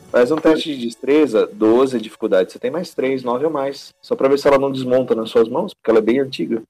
Faz 0.09 0.31
um 0.31 0.37
teste 0.37 0.73
de 0.73 0.85
destreza, 0.85 1.47
12 1.47 1.99
dificuldade. 1.99 2.53
Você 2.53 2.59
tem 2.59 2.71
mais 2.71 2.93
3, 2.93 3.23
9 3.23 3.45
ou 3.45 3.51
mais. 3.51 3.89
Só 4.01 4.15
pra 4.15 4.29
ver 4.29 4.39
se 4.39 4.47
ela 4.47 4.57
não 4.57 4.71
desmonta 4.71 5.13
nas 5.15 5.29
suas 5.29 5.49
mãos, 5.49 5.73
porque 5.73 5.89
ela 5.89 5.99
é 5.99 6.03
bem 6.03 6.19
antiga. 6.19 6.63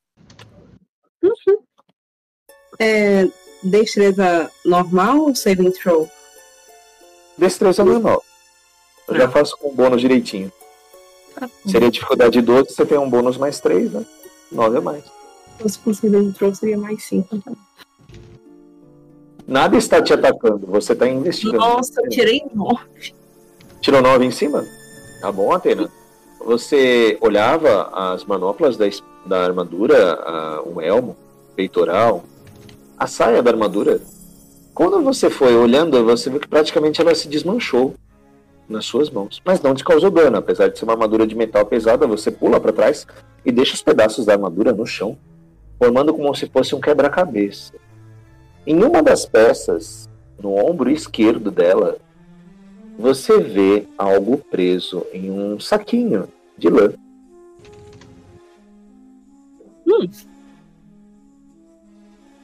É, 2.79 3.27
destreza 3.61 4.49
normal 4.65 5.19
ou 5.19 5.35
saving 5.35 5.69
throw? 5.69 6.09
Destreza 7.37 7.85
normal. 7.85 8.23
Eu 9.07 9.15
já 9.15 9.29
faço 9.29 9.55
com 9.57 9.75
bônus 9.75 10.01
direitinho. 10.01 10.51
Seria 11.67 11.89
dificuldade 11.91 12.41
12, 12.41 12.69
você 12.73 12.85
tem 12.85 12.97
um 12.97 13.09
bônus 13.09 13.37
mais 13.37 13.59
3, 13.59 13.91
né? 13.91 14.05
9 14.51 14.77
a 14.77 14.81
mais. 14.81 15.03
Se 15.03 15.63
fosse 15.63 15.79
conseguir 15.79 16.15
entrou, 16.17 16.53
seria 16.53 16.77
mais 16.77 17.03
5. 17.03 17.37
Tá? 17.39 17.51
Nada 19.47 19.77
está 19.77 20.01
te 20.01 20.13
atacando, 20.13 20.65
você 20.67 20.93
está 20.93 21.07
investigando. 21.07 21.57
Nossa, 21.57 22.01
eu 22.01 22.09
tirei 22.09 22.41
9. 22.53 22.79
Tirou 23.81 24.01
9 24.01 24.25
em 24.25 24.31
cima? 24.31 24.65
Tá 25.21 25.31
bom, 25.31 25.51
Atena. 25.51 25.89
Você 26.45 27.17
olhava 27.21 27.89
as 27.93 28.23
manoplas 28.25 28.77
da, 28.77 28.85
da 29.25 29.43
armadura, 29.43 30.13
a- 30.15 30.61
o 30.65 30.81
elmo, 30.81 31.15
peitoral, 31.55 32.23
a 32.97 33.07
saia 33.07 33.41
da 33.43 33.51
armadura. 33.51 34.01
Quando 34.73 35.01
você 35.03 35.29
foi 35.29 35.55
olhando, 35.55 36.03
você 36.03 36.29
viu 36.29 36.39
que 36.39 36.47
praticamente 36.47 36.99
ela 37.01 37.13
se 37.13 37.27
desmanchou 37.27 37.93
nas 38.67 38.85
suas 38.85 39.09
mãos. 39.09 39.41
Mas 39.45 39.61
não 39.61 39.73
te 39.73 39.83
causou 39.83 40.09
dano, 40.09 40.37
apesar 40.37 40.67
de 40.69 40.77
ser 40.77 40.85
uma 40.85 40.93
armadura 40.93 41.27
de 41.27 41.35
metal 41.35 41.65
pesada, 41.65 42.07
você 42.07 42.31
pula 42.31 42.59
para 42.59 42.73
trás 42.73 43.05
e 43.45 43.51
deixa 43.51 43.73
os 43.73 43.81
pedaços 43.81 44.25
da 44.25 44.33
armadura 44.33 44.71
no 44.71 44.85
chão, 44.85 45.17
formando 45.77 46.13
como 46.13 46.33
se 46.35 46.47
fosse 46.47 46.73
um 46.73 46.79
quebra-cabeça. 46.79 47.73
Em 48.65 48.81
uma 48.83 49.03
das 49.03 49.25
peças, 49.25 50.09
no 50.41 50.55
ombro 50.55 50.89
esquerdo 50.89 51.51
dela, 51.51 51.97
você 52.97 53.39
vê 53.39 53.85
algo 53.97 54.37
preso 54.37 55.05
em 55.13 55.29
um 55.29 55.59
saquinho 55.59 56.27
de 56.57 56.69
lã. 56.69 56.93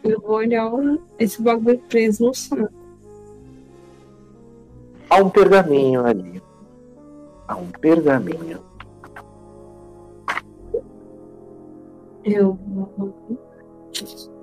Eu 0.04 0.20
vou 0.22 0.38
olhar 0.38 0.72
esse 1.18 1.42
bagulho 1.42 1.80
preso 1.90 2.26
no 2.26 2.34
saco. 2.34 2.79
Há 5.10 5.16
um 5.16 5.30
pergaminho 5.30 6.06
ali. 6.06 6.42
Há 7.48 7.56
um 7.56 7.68
pergaminho. 7.68 8.60
Eu 12.24 12.58
vou 12.68 13.16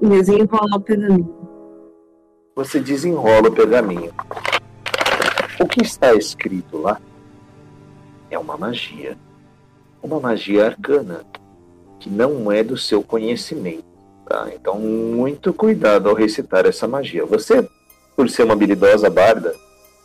desenrolar 0.03 0.77
o 0.77 0.81
pergaminho. 0.81 1.37
Você 2.57 2.81
desenrola 2.81 3.49
o 3.49 3.53
pergaminho. 3.53 4.13
O 5.61 5.69
que 5.69 5.83
está 5.83 6.13
escrito 6.15 6.79
lá 6.79 7.01
é 8.29 8.39
uma 8.39 8.57
magia. 8.57 9.17
Uma 10.03 10.19
magia 10.19 10.67
arcana 10.67 11.25
que 12.01 12.11
não 12.11 12.51
é 12.51 12.65
do 12.65 12.77
seu 12.77 13.03
conhecimento. 13.03 13.85
Tá? 14.27 14.49
Então, 14.53 14.81
muito 14.81 15.55
cuidado 15.55 16.09
ao 16.09 16.15
recitar 16.15 16.67
essa 16.67 16.89
magia. 16.89 17.25
Você, 17.25 17.69
por 18.17 18.29
ser 18.29 18.43
uma 18.43 18.55
habilidosa 18.55 19.09
barda, 19.09 19.55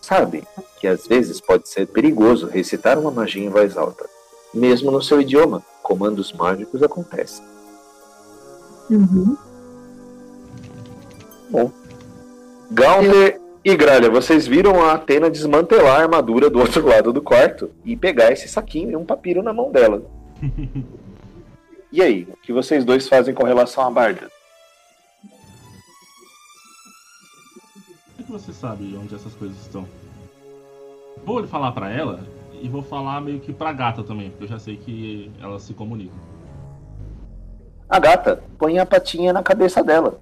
sabe 0.01 0.43
que 0.79 0.87
às 0.87 1.07
vezes 1.07 1.39
pode 1.39 1.69
ser 1.69 1.87
perigoso 1.87 2.47
recitar 2.47 2.97
uma 2.97 3.11
magia 3.11 3.43
em 3.43 3.49
voz 3.49 3.77
alta. 3.77 4.09
Mesmo 4.53 4.91
no 4.91 5.01
seu 5.01 5.21
idioma, 5.21 5.63
comandos 5.81 6.33
mágicos 6.33 6.83
acontecem. 6.83 7.45
Uhum. 8.89 9.37
Gaunter 12.71 13.39
e 13.63 13.75
Gralha, 13.75 14.09
vocês 14.09 14.47
viram 14.47 14.83
a 14.83 14.93
Atena 14.93 15.29
desmantelar 15.29 15.99
a 15.99 16.03
armadura 16.03 16.49
do 16.49 16.59
outro 16.59 16.85
lado 16.85 17.13
do 17.13 17.21
quarto 17.21 17.69
e 17.85 17.95
pegar 17.95 18.31
esse 18.31 18.47
saquinho 18.47 18.91
e 18.91 18.95
um 18.95 19.05
papiro 19.05 19.43
na 19.43 19.53
mão 19.53 19.71
dela. 19.71 20.01
E 21.93 22.01
aí, 22.01 22.25
o 22.31 22.37
que 22.37 22.53
vocês 22.53 22.85
dois 22.85 23.05
fazem 23.09 23.33
com 23.33 23.43
relação 23.43 23.85
à 23.85 23.91
Barda? 23.91 24.31
Que 28.31 28.39
você 28.39 28.53
sabe 28.53 28.95
onde 28.95 29.13
essas 29.13 29.35
coisas 29.35 29.59
estão? 29.59 29.85
Vou 31.25 31.45
falar 31.47 31.73
pra 31.73 31.91
ela 31.91 32.25
e 32.61 32.69
vou 32.69 32.81
falar 32.81 33.19
meio 33.19 33.41
que 33.41 33.51
pra 33.51 33.73
gata 33.73 34.03
também, 34.03 34.29
porque 34.29 34.45
eu 34.45 34.47
já 34.47 34.57
sei 34.57 34.77
que 34.77 35.29
elas 35.41 35.63
se 35.63 35.73
comunicam. 35.73 36.17
A 37.89 37.99
gata 37.99 38.41
põe 38.57 38.79
a 38.79 38.85
patinha 38.85 39.33
na 39.33 39.43
cabeça 39.43 39.83
dela, 39.83 40.21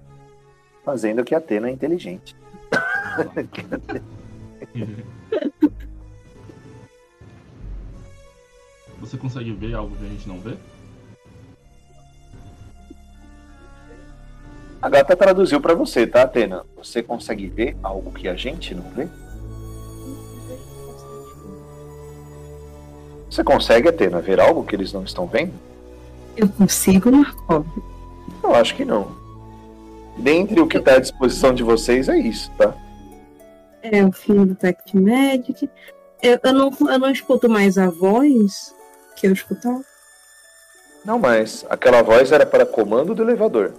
fazendo 0.84 1.24
que 1.24 1.36
a 1.36 1.38
Atena 1.38 1.70
é 1.70 1.72
inteligente. 1.72 2.36
Você 9.00 9.18
consegue 9.18 9.52
ver 9.54 9.76
algo 9.76 9.96
que 9.96 10.06
a 10.06 10.10
gente 10.10 10.28
não 10.28 10.40
vê? 10.40 10.58
A 14.82 14.90
gata 14.90 15.16
traduziu 15.16 15.60
pra 15.60 15.74
você, 15.74 16.08
tá, 16.08 16.22
Atena? 16.22 16.66
Você 16.78 17.04
consegue 17.04 17.48
ver 17.48 17.76
algo 17.84 18.12
que 18.12 18.30
a 18.30 18.36
gente 18.36 18.74
não 18.74 18.84
vê? 18.92 19.08
Você 23.30 23.44
consegue, 23.44 23.90
Atena, 23.90 24.22
ver 24.22 24.40
algo 24.40 24.64
que 24.64 24.76
eles 24.76 24.94
não 24.94 25.04
estão 25.04 25.28
vendo? 25.28 25.54
Eu 26.38 26.48
consigo, 26.48 27.12
Markov. 27.12 27.68
Eu 28.42 28.56
acho 28.56 28.74
que 28.76 28.86
não. 28.86 29.12
Dentre 30.18 30.62
o 30.62 30.68
que 30.68 30.78
está 30.78 30.96
à 30.96 31.00
disposição 31.00 31.54
de 31.54 31.62
vocês 31.62 32.08
é 32.08 32.18
isso, 32.18 32.50
tá? 32.58 32.74
É 33.82 34.04
o 34.04 34.12
fim 34.12 34.46
do 34.46 34.56
Tech 34.56 34.80
Magic. 34.94 35.70
Eu, 36.22 36.40
eu, 36.42 36.54
não, 36.54 36.72
eu 36.90 37.00
não 37.00 37.12
escuto 37.12 37.50
mais 37.50 37.78
a 37.78 37.90
voz 37.90 38.74
que 39.16 39.28
eu 39.28 39.34
escutava. 39.34 39.84
Não 41.04 41.20
mais. 41.20 41.66
Aquela 41.70 42.02
voz 42.02 42.32
era 42.32 42.46
para 42.46 42.66
comando 42.66 43.14
do 43.14 43.24
elevador. 43.24 43.74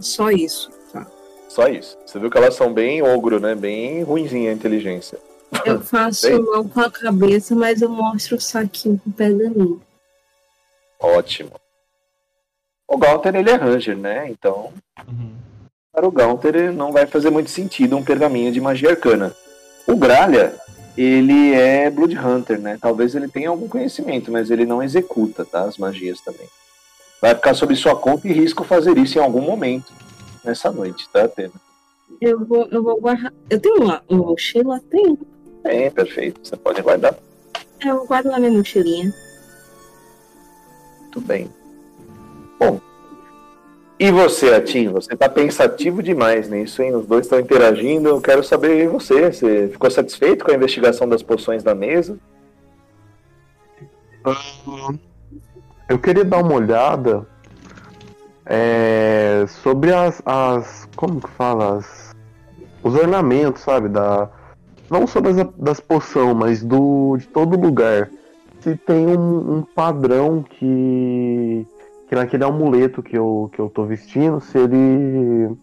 Só 0.00 0.30
isso. 0.30 0.70
Tá. 0.92 1.06
Só 1.48 1.66
isso. 1.68 1.96
Você 2.06 2.18
viu 2.18 2.30
que 2.30 2.38
elas 2.38 2.54
são 2.54 2.72
bem 2.72 3.02
ogro, 3.02 3.38
né? 3.40 3.54
Bem 3.54 4.02
ruinzinha 4.02 4.50
a 4.50 4.54
inteligência. 4.54 5.18
Eu 5.64 5.80
faço 5.82 6.30
mão 6.42 6.68
com 6.68 6.80
a 6.80 6.90
cabeça, 6.90 7.54
mas 7.54 7.82
eu 7.82 7.88
mostro 7.88 8.36
o 8.36 8.40
saquinho 8.40 9.00
com 9.02 9.10
o 9.10 9.12
pergaminho. 9.12 9.82
Ótimo. 11.00 11.52
O 12.86 12.96
Gaunter, 12.96 13.34
ele 13.36 13.50
é 13.50 13.54
Ranger, 13.54 13.96
né? 13.96 14.30
Então, 14.30 14.72
Uhum. 15.06 15.32
para 15.92 16.06
o 16.08 16.10
Gaunter 16.10 16.72
não 16.72 16.90
vai 16.90 17.06
fazer 17.06 17.30
muito 17.30 17.50
sentido 17.50 17.96
um 17.96 18.02
pergaminho 18.04 18.50
de 18.50 18.60
magia 18.60 18.90
arcana. 18.90 19.34
O 19.86 19.94
Gralha, 19.96 20.54
ele 20.96 21.54
é 21.54 21.88
Blood 21.90 22.18
Hunter, 22.18 22.58
né? 22.58 22.78
Talvez 22.80 23.14
ele 23.14 23.28
tenha 23.28 23.48
algum 23.50 23.68
conhecimento, 23.68 24.32
mas 24.32 24.50
ele 24.50 24.66
não 24.66 24.82
executa, 24.82 25.44
tá? 25.44 25.62
As 25.62 25.78
magias 25.78 26.20
também. 26.20 26.48
Vai 27.20 27.34
ficar 27.34 27.54
sob 27.54 27.74
sua 27.74 27.96
conta 27.96 28.28
e 28.28 28.32
risco 28.32 28.64
fazer 28.64 28.96
isso 28.96 29.18
em 29.18 29.22
algum 29.22 29.40
momento 29.40 29.92
nessa 30.44 30.70
noite, 30.70 31.08
tá, 31.12 31.24
Atena? 31.24 31.52
Eu 32.20 32.44
vou, 32.44 32.66
eu 32.70 32.82
vou 32.82 33.00
guardar. 33.00 33.32
Eu 33.50 33.60
tenho 33.60 33.82
uma, 33.82 34.02
uma 34.08 34.26
mochila? 34.26 34.80
Tenho. 34.90 35.18
É, 35.64 35.90
perfeito. 35.90 36.40
Você 36.42 36.56
pode 36.56 36.80
guardar. 36.82 37.14
Eu 37.84 38.06
guardo 38.06 38.26
na 38.26 38.38
minha 38.38 38.52
mochilinha. 38.52 39.12
Muito 41.00 41.20
bem. 41.20 41.50
Bom. 42.58 42.80
E 44.00 44.10
você, 44.12 44.54
Atim? 44.54 44.88
Você 44.90 45.16
tá 45.16 45.28
pensativo 45.28 46.02
demais 46.02 46.48
nisso, 46.48 46.82
hein? 46.82 46.94
Os 46.94 47.06
dois 47.06 47.26
estão 47.26 47.40
interagindo. 47.40 48.08
Eu 48.08 48.20
quero 48.20 48.44
saber 48.44 48.84
e 48.84 48.86
você. 48.86 49.32
Você 49.32 49.68
ficou 49.68 49.90
satisfeito 49.90 50.44
com 50.44 50.52
a 50.52 50.54
investigação 50.54 51.08
das 51.08 51.22
poções 51.22 51.62
da 51.62 51.74
mesa? 51.74 52.18
Eu 55.88 55.98
queria 55.98 56.24
dar 56.24 56.42
uma 56.42 56.52
olhada 56.52 57.26
é, 58.44 59.46
sobre 59.48 59.92
as, 59.92 60.20
as. 60.26 60.86
Como 60.94 61.18
que 61.18 61.30
fala? 61.30 61.78
As, 61.78 62.14
os 62.82 62.94
ornamentos, 62.94 63.62
sabe? 63.62 63.88
Da, 63.88 64.28
não 64.90 65.06
só 65.06 65.18
das, 65.20 65.36
das 65.56 65.80
poções, 65.80 66.36
mas 66.36 66.62
do, 66.62 67.16
de 67.16 67.26
todo 67.28 67.58
lugar. 67.58 68.10
Se 68.60 68.76
tem 68.76 69.06
um, 69.06 69.56
um 69.56 69.62
padrão 69.62 70.42
que. 70.42 71.66
Que 72.06 72.14
naquele 72.14 72.44
amuleto 72.44 73.02
que 73.02 73.16
eu, 73.16 73.50
que 73.52 73.58
eu 73.58 73.70
tô 73.70 73.84
vestindo, 73.84 74.40
se 74.40 74.58
ele. 74.58 75.56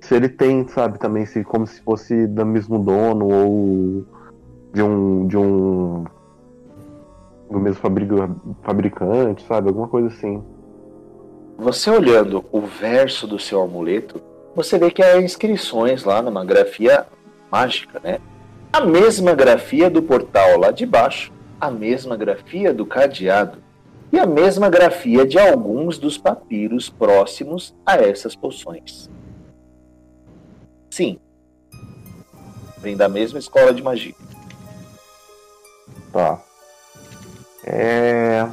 Se 0.00 0.14
ele 0.14 0.28
tem, 0.28 0.68
sabe, 0.68 0.98
também, 0.98 1.26
se, 1.26 1.42
como 1.44 1.66
se 1.66 1.80
fosse 1.80 2.26
do 2.26 2.44
mesmo 2.44 2.78
dono 2.78 3.26
ou 3.26 4.06
de 4.72 4.82
um. 4.82 5.26
De 5.26 5.36
um 5.38 6.04
do 7.50 7.58
mesmo 7.58 7.80
fabrica- 7.80 8.30
fabricante, 8.62 9.44
sabe? 9.46 9.68
Alguma 9.68 9.88
coisa 9.88 10.08
assim. 10.08 10.42
Você 11.56 11.90
olhando 11.90 12.44
o 12.52 12.60
verso 12.60 13.26
do 13.26 13.38
seu 13.38 13.60
amuleto, 13.62 14.20
você 14.54 14.78
vê 14.78 14.90
que 14.90 15.02
há 15.02 15.20
inscrições 15.20 16.04
lá 16.04 16.22
numa 16.22 16.44
grafia 16.44 17.06
mágica, 17.50 18.00
né? 18.00 18.20
A 18.72 18.80
mesma 18.80 19.34
grafia 19.34 19.88
do 19.88 20.02
portal 20.02 20.58
lá 20.58 20.70
de 20.70 20.84
baixo, 20.84 21.32
a 21.60 21.70
mesma 21.70 22.16
grafia 22.16 22.72
do 22.72 22.84
cadeado 22.84 23.58
e 24.12 24.18
a 24.18 24.26
mesma 24.26 24.68
grafia 24.68 25.26
de 25.26 25.38
alguns 25.38 25.98
dos 25.98 26.16
papiros 26.16 26.88
próximos 26.88 27.74
a 27.84 27.96
essas 27.96 28.36
poções. 28.36 29.10
Sim. 30.90 31.18
Vem 32.78 32.96
da 32.96 33.08
mesma 33.08 33.38
escola 33.38 33.72
de 33.72 33.82
magia. 33.82 34.14
Tá. 36.12 36.40
É. 37.70 38.46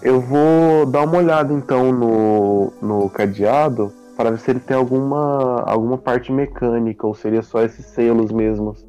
Eu 0.00 0.20
vou 0.20 0.86
dar 0.86 1.02
uma 1.04 1.16
olhada 1.18 1.52
então 1.52 1.90
no, 1.90 2.72
no 2.80 3.08
cadeado 3.08 3.92
para 4.16 4.30
ver 4.30 4.38
se 4.38 4.50
ele 4.50 4.60
tem 4.60 4.76
alguma, 4.76 5.62
alguma 5.66 5.98
parte 5.98 6.30
mecânica 6.30 7.06
ou 7.06 7.14
seria 7.14 7.42
só 7.42 7.62
esses 7.62 7.86
selos 7.86 8.30
mesmos. 8.30 8.84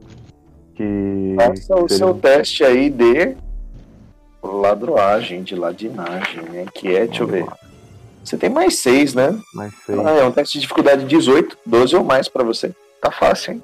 Que 0.76 1.36
Faça 1.38 1.74
o 1.76 1.88
seria- 1.90 1.98
seu 1.98 2.14
teste 2.14 2.64
aí 2.64 2.90
de 2.90 3.36
ladroagem, 4.44 5.42
de 5.42 5.56
ladinagem, 5.56 6.44
né? 6.44 6.66
Que 6.74 6.96
é, 6.96 7.06
deixa 7.08 7.24
eu 7.24 7.28
ver. 7.28 7.46
Você 8.24 8.38
tem 8.38 8.50
mais 8.50 8.80
seis, 8.80 9.14
né? 9.16 9.40
mais 9.54 9.74
seis. 9.86 9.98
Ah, 10.00 10.12
é 10.12 10.26
um 10.26 10.32
teste 10.32 10.56
de 10.56 10.62
dificuldade 10.62 11.06
18, 11.06 11.58
12 11.66 11.96
ou 11.96 12.04
mais 12.04 12.28
pra 12.28 12.44
você. 12.44 12.72
Tá 13.02 13.10
fácil, 13.10 13.54
hein? 13.54 13.64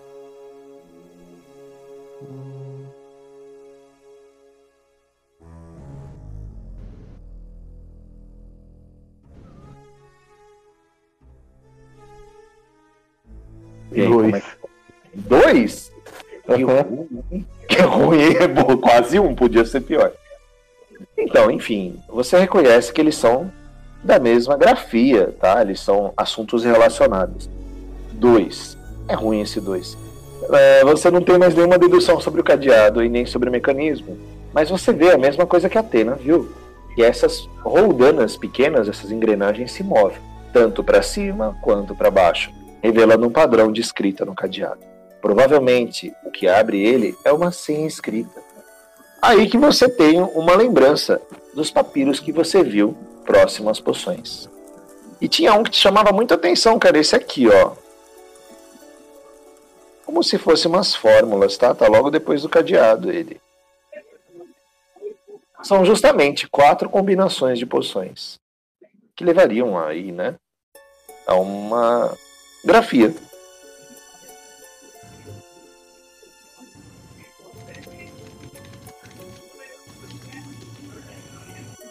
E 13.91 14.01
aí, 14.01 14.07
é 14.07 14.09
Dois. 14.09 14.43
que- 14.43 14.69
Dois? 15.13 15.91
Que 16.45 16.63
ruim. 16.63 17.45
Que 17.67 17.81
ruim, 17.81 18.33
é 18.39 18.47
bom, 18.47 18.77
quase 18.77 19.19
um, 19.19 19.33
podia 19.35 19.63
ser 19.65 19.81
pior. 19.81 20.11
Então, 21.17 21.49
enfim, 21.51 21.97
você 22.09 22.37
reconhece 22.37 22.91
que 22.91 22.99
eles 23.01 23.15
são 23.15 23.51
da 24.03 24.19
mesma 24.19 24.57
grafia, 24.57 25.33
tá? 25.39 25.61
Eles 25.61 25.79
são 25.79 26.13
assuntos 26.17 26.63
relacionados. 26.63 27.49
Dois. 28.13 28.77
É 29.07 29.13
ruim 29.13 29.41
esse 29.41 29.59
dois. 29.59 29.97
É, 30.51 30.83
você 30.83 31.11
não 31.11 31.21
tem 31.21 31.37
mais 31.37 31.53
nenhuma 31.55 31.77
dedução 31.77 32.19
sobre 32.19 32.41
o 32.41 32.43
cadeado 32.43 33.03
e 33.03 33.09
nem 33.09 33.25
sobre 33.25 33.49
o 33.49 33.51
mecanismo. 33.51 34.17
Mas 34.53 34.69
você 34.69 34.91
vê 34.91 35.11
a 35.11 35.17
mesma 35.17 35.45
coisa 35.45 35.69
que 35.69 35.77
a 35.77 35.81
Atena 35.81 36.15
viu. 36.15 36.51
Que 36.95 37.03
essas 37.03 37.47
roldanas 37.63 38.35
pequenas, 38.35 38.89
essas 38.89 39.11
engrenagens 39.11 39.71
se 39.71 39.81
movem, 39.83 40.17
tanto 40.51 40.83
para 40.83 41.01
cima 41.01 41.55
quanto 41.61 41.95
para 41.95 42.11
baixo, 42.11 42.51
revelando 42.81 43.27
um 43.27 43.31
padrão 43.31 43.71
de 43.71 43.81
escrita 43.81 44.25
no 44.25 44.35
cadeado. 44.35 44.79
Provavelmente 45.21 46.13
o 46.23 46.31
que 46.31 46.47
abre 46.47 46.83
ele 46.83 47.15
é 47.23 47.31
uma 47.31 47.51
senha 47.51 47.87
escrita. 47.87 48.41
Aí 49.21 49.47
que 49.47 49.57
você 49.57 49.87
tem 49.87 50.19
uma 50.19 50.55
lembrança 50.55 51.21
dos 51.53 51.69
papiros 51.69 52.19
que 52.19 52.31
você 52.31 52.63
viu 52.63 52.97
próximo 53.23 53.69
às 53.69 53.79
poções. 53.79 54.49
E 55.19 55.27
tinha 55.27 55.53
um 55.53 55.63
que 55.63 55.69
te 55.69 55.77
chamava 55.77 56.11
muita 56.11 56.33
atenção, 56.33 56.79
cara, 56.79 56.97
esse 56.97 57.15
aqui, 57.15 57.47
ó. 57.47 57.73
Como 60.03 60.23
se 60.23 60.39
fosse 60.39 60.65
umas 60.65 60.95
fórmulas, 60.95 61.55
tá? 61.55 61.75
Tá 61.75 61.87
logo 61.87 62.09
depois 62.09 62.41
do 62.41 62.49
cadeado 62.49 63.11
ele. 63.11 63.39
São 65.61 65.85
justamente 65.85 66.49
quatro 66.49 66.89
combinações 66.89 67.59
de 67.59 67.67
poções 67.67 68.39
que 69.15 69.23
levariam 69.23 69.77
aí, 69.77 70.11
né, 70.11 70.35
a 71.27 71.35
uma 71.35 72.17
grafia. 72.63 73.13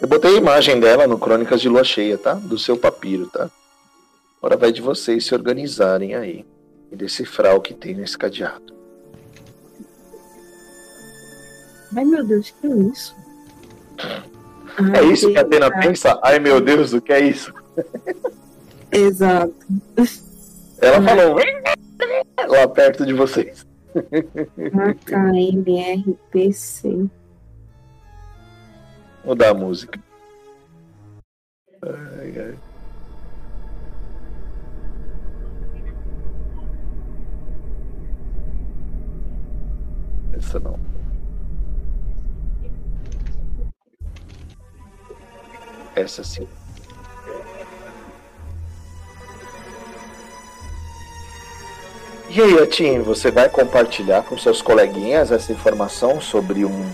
Eu 0.00 0.08
botei 0.08 0.34
a 0.34 0.38
imagem 0.38 0.80
dela 0.80 1.06
no 1.06 1.18
Crônicas 1.18 1.60
de 1.60 1.68
Lua 1.68 1.84
Cheia, 1.84 2.16
tá? 2.16 2.34
Do 2.34 2.58
seu 2.58 2.76
papiro, 2.76 3.26
tá? 3.26 3.50
Agora 4.38 4.56
vai 4.56 4.72
de 4.72 4.80
vocês 4.80 5.26
se 5.26 5.34
organizarem 5.34 6.14
aí 6.14 6.46
e 6.90 6.96
decifrar 6.96 7.54
o 7.54 7.60
que 7.60 7.74
tem 7.74 7.94
nesse 7.94 8.16
cadeado. 8.16 8.74
Ai, 11.94 12.04
meu 12.04 12.24
Deus, 12.24 12.50
que 12.50 12.66
é 12.66 12.76
isso? 12.76 13.14
É 14.94 15.04
isso 15.04 15.30
que 15.30 15.36
a 15.36 15.42
Atena 15.42 15.70
Ai, 15.72 15.86
pensa? 15.86 16.18
Ai 16.22 16.38
meu 16.38 16.60
Deus, 16.60 16.92
o 16.94 17.00
que 17.00 17.12
é 17.12 17.20
isso? 17.20 17.52
Exato. 18.90 19.54
Ela 20.80 21.02
falou 21.02 21.36
lá 22.48 22.68
perto 22.68 23.04
de 23.04 23.12
vocês. 23.12 23.66
AKMRPC. 25.12 27.10
Mudar 29.24 29.50
a 29.50 29.54
música. 29.54 30.00
Ai, 31.82 32.34
ai. 32.38 32.58
Essa 40.32 40.58
não. 40.58 40.78
Essa 45.94 46.24
sim. 46.24 46.48
E 52.32 52.40
aí, 52.40 52.58
Atim, 52.62 53.00
você 53.00 53.30
vai 53.30 53.48
compartilhar 53.48 54.22
com 54.22 54.38
seus 54.38 54.62
coleguinhas 54.62 55.32
essa 55.32 55.52
informação 55.52 56.20
sobre 56.20 56.64
um 56.64 56.86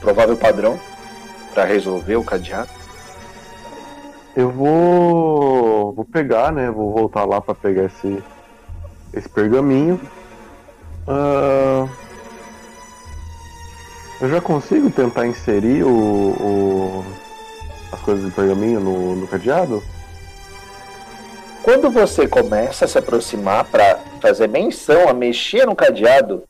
provável 0.00 0.36
padrão 0.36 0.78
para 1.54 1.64
resolver 1.64 2.16
o 2.16 2.24
cadeado? 2.24 2.70
Eu 4.36 4.50
vou. 4.50 5.92
Vou 5.92 6.04
pegar, 6.04 6.52
né? 6.52 6.70
Vou 6.70 6.92
voltar 6.92 7.24
lá 7.24 7.40
pra 7.40 7.54
pegar 7.54 7.84
esse. 7.84 8.22
Esse 9.14 9.28
pergaminho. 9.28 9.98
Ah, 11.08 11.86
eu 14.20 14.28
já 14.28 14.40
consigo 14.40 14.90
tentar 14.90 15.26
inserir 15.26 15.84
o, 15.84 15.88
o- 15.90 17.04
as 17.92 18.00
coisas 18.00 18.24
do 18.24 18.30
pergaminho 18.32 18.80
no, 18.80 19.14
no 19.16 19.26
cadeado? 19.28 19.82
Quando 21.66 21.90
você 21.90 22.28
começa 22.28 22.84
a 22.84 22.88
se 22.88 22.96
aproximar 22.96 23.64
para 23.64 23.98
fazer 24.20 24.48
menção 24.48 25.08
a 25.08 25.12
mexer 25.12 25.66
no 25.66 25.74
cadeado, 25.74 26.44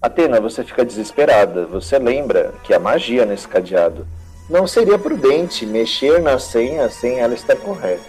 Atena, 0.00 0.40
você 0.40 0.62
fica 0.62 0.84
desesperada. 0.84 1.66
Você 1.66 1.98
lembra 1.98 2.54
que 2.62 2.72
há 2.72 2.78
magia 2.78 3.26
nesse 3.26 3.48
cadeado. 3.48 4.06
Não 4.48 4.64
seria 4.68 4.96
prudente 4.96 5.66
mexer 5.66 6.22
na 6.22 6.38
senha 6.38 6.88
sem 6.88 7.18
ela 7.18 7.34
estar 7.34 7.56
correta. 7.56 8.04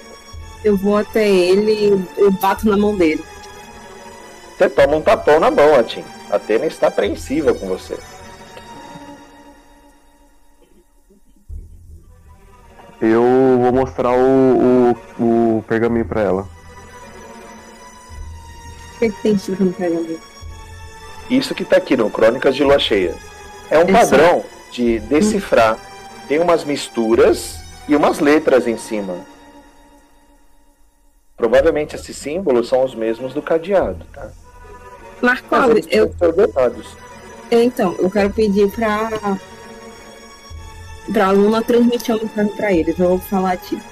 Eu 0.64 0.78
vou 0.78 0.95
até 0.95 1.28
ele 1.28 2.06
e 2.20 2.30
bato 2.39 2.70
na 2.70 2.78
mão 2.78 2.95
dele. 2.95 3.24
Você 4.56 4.70
toma 4.70 4.97
um 4.97 5.01
tapão 5.01 5.39
na 5.39 5.49
mão, 5.49 5.74
Atim. 5.74 6.04
Atena 6.30 6.68
está 6.68 6.86
apreensiva 6.86 7.51
com 7.56 7.66
você. 7.66 7.97
Eu 13.06 13.22
vou 13.60 13.74
mostrar 13.74 14.16
o, 14.16 14.95
o, 15.20 15.58
o 15.58 15.64
pergaminho 15.68 16.06
pra 16.06 16.22
ela. 16.22 16.47
O 18.95 18.99
que, 18.99 19.06
é 19.06 19.10
que 19.10 19.22
tem 19.22 19.34
escrito 19.34 19.66
no 19.66 19.74
pergaminho? 19.74 20.22
Isso 21.30 21.54
que 21.54 21.66
tá 21.66 21.76
aqui 21.76 21.97
no 21.97 22.10
Crônicas 22.10 22.56
de 22.56 22.64
Lua 22.64 22.80
Cheia. 22.80 23.14
É 23.70 23.78
um 23.78 23.84
Isso. 23.84 23.91
padrão 23.91 24.45
de 24.72 25.01
decifrar. 25.01 25.78
Tem 26.30 26.39
umas 26.39 26.64
misturas 26.64 27.60
e 27.89 27.95
umas 27.95 28.20
letras 28.20 28.68
em 28.68 28.78
cima. 28.78 29.18
Provavelmente 31.36 31.97
esses 31.97 32.16
símbolos 32.16 32.70
são 32.70 32.86
os 32.86 32.95
mesmos 32.95 33.34
do 33.34 33.41
cadeado, 33.41 34.06
tá? 34.14 34.32
Marco 35.22 35.56
eu, 35.89 36.16
ordenados. 36.22 36.95
então, 37.51 37.95
eu 37.99 38.10
quero 38.10 38.30
pedir 38.30 38.72
pra. 38.72 39.10
Pra 41.12 41.28
aluna 41.28 41.62
transmitir 41.62 42.16
a 42.16 42.18
mensagem 42.18 42.56
pra 42.56 42.72
eles. 42.72 42.97
Eu 42.97 43.10
vou 43.10 43.20
falar, 43.20 43.58
tipo, 43.58 43.84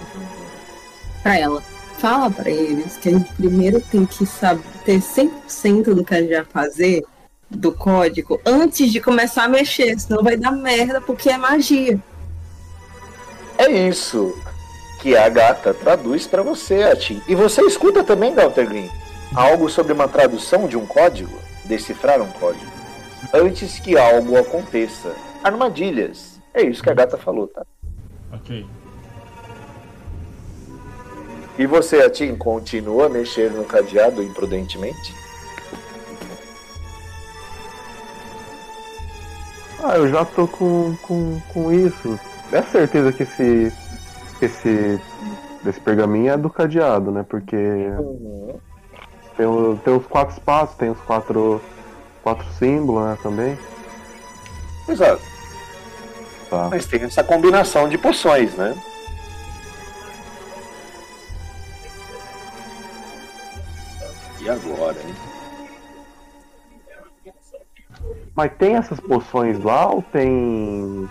pra 1.21 1.37
ela. 1.37 1.61
Fala 1.97 2.31
pra 2.31 2.49
eles 2.49 2.97
que 2.97 3.09
a 3.09 3.11
gente 3.11 3.31
primeiro 3.33 3.79
tem 3.79 4.05
que 4.05 4.25
saber 4.25 4.63
ter 4.83 4.99
100% 4.99 5.93
do 5.93 6.03
que 6.03 6.15
a 6.15 6.21
gente 6.21 6.33
vai 6.33 6.45
fazer 6.45 7.03
do 7.49 7.71
código 7.71 8.39
antes 8.45 8.91
de 8.91 8.99
começar 8.99 9.43
a 9.43 9.49
mexer, 9.49 9.99
senão 9.99 10.23
vai 10.23 10.37
dar 10.37 10.51
merda 10.51 11.01
porque 11.01 11.29
é 11.29 11.37
magia. 11.37 11.99
É 13.57 13.69
isso 13.69 14.33
que 15.01 15.15
a 15.17 15.27
gata 15.29 15.73
traduz 15.73 16.25
pra 16.25 16.41
você, 16.41 16.83
Atim. 16.83 17.21
E 17.27 17.35
você 17.35 17.61
escuta 17.63 18.03
também, 18.03 18.33
Dr. 18.33 18.65
Green, 18.67 18.89
algo 19.35 19.69
sobre 19.69 19.93
uma 19.93 20.07
tradução 20.07 20.67
de 20.67 20.77
um 20.77 20.85
código? 20.85 21.37
Decifrar 21.65 22.21
um 22.21 22.31
código. 22.31 22.71
Antes 23.33 23.79
que 23.79 23.97
algo 23.97 24.37
aconteça. 24.37 25.13
Armadilhas. 25.43 26.30
É 26.53 26.61
isso 26.63 26.83
que 26.83 26.89
a 26.89 26.93
gata 26.93 27.17
falou, 27.17 27.47
tá? 27.47 27.63
Ok. 28.33 28.65
E 31.57 31.65
você, 31.65 32.01
Atim, 32.01 32.35
continua 32.35 33.05
a 33.05 33.09
mexer 33.09 33.51
no 33.51 33.63
cadeado 33.65 34.23
imprudentemente? 34.23 35.13
Ah, 39.83 39.97
eu 39.97 40.07
já 40.09 40.23
tô 40.23 40.47
com, 40.47 40.95
com, 41.03 41.39
com 41.53 41.71
isso. 41.71 42.19
É 42.51 42.61
certeza 42.63 43.11
que 43.11 43.23
esse. 43.23 43.71
Esse. 44.41 44.99
Desse 45.63 45.79
pergaminho 45.79 46.31
é 46.31 46.37
do 46.37 46.49
cadeado, 46.49 47.11
né? 47.11 47.23
Porque 47.29 47.55
tem, 49.37 49.45
o- 49.45 49.77
tem 49.83 49.93
os 49.95 50.05
quatro 50.07 50.33
espaços, 50.33 50.75
tem 50.75 50.89
os 50.89 50.99
quatro. 51.01 51.61
Quatro 52.23 52.45
símbolos, 52.53 53.03
né? 53.03 53.17
Também. 53.23 53.57
Exato. 54.87 55.30
Tá. 56.51 56.67
Mas 56.69 56.85
tem 56.85 57.03
essa 57.03 57.23
combinação 57.23 57.87
de 57.87 57.97
poções, 57.97 58.53
né? 58.55 58.75
E 64.41 64.49
agora, 64.49 64.97
hein? 64.99 65.15
Mas 68.35 68.51
tem 68.57 68.75
essas 68.75 68.99
poções 68.99 69.63
lá 69.63 69.87
ou 69.87 70.01
tem 70.01 71.09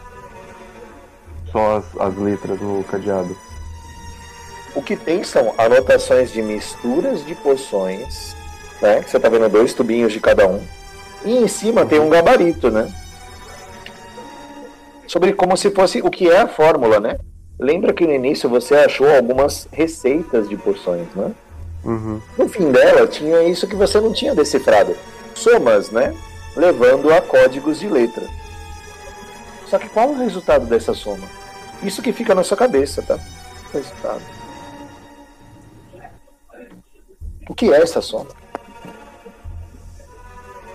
só 1.51 1.79
as, 1.79 1.85
as 1.99 2.15
letras 2.19 2.61
no 2.61 2.85
cadeado? 2.85 3.35
O 4.75 4.83
que 4.83 4.95
tem 4.95 5.25
são 5.25 5.55
anotações 5.57 6.31
de 6.31 6.43
misturas 6.43 7.25
de 7.25 7.35
poções, 7.35 8.37
né? 8.83 9.01
Você 9.01 9.19
tá 9.19 9.31
vendo 9.31 9.49
dois 9.49 9.73
tubinhos 9.73 10.13
de 10.13 10.21
cada 10.21 10.47
um. 10.47 10.63
E 11.25 11.35
em 11.39 11.49
cima 11.49 11.87
tem 11.87 11.99
um 11.99 12.11
gabarito, 12.11 12.71
né? 12.71 12.93
Sobre 15.11 15.33
como 15.33 15.57
se 15.57 15.73
fosse 15.73 16.01
o 16.01 16.09
que 16.09 16.31
é 16.31 16.43
a 16.43 16.47
fórmula, 16.47 17.01
né? 17.01 17.19
Lembra 17.59 17.93
que 17.93 18.07
no 18.07 18.13
início 18.13 18.49
você 18.49 18.77
achou 18.77 19.13
algumas 19.13 19.67
receitas 19.73 20.49
de 20.49 20.57
poções, 20.57 21.09
né? 21.17 21.33
Uhum. 21.85 22.23
No 22.39 22.49
fim 22.49 22.71
dela 22.71 23.09
tinha 23.09 23.43
isso 23.43 23.67
que 23.67 23.75
você 23.75 24.01
não 24.01 24.13
tinha 24.13 24.37
decifrado. 24.37 24.97
Somas, 25.35 25.91
né? 25.91 26.17
Levando 26.57 27.13
a 27.13 27.21
códigos 27.21 27.81
de 27.81 27.89
letra. 27.89 28.25
Só 29.67 29.81
que 29.81 29.89
qual 29.89 30.11
o 30.11 30.17
resultado 30.17 30.65
dessa 30.67 30.95
soma? 30.95 31.27
Isso 31.83 32.03
que 32.03 32.13
fica 32.13 32.33
na 32.33 32.45
sua 32.45 32.57
cabeça, 32.57 33.03
tá? 33.03 33.19
Resultado. 33.73 34.23
O 37.49 37.55
que 37.57 37.75
é 37.75 37.83
essa 37.83 38.01
soma? 38.01 38.31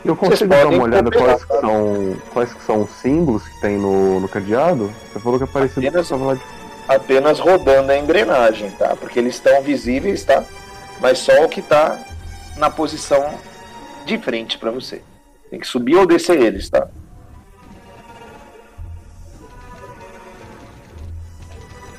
Eu 0.06 0.16
consigo 0.16 0.49
dar 0.49 0.68
uma 0.68 0.84
olhada 0.84 1.10
quais 1.10 1.43
que 1.43 1.60
são, 1.60 2.18
quais 2.32 2.53
que 2.53 2.64
são 2.64 2.84
os 2.84 2.91
símbolos 2.91 3.47
que 3.47 3.60
tem 3.60 3.78
no, 3.78 4.20
no 4.20 4.30
cadeado? 4.30 4.93
Você 5.12 5.20
falou 5.20 5.39
que 5.39 5.45
é 5.45 5.47
parecido 5.47 5.82
com 5.82 5.88
Apenas- 5.88 6.38
de... 6.39 6.45
Apenas 6.88 7.39
rodando 7.39 7.91
a 7.91 7.97
engrenagem, 7.97 8.70
tá? 8.72 8.95
Porque 8.95 9.18
eles 9.18 9.34
estão 9.36 9.62
visíveis, 9.64 10.24
tá? 10.24 10.43
Mas 11.01 11.18
só 11.18 11.43
o 11.43 11.49
que 11.49 11.62
tá 11.62 11.99
na 12.58 12.70
posição 12.70 13.34
de 14.06 14.18
frente 14.20 14.60
para 14.60 14.70
você. 14.70 15.01
Tem 15.49 15.60
que 15.60 15.66
subir 15.66 15.95
ou 15.95 16.06
descer 16.06 16.39
eles, 16.39 16.70
tá? 16.70 16.88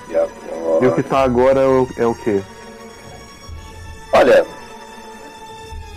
E 0.09 0.13
E 0.13 0.17
o 0.17 0.23
agora... 0.77 0.93
que 0.95 1.03
tá 1.03 1.19
agora 1.21 1.61
é 1.61 1.67
o, 1.67 1.89
é 1.97 2.07
o 2.07 2.15
quê? 2.15 2.41
Olha, 4.13 4.47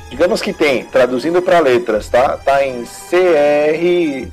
digamos 0.10 0.42
que 0.42 0.52
tem, 0.52 0.86
traduzindo 0.86 1.42
para 1.42 1.60
letras, 1.60 2.10
tá? 2.10 2.38
Tá 2.38 2.66
em 2.66 2.86
C-R-P-A-M. 2.86 4.30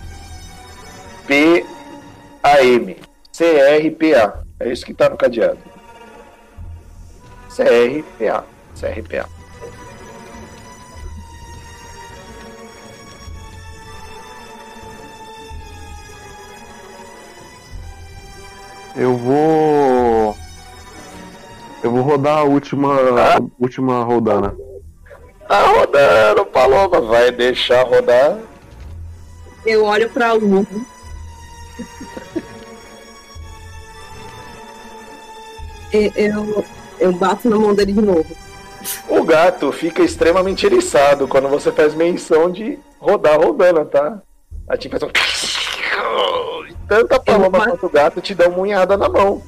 C-R-P-A. 3.32 4.42
É 4.58 4.72
isso 4.72 4.86
que 4.86 4.94
tá 4.94 5.10
no 5.10 5.16
cadeado. 5.16 5.58
C-R-P-A. 7.50 8.44
C-R-P-A. 8.74 9.26
Eu 18.96 19.14
vou. 19.14 20.34
Eu 21.82 21.90
vou 21.90 22.00
rodar 22.00 22.38
a 22.38 22.44
última. 22.44 22.94
Ah. 22.94 23.36
a 23.36 23.62
última 23.62 24.02
rodana. 24.02 24.56
Tá 25.48 25.62
rodando, 25.66 26.46
Paloma. 26.46 27.00
Vai 27.00 27.30
deixar 27.30 27.82
rodar. 27.84 28.38
Eu 29.64 29.84
olho 29.84 30.08
pra 30.10 30.32
lua. 30.32 30.64
E- 35.92 36.12
Eu, 36.16 36.64
eu 36.98 37.12
bato 37.12 37.48
na 37.48 37.56
mão 37.56 37.74
dele 37.74 37.92
de 37.92 38.00
novo. 38.02 38.26
O 39.08 39.22
gato 39.24 39.72
fica 39.72 40.02
extremamente 40.02 40.64
eriçado 40.66 41.26
quando 41.26 41.48
você 41.48 41.72
faz 41.72 41.94
menção 41.94 42.50
de 42.50 42.78
rodar 43.00 43.34
a 43.34 43.44
rodana, 43.44 43.84
tá? 43.84 44.20
A 44.68 44.76
Tim 44.76 44.88
faz 44.90 45.02
um. 45.02 45.08
Tanto 46.88 47.14
a 47.14 47.18
paloma 47.20 47.64
quanto 47.64 47.86
o 47.86 47.90
gato 47.90 48.20
te 48.20 48.32
dão 48.34 48.48
uma 48.50 48.60
unhada 48.60 48.96
na 48.96 49.08
mão. 49.08 49.42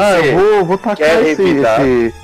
Ah, 0.00 0.20
eu 0.20 0.38
vou, 0.38 0.64
vou 0.64 0.78
tacar 0.78 1.22
esse, 1.26 1.42
esse- 1.42 2.14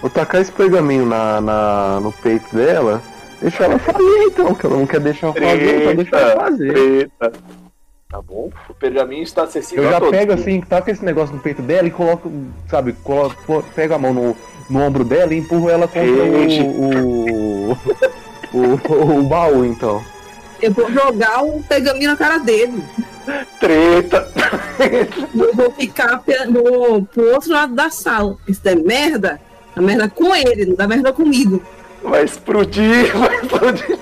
Vou 0.00 0.10
tacar 0.10 0.40
esse 0.40 0.52
pergaminho 0.52 1.06
na, 1.06 1.40
na- 1.40 2.00
no 2.00 2.12
peito 2.12 2.54
dela. 2.54 3.02
Deixa 3.40 3.64
ela 3.64 3.78
fazer 3.78 4.22
então, 4.24 4.54
que 4.54 4.66
ela 4.66 4.76
não 4.76 4.86
quer 4.86 5.00
deixar 5.00 5.28
eu 5.28 5.32
fazer, 5.34 5.82
então 5.82 5.94
deixa 5.96 6.16
ela 6.16 6.40
fazer. 6.44 6.72
Treta. 7.18 7.38
Tá 8.08 8.22
bom? 8.22 8.50
O 8.68 8.74
pergaminho 8.74 9.22
está 9.24 9.42
acessível 9.42 9.82
Eu 9.84 9.88
a 9.88 9.92
já 9.92 9.98
todos. 10.00 10.16
pego 10.16 10.32
assim, 10.32 10.60
taco 10.60 10.90
esse 10.90 11.04
negócio 11.04 11.34
no 11.34 11.40
peito 11.40 11.60
dela 11.60 11.88
e 11.88 11.90
coloco, 11.90 12.30
sabe, 12.68 12.92
coloco, 13.02 13.64
pego 13.74 13.94
a 13.94 13.98
mão 13.98 14.14
no, 14.14 14.36
no 14.70 14.80
ombro 14.80 15.04
dela 15.04 15.34
e 15.34 15.38
empurro 15.38 15.68
ela 15.68 15.88
contra 15.88 16.04
Ixi. 16.04 16.62
o, 16.62 17.76
o, 18.52 18.58
o, 18.58 19.18
o 19.18 19.22
baú, 19.24 19.64
então. 19.64 20.02
Eu 20.62 20.72
vou 20.72 20.90
jogar 20.90 21.42
o 21.44 21.62
pergaminho 21.64 22.10
na 22.10 22.16
cara 22.16 22.38
dele. 22.38 22.82
Treta. 23.58 24.30
Eu 25.34 25.54
vou 25.54 25.70
ficar 25.72 26.22
no, 26.48 27.04
pro 27.04 27.34
outro 27.34 27.52
lado 27.52 27.74
da 27.74 27.90
sala. 27.90 28.36
Isso 28.46 28.60
é 28.64 28.74
merda. 28.74 29.40
A 29.74 29.80
merda 29.82 30.08
com 30.08 30.34
ele, 30.34 30.66
não 30.66 30.74
dá 30.74 30.86
merda 30.86 31.12
comigo. 31.12 31.62
Vai 32.02 32.24
explodir, 32.24 33.12
vai 33.16 33.36
explodir. 33.36 33.98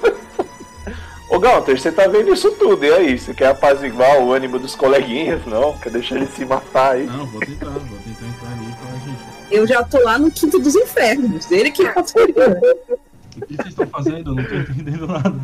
Ô 1.30 1.38
Galter, 1.40 1.80
você 1.80 1.90
tá 1.90 2.06
vendo 2.06 2.32
isso 2.32 2.52
tudo, 2.52 2.84
e 2.84 2.92
aí? 2.92 3.18
Você 3.18 3.34
quer 3.34 3.48
apaziguar 3.48 4.20
o 4.20 4.32
ânimo 4.32 4.58
dos 4.58 4.76
coleguinhas? 4.76 5.44
Não, 5.46 5.76
quer 5.78 5.90
deixar 5.90 6.16
ele 6.16 6.26
se 6.26 6.44
matar 6.44 6.92
aí? 6.92 7.06
Não, 7.06 7.26
vou 7.26 7.40
tentar, 7.40 7.70
vou 7.70 7.80
tentar 7.80 8.26
entrar 8.26 8.52
ali 8.52 8.68
e 8.68 8.74
falar, 8.74 8.98
gente, 9.04 9.18
Eu 9.50 9.66
já 9.66 9.82
tô 9.82 9.98
lá 10.00 10.18
no 10.18 10.30
quinto 10.30 10.58
dos 10.60 10.76
infernos. 10.76 11.50
Ele 11.50 11.72
que 11.72 11.88
passou. 11.88 12.22
o 12.22 12.26
que 13.46 13.56
vocês 13.56 13.68
estão 13.68 13.86
fazendo? 13.88 14.30
Eu 14.30 14.34
não 14.36 14.44
tô 14.44 14.54
entendendo 14.54 15.06
nada. 15.08 15.34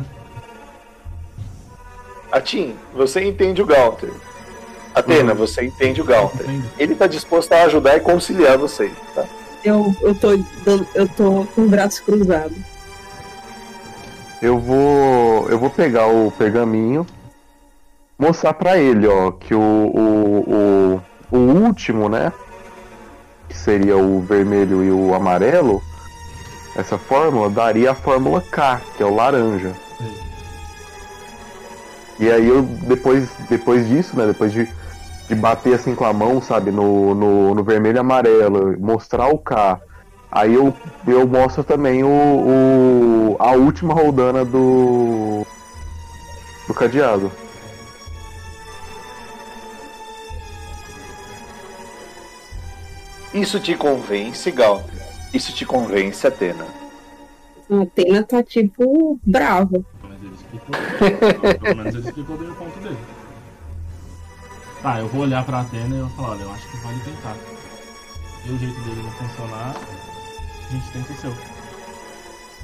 Atim, 2.31 2.75
você 2.93 3.23
entende 3.23 3.61
o 3.61 3.65
Galter. 3.65 4.11
Atena, 4.93 5.31
Uhum. 5.31 5.37
você 5.37 5.65
entende 5.65 6.01
o 6.01 6.05
Galter. 6.05 6.45
Ele 6.77 6.95
tá 6.95 7.07
disposto 7.07 7.51
a 7.53 7.63
ajudar 7.63 7.97
e 7.97 8.01
conciliar 8.01 8.57
vocês, 8.57 8.91
tá? 9.15 9.25
Eu, 9.63 9.93
eu, 10.01 10.13
tô, 10.15 10.31
eu 10.95 11.07
tô 11.09 11.45
com 11.55 11.61
o 11.61 11.67
braço 11.69 12.03
cruzado. 12.03 12.53
Eu 14.41 14.57
vou. 14.57 15.47
Eu 15.49 15.59
vou 15.59 15.69
pegar 15.69 16.07
o 16.07 16.31
pergaminho, 16.31 17.05
mostrar 18.17 18.53
pra 18.53 18.77
ele, 18.77 19.07
ó, 19.07 19.31
que 19.31 19.53
o, 19.53 19.59
o, 19.61 21.01
o, 21.31 21.37
o 21.37 21.37
último, 21.37 22.09
né? 22.09 22.33
Que 23.47 23.55
seria 23.55 23.95
o 23.97 24.19
vermelho 24.21 24.83
e 24.83 24.91
o 24.91 25.13
amarelo, 25.13 25.81
essa 26.75 26.97
fórmula 26.97 27.49
daria 27.49 27.91
a 27.91 27.95
fórmula 27.95 28.41
K, 28.41 28.81
que 28.97 29.03
é 29.03 29.05
o 29.05 29.13
laranja. 29.13 29.73
E 32.21 32.31
aí 32.31 32.47
eu 32.47 32.61
depois, 32.61 33.27
depois 33.49 33.87
disso, 33.87 34.15
né? 34.15 34.27
Depois 34.27 34.53
de, 34.53 34.69
de 35.27 35.33
bater 35.33 35.73
assim 35.73 35.95
com 35.95 36.05
a 36.05 36.13
mão, 36.13 36.39
sabe, 36.39 36.69
no, 36.69 37.15
no, 37.15 37.55
no 37.55 37.63
vermelho 37.63 37.97
e 37.97 37.99
amarelo, 37.99 38.79
mostrar 38.79 39.27
o 39.27 39.39
K. 39.39 39.81
Aí 40.31 40.53
eu, 40.53 40.71
eu 41.07 41.27
mostro 41.27 41.63
também 41.63 42.03
o, 42.03 42.07
o 42.07 43.35
a 43.39 43.53
última 43.53 43.95
roldana 43.95 44.45
do 44.45 45.43
do 46.67 46.73
cadeado. 46.75 47.31
Isso 53.33 53.59
te 53.59 53.75
convence, 53.75 54.51
Galter? 54.51 55.01
Isso 55.33 55.51
te 55.53 55.65
convence, 55.65 56.27
Atena? 56.27 56.65
A 57.67 57.81
Atena 57.81 58.23
tá 58.23 58.43
tipo 58.43 59.19
brava. 59.25 59.83
Explicou. 60.53 60.75
Pelo 61.61 61.75
menos 61.77 61.95
ele 61.95 62.07
explicou 62.07 62.37
bem 62.37 62.49
o 62.49 62.55
ponto 62.55 62.79
dele. 62.79 62.97
Tá, 64.81 64.99
eu 64.99 65.07
vou 65.07 65.21
olhar 65.21 65.45
pra 65.45 65.61
Atena 65.61 65.95
e 65.95 65.99
eu 65.99 66.07
vou 66.07 66.15
falar, 66.17 66.29
olha, 66.31 66.41
eu 66.43 66.51
acho 66.51 66.67
que 66.69 66.77
vale 66.77 66.99
tentar. 67.01 67.35
Se 68.43 68.49
o 68.49 68.57
jeito 68.57 68.79
dele 68.81 69.01
não 69.03 69.11
funcionar, 69.11 69.75
a 69.75 70.71
gente 70.73 70.91
tenta 70.91 71.13
o 71.13 71.15
seu. 71.17 71.33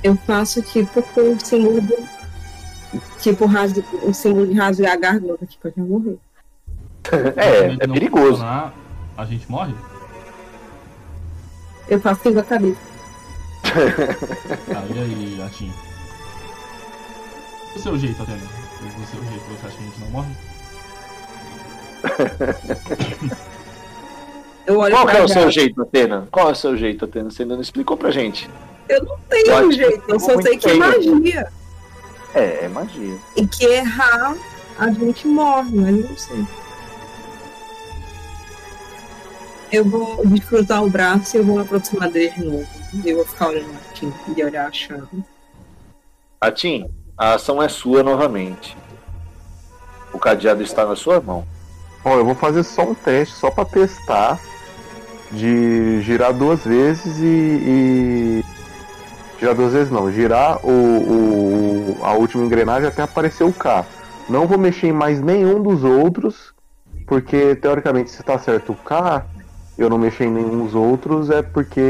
Eu 0.04 0.16
faço 0.16 0.62
tipo 0.64 1.02
com 1.04 1.34
o 1.34 1.40
símbolo 1.40 1.82
do. 1.82 1.96
Tipo 3.20 3.46
o 4.04 4.14
símbolo 4.14 4.48
de 4.48 4.54
rasgar 4.54 4.94
a 4.94 4.98
garganta, 4.98 5.46
tipo, 5.46 5.68
eu 5.68 5.74
já 5.78 5.84
morrer. 5.84 6.18
Se 7.08 7.40
É, 7.40 7.74
é 7.74 7.88
perigoso. 7.88 8.32
funcionar, 8.32 8.74
A 9.18 9.26
gente 9.26 9.50
morre? 9.52 9.74
Eu 11.88 12.00
faço 12.02 12.22
com 12.22 12.40
a 12.40 12.44
cabeça. 12.44 12.80
Tá, 13.64 14.84
e 14.94 15.00
aí, 15.00 15.42
Atim? 15.46 15.72
O 17.78 17.80
seu 17.80 17.96
jeito, 17.96 18.24
Atena? 18.24 18.42
O 18.42 19.06
seu 19.06 19.24
jeito, 19.24 19.46
você 19.46 19.68
acha 19.68 19.78
que 19.78 19.84
a 19.84 19.86
gente 19.86 20.00
não 20.00 20.10
morre? 20.10 20.32
Eu 24.66 24.80
olho 24.80 24.96
Qual 24.96 25.10
é 25.10 25.22
o 25.22 25.28
seu 25.28 25.52
jeito, 25.52 25.84
Atena? 25.84 26.28
Qual 26.32 26.50
é 26.50 26.54
o 26.54 26.56
seu 26.56 26.76
jeito, 26.76 27.06
Atena? 27.06 27.30
Você 27.30 27.44
ainda 27.44 27.54
não 27.54 27.62
explicou 27.62 27.96
pra 27.96 28.10
gente. 28.10 28.50
Eu 28.90 29.04
não 29.04 29.20
tenho 29.30 29.68
um 29.68 29.72
jeito, 29.72 30.04
eu 30.08 30.20
só 30.20 30.42
sei 30.42 30.58
que 30.58 30.68
é 30.68 30.74
magia. 30.74 31.48
É, 32.34 32.66
é 32.66 32.68
magia. 32.68 33.16
E 33.36 33.46
que 33.46 33.66
errar, 33.66 34.36
a 34.80 34.90
gente 34.90 35.28
morre, 35.28 35.70
mas 35.76 35.88
eu 35.88 36.10
não 36.10 36.18
sei. 36.18 36.46
Eu 39.72 39.86
vou 39.86 40.26
descruzar 40.26 40.84
o 40.84 40.90
braço 40.90 41.38
e 41.38 41.42
eu 41.42 41.46
vou 41.46 41.58
me 41.58 41.62
aproximar 41.62 42.10
dele 42.10 42.32
de 42.32 42.44
novo. 42.44 42.68
Eu 43.06 43.18
vou 43.18 43.26
ficar 43.26 43.50
olhando 43.50 43.78
aqui 43.92 44.12
e 44.36 44.44
olhar 44.44 44.68
a 44.68 44.72
chave. 44.72 45.24
Atim, 46.42 46.90
a 47.18 47.34
ação 47.34 47.62
é 47.62 47.68
sua 47.68 48.04
novamente. 48.04 48.78
O 50.14 50.20
cadeado 50.20 50.62
está 50.62 50.86
na 50.86 50.96
sua 50.96 51.20
mão. 51.20 51.46
Ó, 52.04 52.16
eu 52.16 52.26
vou 52.26 52.36
fazer 52.36 52.64
só 52.64 52.84
um 52.84 52.94
teste, 52.96 53.36
só 53.36 53.50
pra 53.52 53.66
testar. 53.66 54.40
De 55.30 56.02
girar 56.04 56.34
duas 56.34 56.64
vezes 56.64 57.18
e. 57.20 58.42
e- 58.42 58.44
Girar 59.40 59.54
duas 59.56 59.74
vezes 59.74 59.92
não, 59.92 60.10
girar 60.12 60.58
o, 60.66 60.72
o- 62.00 62.04
a 62.06 62.14
última 62.14 62.46
engrenagem 62.46 62.88
até 62.88 63.02
aparecer 63.02 63.44
o 63.44 63.52
K. 63.54 63.86
Não 64.30 64.48
vou 64.48 64.58
mexer 64.58 64.88
em 64.88 64.94
mais 64.94 65.22
nenhum 65.22 65.62
dos 65.62 65.84
outros, 65.84 66.54
porque 67.06 67.56
teoricamente 67.58 68.10
se 68.10 68.24
tá 68.24 68.40
certo 68.40 68.72
o 68.72 68.76
K, 68.76 69.26
eu 69.78 69.90
não 69.90 69.98
mexer 69.98 70.26
em 70.26 70.32
nenhum 70.32 70.64
dos 70.64 70.74
outros, 70.74 71.30
é 71.30 71.42
porque 71.42 71.82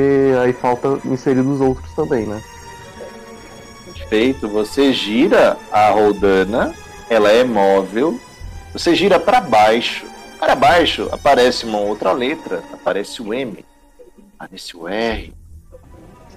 aí 0.42 0.52
falta 0.52 1.00
inserir 1.06 1.42
os 1.42 1.62
outros 1.62 1.94
também, 1.94 2.26
né? 2.26 2.42
Feito, 4.10 4.48
você 4.48 4.94
gira 4.94 5.58
a 5.72 5.90
roldana, 5.90 6.74
ela 7.10 7.32
é 7.32 7.44
móvel. 7.44 8.20
Você 8.74 8.96
gira 8.96 9.20
para 9.20 9.42
baixo. 9.42 10.06
Para 10.40 10.56
baixo 10.56 11.10
aparece 11.12 11.66
uma 11.66 11.80
outra 11.80 12.12
letra, 12.12 12.64
aparece 12.72 13.22
o 13.22 13.34
M, 13.34 13.66
aparece 14.38 14.78
o 14.78 14.88
R. 14.88 15.34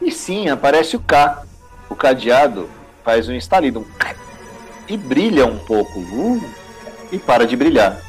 E 0.00 0.10
sim, 0.10 0.48
aparece 0.48 0.96
o 0.96 1.00
K. 1.00 1.44
O 1.88 1.94
cadeado 1.94 2.68
faz 3.04 3.28
um 3.28 3.34
estalido 3.34 3.80
um 3.80 3.84
e 4.88 4.96
brilha 4.96 5.46
um 5.46 5.58
pouco 5.58 6.00
uh, 6.00 6.42
e 7.12 7.18
para 7.18 7.46
de 7.46 7.56
brilhar. 7.56 8.00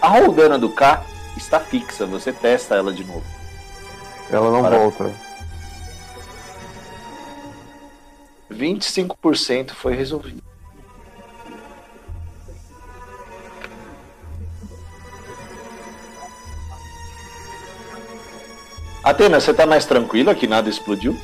A 0.00 0.08
roldana 0.08 0.58
do 0.58 0.70
K 0.70 1.04
está 1.36 1.60
fixa, 1.60 2.06
você 2.06 2.32
testa 2.32 2.74
ela 2.74 2.92
de 2.92 3.04
novo. 3.04 3.24
Ela 4.30 4.50
não 4.50 4.62
Para. 4.62 4.78
volta. 4.78 5.10
25% 8.52 9.70
foi 9.72 9.94
resolvido. 9.94 10.42
Atena, 19.02 19.40
você 19.40 19.52
tá 19.52 19.66
mais 19.66 19.84
tranquila 19.84 20.34
que 20.34 20.46
nada 20.46 20.68
explodiu? 20.70 21.16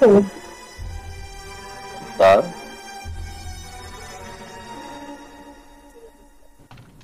Tô. 0.00 0.24
Tá. 2.16 2.42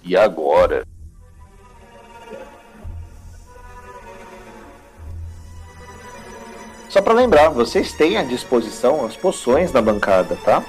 E 0.02 0.16
agora? 0.16 0.84
Só 6.94 7.02
para 7.02 7.12
lembrar, 7.12 7.48
vocês 7.48 7.92
têm 7.92 8.16
à 8.16 8.22
disposição 8.22 9.04
as 9.04 9.16
poções 9.16 9.72
na 9.72 9.82
bancada, 9.82 10.38
tá? 10.44 10.62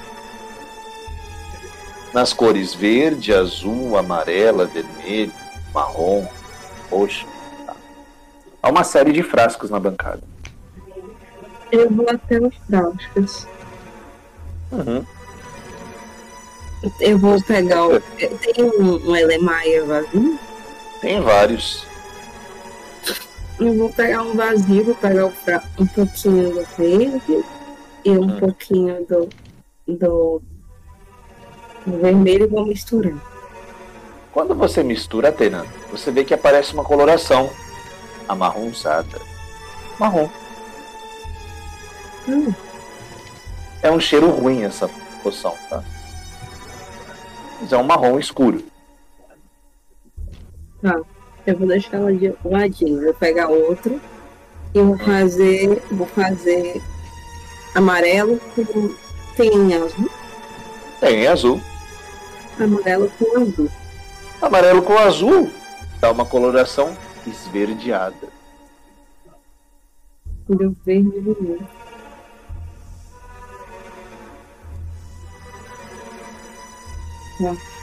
Nas 2.11 2.33
cores 2.33 2.73
verde, 2.73 3.31
azul, 3.31 3.95
amarela, 3.95 4.65
vermelho, 4.65 5.31
marrom, 5.71 6.25
roxo. 6.89 7.27
Tá? 7.67 7.75
Há 8.63 8.69
uma 8.71 8.83
série 8.83 9.11
de 9.11 9.21
frascos 9.21 9.69
na 9.69 9.79
bancada. 9.79 10.23
Eu 11.71 11.91
vou 11.91 12.09
até 12.09 12.39
os 12.39 12.55
frascos. 12.67 13.47
Uhum. 14.71 15.05
Eu 17.01 17.19
vou 17.19 17.39
pegar 17.43 17.85
o. 17.85 18.01
Tem 18.01 18.63
um, 18.63 19.11
um 19.11 19.15
Elemaia 19.15 19.85
vazio? 19.85 20.39
Tem 21.01 21.21
vários. 21.21 21.85
Eu 23.59 23.73
vou 23.77 23.89
pegar 23.89 24.21
um 24.21 24.35
vazio, 24.35 24.83
vou 24.85 24.95
pegar 24.95 25.25
um 25.27 25.87
pouquinho 25.87 26.53
do 26.55 26.65
verde 26.77 27.45
e 28.03 28.09
um 28.11 28.29
Hum. 28.31 28.39
pouquinho 28.39 29.05
do, 29.05 29.29
do, 29.87 30.41
do 31.85 31.97
vermelho 31.99 32.43
e 32.45 32.47
vou 32.47 32.65
misturar. 32.65 33.13
Quando 34.31 34.53
você 34.53 34.83
mistura, 34.83 35.29
Atena, 35.29 35.65
você 35.89 36.11
vê 36.11 36.25
que 36.25 36.33
aparece 36.33 36.73
uma 36.73 36.83
coloração 36.83 37.49
amarronzada. 38.27 39.21
Marrom. 39.97 40.29
Hum, 42.27 42.53
É 43.81 43.89
um 43.89 43.99
cheiro 43.99 44.29
ruim 44.31 44.63
essa 44.63 44.89
poção, 45.23 45.55
tá? 45.69 45.81
Mas 47.61 47.71
é 47.71 47.77
um 47.77 47.83
marrom 47.83 48.19
escuro. 48.19 48.61
Eu 51.45 51.57
vou 51.57 51.67
deixar 51.67 51.97
ela 51.97 52.13
de 52.13 52.33
ladinho. 52.43 53.03
Vou 53.03 53.13
pegar 53.13 53.47
outro 53.49 54.01
e 54.73 54.81
vou 54.81 54.97
fazer. 54.97 55.81
Vou 55.91 56.07
fazer 56.07 56.81
amarelo 57.73 58.39
com. 58.55 58.95
Tem 59.35 59.73
azul? 59.75 60.09
Tem 60.99 61.27
azul. 61.27 61.61
Amarelo 62.59 63.11
com 63.19 63.41
azul. 63.41 63.69
Amarelo 64.41 64.81
com 64.81 64.97
azul 64.97 65.51
dá 65.99 66.11
uma 66.11 66.25
coloração 66.25 66.95
esverdeada. 67.27 68.27
Deu 70.47 70.75
verde 70.85 71.19
vermelho. 71.19 71.67
Tá. 77.37 77.74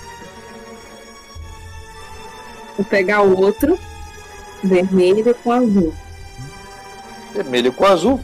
Vou 2.77 2.85
pegar 2.87 3.23
o 3.23 3.39
outro, 3.39 3.79
vermelho 4.63 5.35
com 5.35 5.53
azul. 5.53 5.95
Vermelho 7.33 7.73
com 7.73 7.85
azul. 7.85 8.21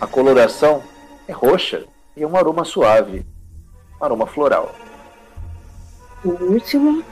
A 0.00 0.06
coloração 0.06 0.82
é 1.26 1.32
roxa 1.32 1.84
e 2.16 2.22
é 2.22 2.26
um 2.26 2.36
aroma 2.36 2.64
suave. 2.64 3.24
Um 4.00 4.04
aroma 4.04 4.26
floral. 4.26 4.74
O 6.24 6.30
último, 6.30 7.02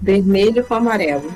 vermelho 0.00 0.64
com 0.64 0.74
amarelo. 0.74 1.34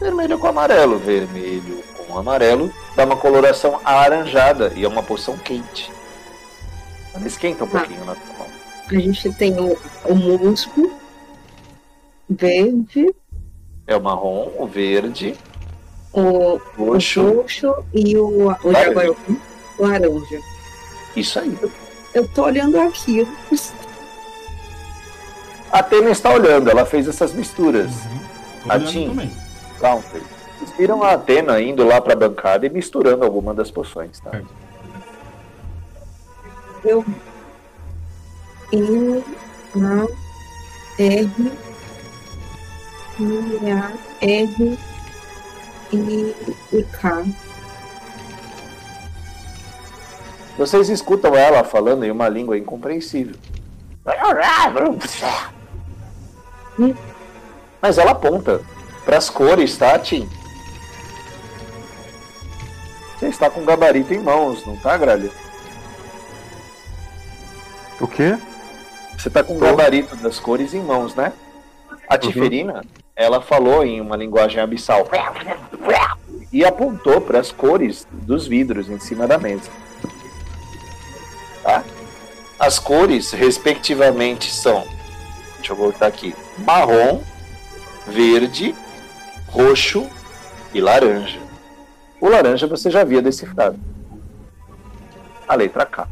Vermelho 0.00 0.38
com 0.38 0.46
amarelo. 0.48 0.98
Vermelho 0.98 1.82
com 2.06 2.18
amarelo 2.18 2.72
dá 2.96 3.04
uma 3.04 3.16
coloração 3.16 3.80
alaranjada 3.84 4.72
e 4.76 4.84
é 4.84 4.88
uma 4.88 5.02
poção 5.02 5.36
quente. 5.38 5.90
Ela 7.14 7.26
esquenta 7.26 7.64
um 7.64 7.68
Tá. 7.68 7.78
pouquinho 7.80 8.00
na 8.04 8.14
mão. 8.14 8.46
A 8.90 8.94
gente 8.94 9.32
tem 9.34 9.58
o, 9.58 9.78
o 10.04 10.14
musgo, 10.14 10.92
verde, 12.28 13.14
É 13.86 13.96
o 13.96 14.00
marrom, 14.00 14.50
o 14.58 14.66
verde, 14.66 15.34
o 16.12 16.60
roxo. 16.76 17.22
roxo 17.22 17.74
e 17.92 18.16
o, 18.16 18.48
o, 18.62 18.70
Laranja. 18.70 19.16
o 19.78 19.86
laranja. 19.86 20.40
Isso 21.16 21.38
aí. 21.38 21.58
Eu 22.14 22.26
tô 22.28 22.44
olhando 22.44 22.78
aquilo. 22.80 23.28
A 25.70 25.80
Atena 25.80 26.10
está 26.10 26.32
olhando, 26.32 26.70
ela 26.70 26.86
fez 26.86 27.08
essas 27.08 27.32
misturas. 27.32 27.90
Uhum. 28.06 28.70
Atim. 28.70 29.08
também. 29.08 29.30
Counter. 29.80 30.22
Vocês 30.58 30.70
viram 30.78 31.02
a 31.02 31.12
Atena 31.12 31.60
indo 31.60 31.84
lá 31.84 32.00
pra 32.00 32.14
bancada 32.14 32.64
e 32.64 32.70
misturando 32.70 33.24
alguma 33.24 33.52
das 33.52 33.70
poções, 33.70 34.20
tá? 34.20 34.40
Eu. 36.84 37.04
I, 38.72 39.24
A, 39.76 40.06
R, 41.02 41.52
I, 43.18 43.70
A, 43.70 43.92
R, 44.20 44.78
I, 45.92 46.34
e 46.72 46.82
K. 46.82 47.24
Vocês 50.56 50.88
escutam 50.88 51.34
ela 51.34 51.64
falando 51.64 52.04
em 52.04 52.10
uma 52.10 52.28
língua 52.28 52.56
incompreensível. 52.56 53.36
Mas 57.80 57.98
ela 57.98 58.12
aponta 58.12 58.60
para 59.04 59.18
as 59.18 59.28
cores, 59.28 59.76
tá, 59.76 59.98
Tim? 59.98 60.28
Você 63.18 63.26
está 63.26 63.50
com 63.50 63.60
o 63.62 63.64
gabarito 63.64 64.12
em 64.12 64.18
mãos, 64.18 64.64
não 64.66 64.76
tá, 64.76 64.96
Gralha? 64.96 65.30
O 68.00 68.06
quê? 68.06 68.38
Você 69.16 69.30
tá 69.30 69.42
com 69.42 69.56
o 69.56 69.58
gabarito 69.58 70.16
das 70.16 70.38
cores 70.38 70.74
em 70.74 70.82
mãos, 70.82 71.14
né? 71.14 71.32
A 72.08 72.18
Tiferina, 72.18 72.84
ela 73.16 73.40
falou 73.40 73.84
em 73.84 74.00
uma 74.00 74.16
linguagem 74.16 74.60
abissal 74.60 75.08
e 76.52 76.64
apontou 76.64 77.20
para 77.20 77.38
as 77.38 77.52
cores 77.52 78.06
dos 78.10 78.46
vidros 78.46 78.88
em 78.88 78.98
cima 78.98 79.26
da 79.26 79.38
mesa. 79.38 79.70
Tá? 81.62 81.84
As 82.58 82.78
cores, 82.78 83.32
respectivamente, 83.32 84.52
são, 84.52 84.84
deixa 85.56 85.72
eu 85.72 85.76
voltar 85.76 86.06
aqui, 86.06 86.34
marrom, 86.58 87.20
verde, 88.06 88.74
roxo 89.48 90.08
e 90.72 90.80
laranja. 90.80 91.38
O 92.20 92.28
laranja 92.28 92.66
você 92.66 92.90
já 92.90 93.00
havia 93.00 93.22
decifrado. 93.22 93.78
A 95.46 95.54
letra 95.54 95.84
K. 95.86 96.08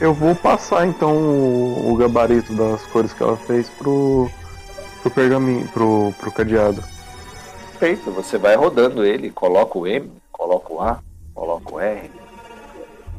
Eu 0.00 0.14
vou 0.14 0.34
passar 0.34 0.86
então 0.86 1.16
o, 1.16 1.92
o 1.92 1.96
gabarito 1.96 2.54
das 2.54 2.82
cores 2.86 3.12
que 3.12 3.22
ela 3.22 3.36
fez 3.36 3.68
pro, 3.68 4.30
pro 5.02 5.10
pergaminho, 5.10 5.66
pro, 5.68 6.14
pro 6.18 6.30
cadeado. 6.30 6.82
Perfeito, 7.78 8.10
você 8.12 8.38
vai 8.38 8.54
rodando 8.54 9.04
ele, 9.04 9.30
coloca 9.30 9.76
o 9.76 9.86
M, 9.86 10.10
coloca 10.30 10.72
o 10.72 10.80
A, 10.80 11.00
coloca 11.34 11.74
o 11.74 11.80
R. 11.80 12.10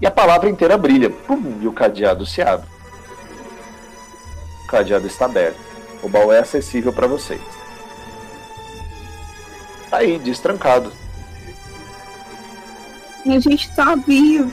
E 0.02 0.08
a 0.08 0.12
palavra 0.12 0.50
inteira 0.50 0.78
brilha. 0.78 1.10
Pum, 1.10 1.60
e 1.62 1.68
o 1.68 1.74
cadeado 1.74 2.26
se 2.26 2.42
abre. 2.42 2.68
O 4.64 4.68
cadeado 4.68 5.06
está 5.06 5.26
aberto. 5.26 5.60
O 6.02 6.08
baú 6.08 6.32
é 6.32 6.40
acessível 6.40 6.94
para 6.94 7.08
vocês. 7.08 7.42
Tá 9.90 9.98
aí, 9.98 10.18
destrancado. 10.18 10.94
A 13.26 13.40
gente 13.40 13.76
tá 13.76 13.96
vivo. 13.96 14.52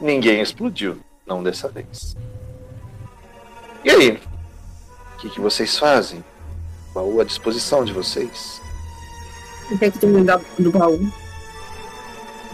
Ninguém 0.00 0.40
explodiu, 0.40 0.98
não 1.26 1.42
dessa 1.42 1.68
vez. 1.68 2.16
E 3.84 3.90
aí? 3.90 4.10
O 5.14 5.18
que, 5.18 5.30
que 5.30 5.40
vocês 5.40 5.76
fazem? 5.76 6.24
O 6.90 6.94
baú 6.94 7.20
à 7.20 7.24
disposição 7.24 7.84
de 7.84 7.92
vocês. 7.92 8.60
O 9.70 9.76
que 9.76 9.84
é 9.84 9.90
que 9.90 9.98
tem 9.98 10.12
do 10.12 10.70
baú? 10.70 11.12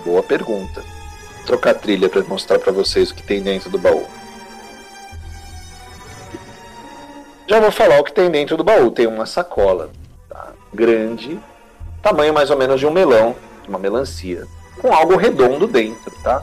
Boa 0.04 0.22
pergunta. 0.22 0.80
Vou 0.80 1.46
trocar 1.46 1.70
a 1.70 1.74
trilha 1.74 2.08
para 2.08 2.22
mostrar 2.24 2.58
para 2.58 2.72
vocês 2.72 3.10
o 3.10 3.14
que 3.14 3.22
tem 3.22 3.42
dentro 3.42 3.68
do 3.68 3.78
baú. 3.78 4.06
Já 7.46 7.60
vou 7.60 7.70
falar 7.70 8.00
o 8.00 8.04
que 8.04 8.12
tem 8.12 8.30
dentro 8.30 8.56
do 8.56 8.64
baú. 8.64 8.90
Tem 8.90 9.06
uma 9.06 9.26
sacola 9.26 9.90
tá? 10.28 10.52
grande, 10.72 11.38
tamanho 12.02 12.32
mais 12.32 12.50
ou 12.50 12.56
menos 12.56 12.80
de 12.80 12.86
um 12.86 12.90
melão, 12.90 13.36
de 13.62 13.68
uma 13.68 13.78
melancia, 13.78 14.46
com 14.80 14.92
algo 14.92 15.16
redondo 15.16 15.66
dentro, 15.66 16.10
tá? 16.22 16.42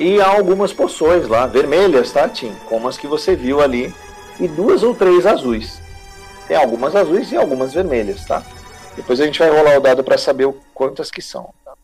E 0.00 0.18
há 0.18 0.26
algumas 0.28 0.72
poções 0.72 1.28
lá, 1.28 1.46
vermelhas, 1.46 2.10
tá, 2.10 2.26
Tim? 2.26 2.54
Como 2.70 2.88
as 2.88 2.96
que 2.96 3.06
você 3.06 3.36
viu 3.36 3.60
ali, 3.60 3.94
e 4.40 4.48
duas 4.48 4.82
ou 4.82 4.94
três 4.94 5.26
azuis. 5.26 5.78
Tem 6.48 6.56
algumas 6.56 6.96
azuis 6.96 7.30
e 7.32 7.36
algumas 7.36 7.74
vermelhas, 7.74 8.24
tá? 8.24 8.42
Depois 8.96 9.20
a 9.20 9.26
gente 9.26 9.38
vai 9.38 9.50
rolar 9.50 9.76
o 9.76 9.80
dado 9.80 10.02
para 10.02 10.16
saber 10.16 10.46
o- 10.46 10.58
quantas 10.72 11.10
que 11.10 11.20
são. 11.20 11.52
Tá? 11.64 11.74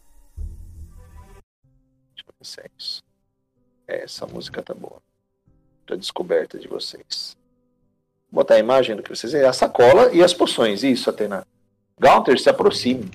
Deixa 2.14 2.58
eu 2.58 2.64
é 2.64 2.70
isso. 2.78 3.02
É, 3.86 4.02
essa 4.04 4.26
música 4.26 4.62
tá 4.62 4.72
boa. 4.72 4.96
Pra 5.84 5.94
descoberta 5.94 6.58
de 6.58 6.66
vocês. 6.66 7.36
Vou 8.32 8.42
botar 8.42 8.54
a 8.54 8.58
imagem 8.58 8.96
do 8.96 9.02
que 9.02 9.10
vocês 9.14 9.32
veem. 9.32 9.44
A 9.44 9.52
sacola 9.52 10.10
e 10.12 10.24
as 10.24 10.32
poções. 10.32 10.82
Isso, 10.82 11.10
Atena. 11.10 11.46
Gaunter, 12.00 12.40
se 12.40 12.48
aproxime. 12.48 13.10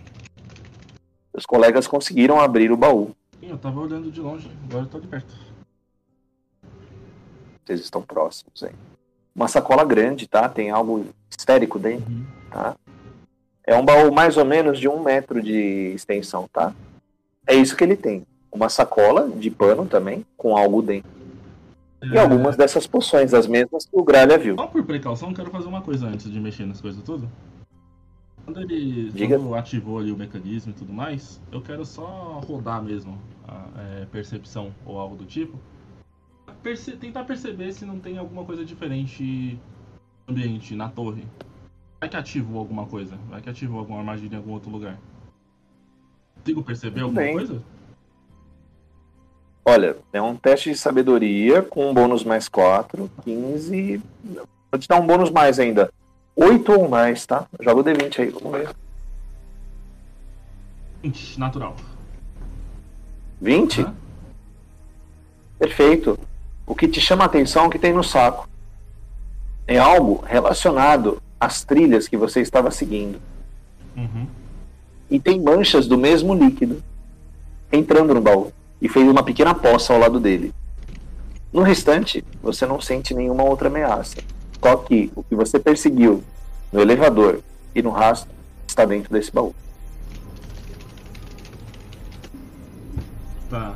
Os 1.33 1.45
colegas 1.45 1.87
conseguiram 1.87 2.39
abrir 2.39 2.71
o 2.71 2.77
baú. 2.77 3.15
Sim, 3.41 3.49
eu 3.49 3.57
tava 3.57 3.79
olhando 3.79 4.11
de 4.11 4.21
longe, 4.21 4.47
agora 4.69 4.85
eu 4.85 4.87
tô 4.89 4.99
de 4.99 5.07
perto. 5.07 5.33
Vocês 7.65 7.79
estão 7.79 8.01
próximos 8.01 8.63
aí. 8.63 8.71
Uma 9.35 9.47
sacola 9.47 9.83
grande, 9.83 10.27
tá? 10.27 10.47
Tem 10.47 10.69
algo 10.69 11.07
esférico 11.29 11.79
dentro, 11.79 12.09
Uhum. 12.11 12.23
tá? 12.51 12.75
É 13.65 13.75
um 13.75 13.83
baú 13.83 14.11
mais 14.11 14.37
ou 14.37 14.45
menos 14.45 14.79
de 14.79 14.87
um 14.87 15.01
metro 15.01 15.41
de 15.41 15.91
extensão, 15.95 16.47
tá? 16.53 16.73
É 17.47 17.55
isso 17.55 17.75
que 17.75 17.83
ele 17.83 17.95
tem. 17.95 18.25
Uma 18.51 18.69
sacola 18.69 19.27
de 19.29 19.49
pano 19.49 19.85
também, 19.87 20.25
com 20.37 20.55
algo 20.55 20.81
dentro. 20.81 21.09
E 22.03 22.17
É, 22.17 22.19
algumas 22.19 22.55
dessas 22.55 22.85
poções, 22.85 23.33
as 23.33 23.47
mesmas 23.47 23.85
que 23.85 23.95
o 23.97 24.03
Gralha 24.03 24.37
viu. 24.37 24.55
Só 24.55 24.67
por 24.67 24.83
precaução, 24.83 25.33
quero 25.33 25.49
fazer 25.49 25.67
uma 25.67 25.81
coisa 25.81 26.07
antes 26.07 26.29
de 26.29 26.39
mexer 26.39 26.65
nas 26.65 26.81
coisas 26.81 27.01
tudo. 27.03 27.29
Quando 28.45 28.61
ele 28.61 29.11
quando 29.27 29.55
ativou 29.55 29.99
ali 29.99 30.11
o 30.11 30.17
mecanismo 30.17 30.71
e 30.71 30.75
tudo 30.75 30.91
mais, 30.91 31.39
eu 31.51 31.61
quero 31.61 31.85
só 31.85 32.39
rodar 32.45 32.81
mesmo 32.81 33.17
a 33.47 33.67
é, 34.01 34.05
percepção 34.05 34.73
ou 34.85 34.99
algo 34.99 35.15
do 35.15 35.25
tipo. 35.25 35.57
Perce- 36.63 36.97
tentar 36.97 37.23
perceber 37.23 37.71
se 37.73 37.85
não 37.85 37.99
tem 37.99 38.17
alguma 38.17 38.43
coisa 38.43 38.65
diferente 38.65 39.59
no 40.27 40.33
ambiente, 40.33 40.75
na 40.75 40.89
torre. 40.89 41.23
Vai 41.99 42.09
que 42.09 42.17
ativou 42.17 42.59
alguma 42.59 42.85
coisa, 42.85 43.15
vai 43.29 43.41
que 43.41 43.49
ativou 43.49 43.79
alguma 43.79 43.99
armadilha 43.99 44.35
em 44.35 44.37
algum 44.37 44.51
outro 44.51 44.71
lugar. 44.71 44.99
Consigo 46.39 46.63
perceber 46.63 47.01
alguma 47.01 47.21
Bem. 47.21 47.33
coisa? 47.33 47.61
Olha, 49.63 49.95
é 50.11 50.19
um 50.21 50.35
teste 50.35 50.71
de 50.71 50.77
sabedoria 50.77 51.61
com 51.61 51.89
um 51.89 51.93
bônus 51.93 52.23
mais 52.23 52.49
4, 52.49 53.09
15. 53.23 54.01
Vou 54.71 54.79
te 54.79 54.87
dar 54.87 54.99
um 54.99 55.05
bônus 55.05 55.29
mais 55.29 55.59
ainda. 55.59 55.91
8 56.35 56.71
ou 56.71 56.89
mais, 56.89 57.25
tá? 57.25 57.45
Joga 57.59 57.81
o 57.81 57.83
D20 57.83 58.19
aí, 58.19 58.29
vamos 58.29 58.51
ver. 58.51 58.69
20, 61.03 61.39
natural. 61.39 61.75
20? 63.41 63.81
Hã? 63.81 63.93
Perfeito. 65.59 66.17
O 66.65 66.75
que 66.75 66.87
te 66.87 67.01
chama 67.01 67.23
a 67.23 67.25
atenção 67.25 67.65
é 67.65 67.67
o 67.67 67.69
que 67.69 67.79
tem 67.79 67.93
no 67.93 68.03
saco. 68.03 68.47
É 69.67 69.77
algo 69.77 70.23
relacionado 70.25 71.21
às 71.39 71.63
trilhas 71.63 72.07
que 72.07 72.17
você 72.17 72.41
estava 72.41 72.71
seguindo. 72.71 73.19
Uhum. 73.95 74.27
E 75.09 75.19
tem 75.19 75.39
manchas 75.39 75.87
do 75.87 75.97
mesmo 75.97 76.33
líquido 76.33 76.81
entrando 77.71 78.13
no 78.13 78.21
baú. 78.21 78.51
E 78.81 78.89
fez 78.89 79.07
uma 79.07 79.23
pequena 79.23 79.53
poça 79.53 79.93
ao 79.93 79.99
lado 79.99 80.19
dele. 80.19 80.53
No 81.51 81.61
restante, 81.61 82.23
você 82.41 82.65
não 82.65 82.79
sente 82.79 83.13
nenhuma 83.13 83.43
outra 83.43 83.67
ameaça. 83.67 84.17
Só 84.63 84.77
que 84.77 85.11
o 85.15 85.23
que 85.23 85.35
você 85.35 85.59
perseguiu 85.59 86.23
no 86.71 86.79
elevador 86.79 87.41
e 87.73 87.81
no 87.81 87.89
rastro 87.89 88.31
está 88.67 88.85
dentro 88.85 89.11
desse 89.11 89.31
baú. 89.31 89.55
Tá. 93.49 93.75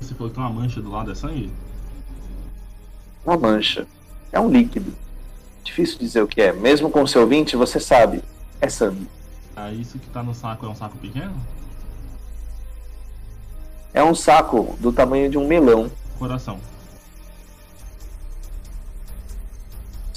Você 0.00 0.14
falou 0.14 0.28
que 0.28 0.34
tem 0.34 0.44
uma 0.44 0.52
mancha 0.52 0.82
do 0.82 0.90
lado, 0.90 1.10
é 1.10 1.14
sangue? 1.14 1.50
Uma 3.24 3.36
mancha. 3.36 3.86
É 4.32 4.40
um 4.40 4.50
líquido. 4.50 4.92
Difícil 5.62 5.98
dizer 5.98 6.22
o 6.22 6.28
que 6.28 6.40
é. 6.40 6.52
Mesmo 6.52 6.90
com 6.90 7.02
o 7.02 7.08
seu 7.08 7.26
20, 7.26 7.56
você 7.56 7.78
sabe. 7.78 8.22
É 8.60 8.68
sangue. 8.68 9.08
Ah, 9.56 9.72
isso 9.72 9.98
que 9.98 10.08
tá 10.10 10.22
no 10.22 10.34
saco 10.34 10.66
é 10.66 10.68
um 10.68 10.74
saco 10.74 10.98
pequeno? 10.98 11.34
É 13.94 14.02
um 14.02 14.14
saco 14.14 14.76
do 14.80 14.92
tamanho 14.92 15.30
de 15.30 15.38
um 15.38 15.46
melão. 15.46 15.90
Coração. 16.18 16.58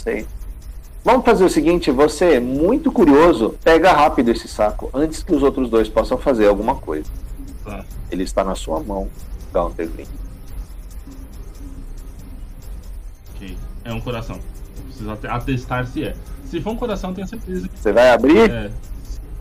Sei. 0.04 0.26
Vamos 1.04 1.26
fazer 1.26 1.44
o 1.44 1.50
seguinte, 1.50 1.90
você, 1.92 2.40
muito 2.40 2.92
curioso, 2.92 3.56
pega 3.64 3.92
rápido 3.92 4.30
esse 4.30 4.48
saco, 4.48 4.90
antes 4.94 5.24
que 5.24 5.34
os 5.34 5.42
outros 5.42 5.70
dois 5.70 5.90
possam 5.90 6.18
fazer 6.18 6.48
alguma 6.48 6.76
coisa. 6.76 7.10
Tá. 7.66 7.84
Ele 8.12 8.24
está 8.24 8.44
na 8.44 8.54
sua 8.56 8.80
mão, 8.80 9.08
Gaunter 9.54 9.90
Green. 9.90 10.06
Ok. 13.36 13.58
É 13.84 13.94
um 13.94 14.02
coração. 14.02 14.40
Preciso 14.86 15.12
ate- 15.12 15.28
atestar 15.28 15.88
se 15.88 16.04
é. 16.04 16.16
Se 16.46 16.62
for 16.62 16.72
um 16.72 16.76
coração, 16.76 17.14
tenho 17.14 17.28
certeza 17.28 17.68
que 17.68 17.80
Você 17.80 17.92
vai 17.92 18.12
abrir? 18.12 18.52
é. 18.52 18.72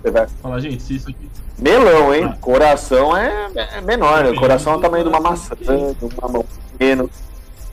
Você 0.02 0.10
vai... 0.10 0.26
Fala, 0.42 0.60
gente, 0.60 0.82
se 0.82 0.94
isso 0.94 1.10
aqui. 1.10 1.28
Melão, 1.58 2.14
hein? 2.14 2.24
Ah. 2.24 2.36
Coração 2.40 3.14
é, 3.14 3.50
é 3.54 3.80
menor, 3.82 4.24
né? 4.24 4.30
O 4.30 4.36
coração 4.36 4.72
é 4.72 4.76
o 4.76 4.80
tamanho 4.80 5.04
de 5.04 5.10
uma 5.10 5.20
maçã, 5.20 5.54
de 5.54 6.04
uma 6.16 6.28
mão 6.28 6.46
pequena. 6.72 7.06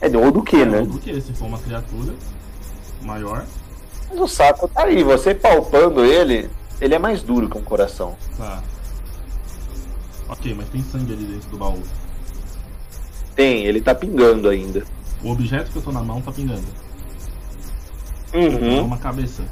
É 0.00 0.14
ou 0.14 0.30
do 0.30 0.42
que, 0.42 0.62
né? 0.64 0.82
Do 0.82 0.98
que? 0.98 1.18
Se 1.22 1.32
for 1.32 1.46
uma 1.46 1.58
criatura 1.58 2.12
maior, 3.08 3.44
Mas 4.10 4.20
o 4.20 4.28
saco 4.28 4.68
tá 4.68 4.84
aí, 4.84 5.02
você 5.02 5.34
palpando 5.34 6.04
ele, 6.04 6.48
ele 6.80 6.94
é 6.94 6.98
mais 6.98 7.22
duro 7.22 7.48
que 7.48 7.56
um 7.58 7.62
coração. 7.64 8.16
tá. 8.36 8.62
Ok, 10.28 10.54
mas 10.54 10.68
tem 10.68 10.82
sangue 10.82 11.14
ali 11.14 11.24
dentro 11.24 11.48
do 11.48 11.56
baú. 11.56 11.82
Tem, 13.34 13.64
ele 13.64 13.80
tá 13.80 13.94
pingando 13.94 14.48
ainda. 14.48 14.84
O 15.22 15.30
objeto 15.30 15.70
que 15.72 15.76
eu 15.78 15.82
tô 15.82 15.90
na 15.90 16.02
mão 16.02 16.20
tá 16.20 16.30
pingando. 16.30 16.66
É 18.32 18.38
Uhum. 18.38 18.84
uma 18.84 18.98
cabeça. 18.98 19.42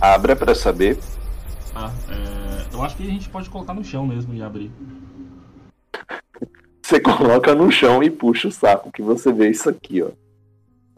Abra 0.00 0.36
pra 0.36 0.54
saber. 0.54 0.98
Tá. 1.72 1.90
É, 2.10 2.74
eu 2.74 2.82
acho 2.82 2.94
que 2.96 3.02
a 3.04 3.10
gente 3.10 3.28
pode 3.30 3.48
colocar 3.48 3.72
no 3.74 3.82
chão 3.82 4.06
mesmo 4.06 4.34
e 4.34 4.42
abrir. 4.42 4.70
Você 6.82 7.00
coloca 7.00 7.54
no 7.54 7.70
chão 7.72 8.02
e 8.02 8.10
puxa 8.10 8.48
o 8.48 8.52
saco, 8.52 8.92
que 8.92 9.00
você 9.02 9.32
vê 9.32 9.48
isso 9.50 9.68
aqui, 9.68 10.02
ó. 10.02 10.10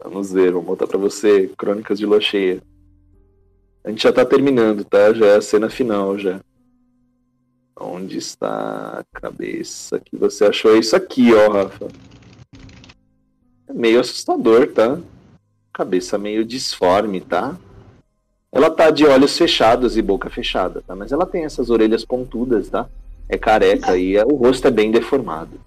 Vamos 0.03 0.31
ver, 0.31 0.51
vou 0.51 0.61
botar 0.61 0.87
pra 0.87 0.97
você 0.97 1.47
Crônicas 1.57 1.99
de 1.99 2.05
Lua 2.05 2.19
Cheia. 2.19 2.61
A 3.83 3.89
gente 3.89 4.03
já 4.03 4.11
tá 4.11 4.25
terminando, 4.25 4.83
tá? 4.83 5.13
Já 5.13 5.25
é 5.27 5.35
a 5.37 5.41
cena 5.41 5.69
final, 5.69 6.17
já. 6.17 6.39
Onde 7.79 8.17
está 8.17 8.99
a 8.99 9.19
cabeça 9.19 9.99
que 9.99 10.15
você 10.15 10.45
achou? 10.45 10.75
É 10.75 10.79
isso 10.79 10.95
aqui, 10.95 11.33
ó, 11.33 11.49
Rafa. 11.51 11.87
É 13.67 13.73
meio 13.73 13.99
assustador, 13.99 14.67
tá? 14.67 14.99
Cabeça 15.73 16.17
meio 16.17 16.45
disforme, 16.45 17.21
tá? 17.21 17.57
Ela 18.51 18.69
tá 18.69 18.91
de 18.91 19.05
olhos 19.05 19.37
fechados 19.37 19.97
e 19.97 20.01
boca 20.01 20.29
fechada, 20.29 20.83
tá? 20.85 20.95
Mas 20.95 21.11
ela 21.11 21.25
tem 21.25 21.45
essas 21.45 21.69
orelhas 21.69 22.03
pontudas, 22.03 22.69
tá? 22.69 22.87
É 23.29 23.37
careca 23.37 23.97
e 23.97 24.17
é- 24.17 24.25
o 24.25 24.35
rosto 24.35 24.67
é 24.67 24.71
bem 24.71 24.91
deformado. 24.91 25.59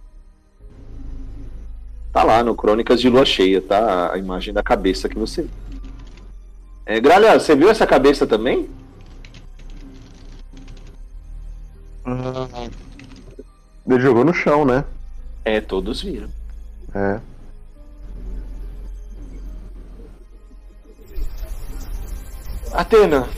Tá 2.14 2.22
lá 2.22 2.44
no 2.44 2.54
Crônicas 2.54 3.00
de 3.00 3.08
Lua 3.08 3.24
Cheia, 3.24 3.60
tá? 3.60 4.12
A 4.12 4.16
imagem 4.16 4.54
da 4.54 4.62
cabeça 4.62 5.08
que 5.08 5.18
você 5.18 5.42
viu. 5.42 5.50
É, 6.86 7.00
Gralha, 7.00 7.40
você 7.40 7.56
viu 7.56 7.68
essa 7.68 7.84
cabeça 7.84 8.24
também? 8.24 8.70
Ele 13.84 14.00
jogou 14.00 14.24
no 14.24 14.32
chão, 14.32 14.64
né? 14.64 14.84
É, 15.44 15.60
todos 15.60 16.02
viram. 16.02 16.28
É. 16.94 17.18
Atena, 22.72 23.28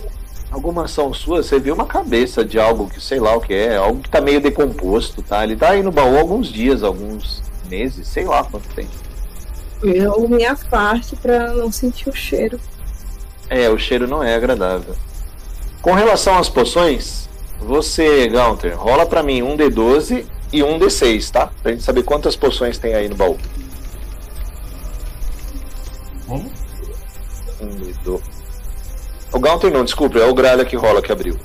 alguma 0.50 0.84
ação 0.84 1.14
sua? 1.14 1.42
Você 1.42 1.58
viu 1.58 1.74
uma 1.74 1.86
cabeça 1.86 2.44
de 2.44 2.60
algo 2.60 2.90
que 2.90 3.00
sei 3.00 3.20
lá 3.20 3.34
o 3.34 3.40
que 3.40 3.54
é, 3.54 3.76
algo 3.76 4.02
que 4.02 4.10
tá 4.10 4.20
meio 4.20 4.40
decomposto, 4.40 5.22
tá? 5.22 5.42
Ele 5.44 5.56
tá 5.56 5.70
aí 5.70 5.82
no 5.82 5.90
baú 5.90 6.16
há 6.16 6.20
alguns 6.20 6.48
dias, 6.48 6.82
alguns 6.82 7.42
meses, 7.66 8.06
sei 8.08 8.24
lá 8.24 8.44
quanto 8.44 8.68
tempo. 8.74 8.90
Eu 9.82 10.28
me 10.28 10.44
afasto 10.44 11.16
pra 11.16 11.52
não 11.52 11.70
sentir 11.70 12.08
o 12.08 12.14
cheiro. 12.14 12.58
É, 13.48 13.68
o 13.68 13.78
cheiro 13.78 14.06
não 14.06 14.22
é 14.22 14.34
agradável. 14.34 14.96
Com 15.82 15.92
relação 15.92 16.36
às 16.38 16.48
poções, 16.48 17.28
você, 17.60 18.26
Gaunter, 18.28 18.76
rola 18.76 19.06
pra 19.06 19.22
mim 19.22 19.42
um 19.42 19.56
D12 19.56 20.24
e 20.52 20.62
um 20.62 20.78
D6, 20.78 21.30
tá? 21.30 21.50
Pra 21.62 21.72
gente 21.72 21.84
saber 21.84 22.02
quantas 22.02 22.34
poções 22.34 22.78
tem 22.78 22.94
aí 22.94 23.08
no 23.08 23.14
baú. 23.14 23.36
Como? 26.26 26.50
Um 27.60 27.68
D12. 27.68 28.22
O 29.32 29.38
Gaunter 29.38 29.70
não, 29.70 29.84
desculpe, 29.84 30.18
é 30.18 30.24
o 30.24 30.34
Gralha 30.34 30.64
que 30.64 30.76
rola 30.76 31.02
que 31.02 31.12
abriu. 31.12 31.38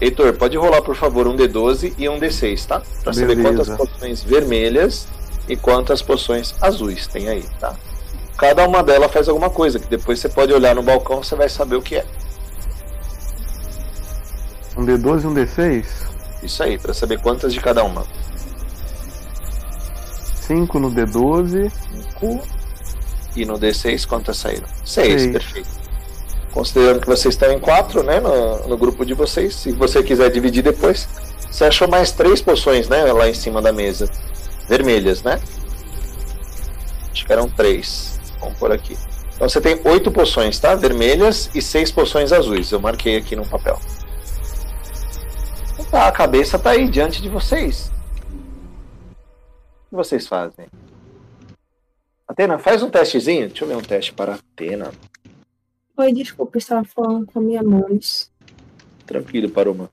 Heitor, 0.00 0.32
pode 0.34 0.56
rolar, 0.56 0.82
por 0.82 0.94
favor, 0.94 1.26
um 1.26 1.36
D12 1.36 1.94
e 1.98 2.08
um 2.08 2.18
D6, 2.18 2.66
tá? 2.66 2.82
Pra 3.02 3.12
saber 3.12 3.36
Beleza. 3.36 3.74
quantas 3.74 3.76
poções 3.76 4.22
vermelhas 4.22 5.06
e 5.50 5.56
quantas 5.56 6.00
poções 6.00 6.54
azuis 6.60 7.08
tem 7.08 7.28
aí, 7.28 7.44
tá? 7.58 7.74
Cada 8.38 8.66
uma 8.66 8.84
delas 8.84 9.12
faz 9.12 9.28
alguma 9.28 9.50
coisa, 9.50 9.80
que 9.80 9.88
depois 9.88 10.20
você 10.20 10.28
pode 10.28 10.52
olhar 10.52 10.76
no 10.76 10.82
balcão 10.82 11.22
você 11.22 11.34
vai 11.34 11.48
saber 11.48 11.74
o 11.74 11.82
que 11.82 11.96
é. 11.96 12.06
Um 14.76 14.86
D12 14.86 15.24
e 15.24 15.26
um 15.26 15.34
D6? 15.34 15.84
Isso 16.44 16.62
aí, 16.62 16.78
pra 16.78 16.94
saber 16.94 17.20
quantas 17.20 17.52
de 17.52 17.60
cada 17.60 17.82
uma. 17.82 18.06
5 20.46 20.78
no 20.78 20.90
D12. 20.90 21.70
5 22.20 22.40
e 23.34 23.44
no 23.44 23.58
D6 23.58 24.06
quantas 24.06 24.36
saíram? 24.36 24.68
6, 24.84 25.22
Seis. 25.22 25.32
perfeito. 25.32 25.68
Considerando 26.52 27.00
que 27.00 27.06
vocês 27.08 27.34
estão 27.34 27.52
em 27.52 27.58
4, 27.58 28.04
né, 28.04 28.20
no, 28.20 28.68
no 28.68 28.76
grupo 28.76 29.04
de 29.04 29.14
vocês, 29.14 29.54
se 29.54 29.72
você 29.72 30.02
quiser 30.02 30.30
dividir 30.30 30.62
depois, 30.62 31.08
você 31.50 31.64
achou 31.64 31.88
mais 31.88 32.12
três 32.12 32.40
poções, 32.40 32.88
né, 32.88 33.12
lá 33.12 33.28
em 33.28 33.34
cima 33.34 33.60
da 33.60 33.72
mesa. 33.72 34.08
Vermelhas, 34.70 35.24
né? 35.24 35.40
Acho 37.10 37.26
que 37.26 37.32
eram 37.32 37.50
três. 37.50 38.20
Vamos 38.38 38.56
por 38.56 38.70
aqui. 38.70 38.96
Então 39.34 39.48
você 39.48 39.60
tem 39.60 39.80
oito 39.84 40.12
poções, 40.12 40.60
tá? 40.60 40.76
Vermelhas 40.76 41.50
e 41.52 41.60
seis 41.60 41.90
poções 41.90 42.30
azuis. 42.30 42.70
Eu 42.70 42.78
marquei 42.78 43.16
aqui 43.16 43.34
no 43.34 43.44
papel. 43.44 43.80
Então 45.72 45.84
tá, 45.86 46.06
a 46.06 46.12
cabeça 46.12 46.56
tá 46.56 46.70
aí 46.70 46.88
diante 46.88 47.20
de 47.20 47.28
vocês. 47.28 47.90
O 49.86 49.90
que 49.90 49.96
vocês 49.96 50.28
fazem? 50.28 50.68
Atena, 52.28 52.56
faz 52.56 52.80
um 52.80 52.90
testezinho. 52.90 53.48
Deixa 53.48 53.64
eu 53.64 53.68
ver 53.68 53.76
um 53.76 53.82
teste 53.82 54.12
para 54.12 54.34
Atena. 54.34 54.92
Oi, 55.96 56.12
desculpa, 56.12 56.58
estava 56.58 56.84
falando 56.84 57.26
com 57.26 57.40
a 57.40 57.42
minha 57.42 57.62
mãe. 57.64 57.98
Tranquilo, 59.04 59.50
Paruma. 59.50 59.90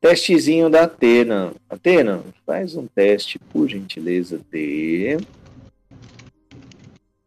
Testezinho 0.00 0.70
da 0.70 0.84
Atena. 0.84 1.52
Atena, 1.68 2.22
faz 2.46 2.74
um 2.74 2.86
teste, 2.86 3.38
por 3.38 3.68
gentileza, 3.68 4.40
de. 4.50 5.18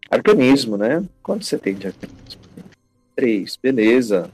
Arcanismo, 0.09 0.75
né? 0.75 1.03
Quanto 1.21 1.45
você 1.45 1.57
tem 1.57 1.75
de 1.75 1.87
arcanismo? 1.87 2.41
Três, 3.15 3.55
beleza. 3.55 4.29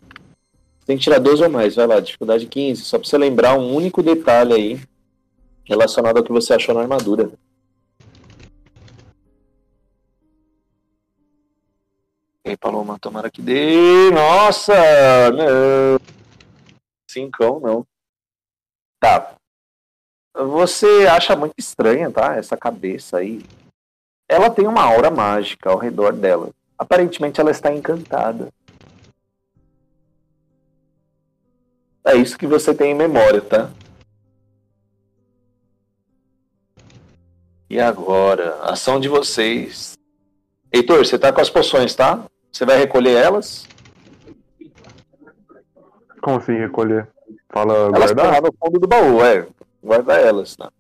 Tem 0.85 0.97
que 0.97 1.03
tirar 1.03 1.19
12 1.19 1.43
ou 1.43 1.49
mais, 1.49 1.75
vai 1.75 1.85
lá, 1.85 1.99
dificuldade 1.99 2.47
15. 2.47 2.81
Só 2.83 2.97
pra 2.97 3.07
você 3.07 3.17
lembrar 3.17 3.57
um 3.57 3.75
único 3.75 4.01
detalhe 4.01 4.53
aí 4.53 4.81
relacionado 5.65 6.17
ao 6.17 6.23
que 6.23 6.31
você 6.31 6.53
achou 6.53 6.73
na 6.73 6.81
armadura. 6.81 7.29
E 12.45 12.49
aí, 12.49 12.57
Paloma, 12.57 12.97
tomara 12.97 13.29
que 13.29 13.41
dê. 13.41 14.09
Nossa! 14.11 14.73
Não! 15.31 15.99
Cincão, 17.07 17.59
não. 17.59 17.85
Tá. 18.99 19.35
Você 20.35 21.07
acha 21.07 21.35
muito 21.35 21.53
estranha, 21.57 22.11
tá? 22.11 22.35
Essa 22.35 22.57
cabeça 22.57 23.17
aí. 23.17 23.41
Ela 24.27 24.49
tem 24.49 24.67
uma 24.67 24.83
aura 24.83 25.09
mágica 25.09 25.69
ao 25.69 25.77
redor 25.77 26.13
dela. 26.13 26.51
Aparentemente 26.77 27.41
ela 27.41 27.51
está 27.51 27.73
encantada. 27.73 28.49
É 32.05 32.15
isso 32.15 32.37
que 32.37 32.47
você 32.47 32.73
tem 32.73 32.91
em 32.91 32.95
memória, 32.95 33.41
tá? 33.41 33.71
E 37.69 37.79
agora, 37.79 38.63
ação 38.63 38.99
de 38.99 39.07
vocês. 39.07 39.93
Heitor, 40.71 41.05
você 41.05 41.19
tá 41.19 41.31
com 41.31 41.41
as 41.41 41.49
poções, 41.49 41.93
tá? 41.93 42.23
Você 42.51 42.65
vai 42.65 42.77
recolher 42.77 43.13
elas? 43.13 43.67
Como 46.21 46.37
assim 46.37 46.53
recolher? 46.53 47.07
Fala 47.49 47.73
Elas 47.73 48.11
guardar? 48.11 48.41
no 48.41 48.53
fundo 48.53 48.79
do 48.79 48.87
baú, 48.87 49.23
é. 49.23 49.47
Guarda 49.83 50.13
elas, 50.13 50.55
tá? 50.55 50.71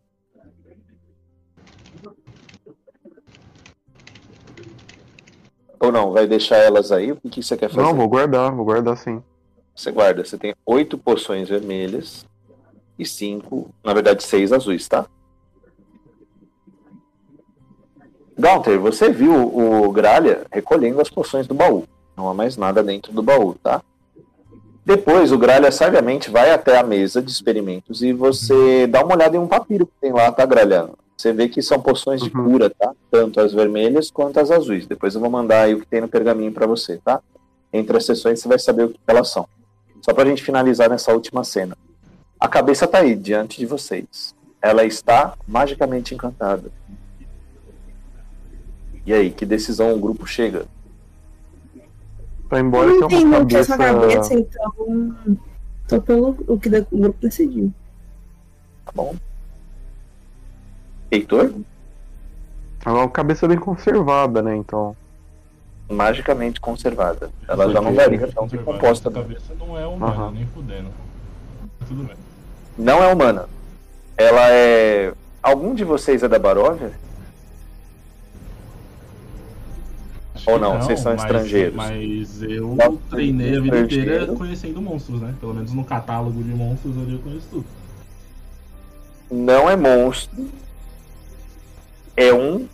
Ou 5.79 5.91
não, 5.91 6.11
vai 6.11 6.27
deixar 6.27 6.57
elas 6.57 6.91
aí? 6.91 7.11
O 7.11 7.15
que, 7.15 7.29
que 7.29 7.43
você 7.43 7.55
quer 7.55 7.69
fazer? 7.69 7.81
Não, 7.81 7.95
vou 7.95 8.07
guardar, 8.07 8.51
vou 8.51 8.65
guardar 8.65 8.97
sim. 8.97 9.23
Você 9.73 9.91
guarda. 9.91 10.25
Você 10.25 10.37
tem 10.37 10.53
oito 10.65 10.97
poções 10.97 11.47
vermelhas 11.47 12.25
e 12.97 13.05
cinco, 13.05 13.69
na 13.83 13.93
verdade, 13.93 14.23
seis 14.23 14.51
azuis, 14.51 14.87
tá? 14.87 15.05
Gaunter, 18.37 18.79
você 18.79 19.09
viu 19.09 19.33
o 19.33 19.91
Gralha 19.91 20.45
recolhendo 20.51 21.01
as 21.01 21.09
poções 21.09 21.47
do 21.47 21.53
baú. 21.53 21.85
Não 22.15 22.27
há 22.27 22.33
mais 22.33 22.57
nada 22.57 22.83
dentro 22.83 23.11
do 23.13 23.23
baú, 23.23 23.55
tá? 23.63 23.81
Depois, 24.89 25.31
o 25.31 25.37
Gralha 25.37 25.71
sabiamente 25.71 26.31
vai 26.31 26.49
até 26.49 26.75
a 26.75 26.81
mesa 26.81 27.21
de 27.21 27.29
experimentos 27.29 28.01
e 28.01 28.11
você 28.11 28.87
dá 28.87 29.03
uma 29.05 29.13
olhada 29.13 29.37
em 29.37 29.39
um 29.39 29.45
papiro 29.45 29.85
que 29.85 29.93
tem 30.01 30.11
lá, 30.11 30.31
tá, 30.31 30.43
Gralha? 30.47 30.89
Você 31.15 31.31
vê 31.31 31.47
que 31.47 31.61
são 31.61 31.79
poções 31.79 32.23
de 32.23 32.35
Uhum. 32.35 32.43
cura, 32.45 32.71
tá? 32.71 32.91
Tanto 33.11 33.39
as 33.39 33.53
vermelhas 33.53 34.09
quanto 34.09 34.39
as 34.39 34.49
azuis. 34.49 34.87
Depois 34.87 35.13
eu 35.13 35.21
vou 35.21 35.29
mandar 35.29 35.61
aí 35.61 35.75
o 35.75 35.79
que 35.79 35.85
tem 35.85 36.01
no 36.01 36.07
pergaminho 36.07 36.51
pra 36.51 36.65
você, 36.65 36.97
tá? 37.05 37.21
Entre 37.71 37.95
as 37.95 38.03
sessões 38.03 38.39
você 38.39 38.47
vai 38.47 38.57
saber 38.57 38.85
o 38.85 38.89
que 38.89 38.99
elas 39.05 39.29
são. 39.29 39.47
Só 40.01 40.11
pra 40.11 40.25
gente 40.25 40.41
finalizar 40.41 40.89
nessa 40.89 41.13
última 41.13 41.43
cena. 41.43 41.77
A 42.39 42.47
cabeça 42.47 42.87
tá 42.87 42.97
aí, 42.97 43.15
diante 43.15 43.59
de 43.59 43.67
vocês. 43.67 44.33
Ela 44.59 44.85
está 44.85 45.35
magicamente 45.47 46.15
encantada. 46.15 46.71
E 49.05 49.13
aí, 49.13 49.29
que 49.29 49.45
decisão 49.45 49.93
o 49.93 49.99
grupo 49.99 50.25
chega? 50.25 50.65
Tá 52.49 52.57
Eu 52.57 52.65
embora 52.65 52.87
não 52.91 53.07
que 53.07 53.15
é 53.15 53.17
uma 53.19 53.27
entendo 53.27 53.43
o 53.43 53.47
que 53.47 53.55
é 53.55 53.59
essa 53.59 53.77
cabeça. 53.77 54.33
então. 54.33 55.15
Tô 55.87 56.01
pelo 56.01 56.29
o 56.47 56.59
que 56.59 56.69
o 56.69 56.97
grupo 56.99 57.17
decidiu. 57.21 57.71
Tá 58.85 58.91
bom? 58.95 59.15
Heitor? 61.11 61.53
É 62.85 62.89
uma 62.89 63.09
cabeça 63.09 63.47
bem 63.47 63.57
conservada, 63.57 64.41
né? 64.41 64.55
Então. 64.55 64.95
Magicamente 65.89 66.59
conservada. 66.61 67.31
Ela 67.47 67.71
já 67.71 67.81
não 67.81 67.93
daria 67.93 68.27
tão 68.31 68.47
decomposta. 68.47 69.09
A 69.09 69.11
cabeça 69.11 69.53
não 69.59 69.77
é 69.77 69.85
humana, 69.87 70.13
Aham. 70.13 70.31
nem 70.31 70.45
fudendo. 70.47 70.89
Tudo 71.87 72.03
bem. 72.03 72.15
Não 72.77 73.03
é 73.03 73.11
humana. 73.11 73.47
Ela 74.15 74.51
é. 74.51 75.13
Algum 75.41 75.73
de 75.73 75.83
vocês 75.83 76.21
é 76.21 76.27
da 76.27 76.37
Baróvia? 76.37 76.91
Ou 80.49 80.55
que 80.55 80.61
não, 80.61 80.81
vocês 80.81 80.99
são 80.99 81.11
mas- 81.13 81.21
estrangeiros. 81.23 81.75
Mas 81.75 82.41
eu 82.43 82.75
Não, 82.75 82.95
treinei 82.95 83.57
a 83.57 83.61
vida 83.61 83.79
inteira 83.79 84.27
conhecendo 84.27 84.81
monstros, 84.81 85.21
né? 85.21 85.33
Pelo 85.39 85.53
menos 85.53 85.71
no 85.73 85.83
catálogo 85.83 86.41
de 86.43 86.49
monstros 86.49 86.97
ali 86.97 87.13
eu 87.13 87.19
conheço 87.19 87.47
tudo. 87.49 87.65
Não 89.31 89.69
é 89.69 89.75
monstro. 89.75 90.47
É 92.17 92.33
um 92.33 92.67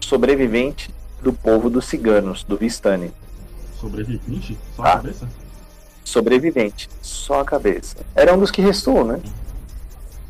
sobrevivente 0.00 0.90
do 1.22 1.32
povo 1.32 1.68
dos 1.70 1.84
ciganos, 1.86 2.44
do 2.44 2.56
Vistani. 2.56 3.10
Sobrevivente? 3.80 4.58
Só 4.76 4.82
Tá. 4.82 4.92
a 4.92 4.96
cabeça? 4.96 5.28
Sobrevivente, 6.04 6.88
só 7.00 7.40
a 7.40 7.44
cabeça. 7.44 7.96
Era 8.14 8.34
um 8.34 8.38
dos 8.38 8.50
que 8.50 8.60
restou, 8.60 9.04
né? 9.04 9.20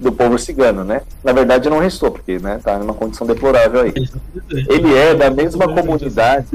Do 0.02 0.10
povo 0.10 0.36
cigano, 0.36 0.82
né? 0.82 1.02
Na 1.22 1.32
verdade 1.32 1.70
não 1.70 1.78
restou, 1.78 2.10
porque 2.10 2.38
né, 2.40 2.60
tá 2.62 2.76
numa 2.76 2.92
condição 2.92 3.24
deplorável 3.24 3.82
aí. 3.82 3.94
Ele 4.50 4.96
é 4.96 5.14
da 5.14 5.30
mesma 5.30 5.72
comunidade. 5.72 6.48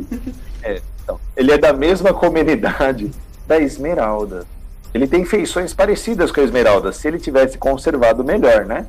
É, 0.61 0.81
então, 1.01 1.17
ele 1.37 1.53
é 1.53 1.57
da 1.57 1.71
mesma 1.71 2.13
comunidade 2.13 3.09
da 3.47 3.57
Esmeralda. 3.57 4.45
Ele 4.93 5.07
tem 5.07 5.23
feições 5.23 5.73
parecidas 5.73 6.29
com 6.29 6.41
a 6.41 6.43
Esmeralda, 6.43 6.91
se 6.91 7.07
ele 7.07 7.19
tivesse 7.19 7.57
conservado 7.57 8.21
melhor, 8.21 8.65
né? 8.65 8.85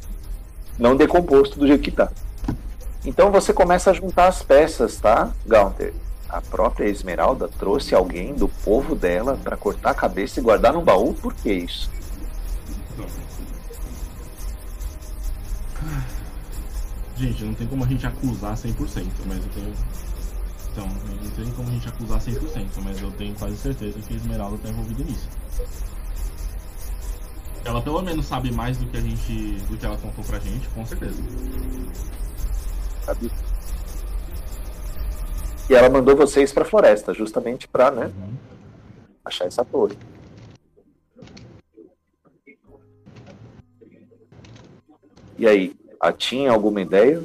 Não 0.77 0.97
decomposto 0.97 1.57
do 1.57 1.67
jeito 1.67 1.83
que 1.83 1.93
tá. 1.93 2.09
Então 3.05 3.31
você 3.31 3.53
começa 3.53 3.91
a 3.91 3.95
juntar 3.95 4.27
as 4.27 4.43
peças, 4.43 4.97
tá, 4.97 5.31
Gaunter? 5.47 5.93
A 6.29 6.41
própria 6.41 6.89
Esmeralda 6.89 7.49
trouxe 7.59 7.95
alguém 7.95 8.35
do 8.35 8.49
povo 8.49 8.97
dela 8.97 9.39
para 9.43 9.57
cortar 9.57 9.91
a 9.91 9.95
cabeça 9.95 10.41
e 10.41 10.43
guardar 10.43 10.73
no 10.73 10.83
baú? 10.83 11.15
Por 11.15 11.33
que 11.33 11.53
isso? 11.53 11.89
Gente, 17.17 17.45
não 17.45 17.55
tem 17.55 17.67
como 17.67 17.85
a 17.85 17.87
gente 17.87 18.07
acusar 18.07 18.55
100%, 18.57 19.07
mas 19.27 19.39
eu 19.39 19.51
tenho. 19.53 19.75
Então, 20.73 20.87
não 20.87 21.31
tem 21.33 21.51
como 21.53 21.69
a 21.69 21.73
gente 21.73 21.89
acusar 21.89 22.21
100%, 22.21 22.67
mas 22.85 23.01
eu 23.03 23.11
tenho 23.13 23.35
quase 23.35 23.57
certeza 23.57 23.99
que 24.01 24.15
a 24.15 24.17
Esmeralda 24.17 24.57
tá 24.59 24.69
envolvida 24.69 25.03
nisso. 25.05 25.29
Ela 27.65 27.83
pelo 27.83 28.01
menos 28.03 28.25
sabe 28.27 28.53
mais 28.53 28.77
do 28.79 28.87
que 28.87 28.97
a 28.97 29.01
gente. 29.01 29.33
do 29.69 29.77
que 29.77 29.85
ela 29.85 29.97
contou 29.99 30.25
pra 30.25 30.39
gente, 30.39 30.69
com 30.69 30.87
certeza. 30.87 31.21
sabe? 33.05 33.31
E 35.69 35.75
ela 35.75 35.91
mandou 35.91 36.17
vocês 36.17 36.53
pra 36.53 36.65
floresta, 36.65 37.13
justamente 37.13 37.67
pra, 37.69 37.91
né, 37.91 38.07
Uhum. 38.07 38.35
achar 39.25 39.45
essa 39.47 39.65
torre. 39.65 39.99
E 45.39 45.47
aí, 45.47 45.75
a 46.01 46.13
tinha 46.13 46.51
alguma 46.51 46.81
ideia? 46.81 47.23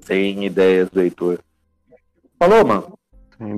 Sem 0.00 0.44
ideias 0.44 0.90
do 0.90 1.00
Heitor. 1.00 1.38
Falou, 2.38 2.64
mano. 2.66 2.98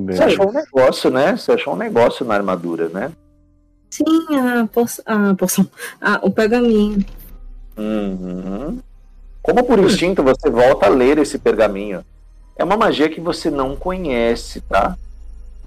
Você 0.07 0.23
achou 0.23 0.49
um 0.49 0.53
negócio, 0.53 1.11
né? 1.11 1.37
Você 1.37 1.53
achou 1.53 1.75
um 1.75 1.77
negócio 1.77 2.25
na 2.25 2.35
armadura, 2.35 2.89
né? 2.89 3.13
Sim, 3.91 4.27
a 4.37 4.67
poção. 4.67 5.05
A 5.07 5.35
poção. 5.35 5.71
Ah, 6.01 6.21
o 6.23 6.31
pergaminho. 6.31 7.05
Uhum. 7.77 8.81
Como 9.43 9.65
por 9.65 9.79
instinto 9.79 10.23
você 10.23 10.49
volta 10.49 10.87
a 10.87 10.89
ler 10.89 11.19
esse 11.19 11.39
pergaminho. 11.39 12.05
É 12.57 12.65
uma 12.65 12.77
magia 12.77 13.11
que 13.11 13.21
você 13.21 13.51
não 13.51 13.77
conhece, 13.77 14.61
tá? 14.63 14.97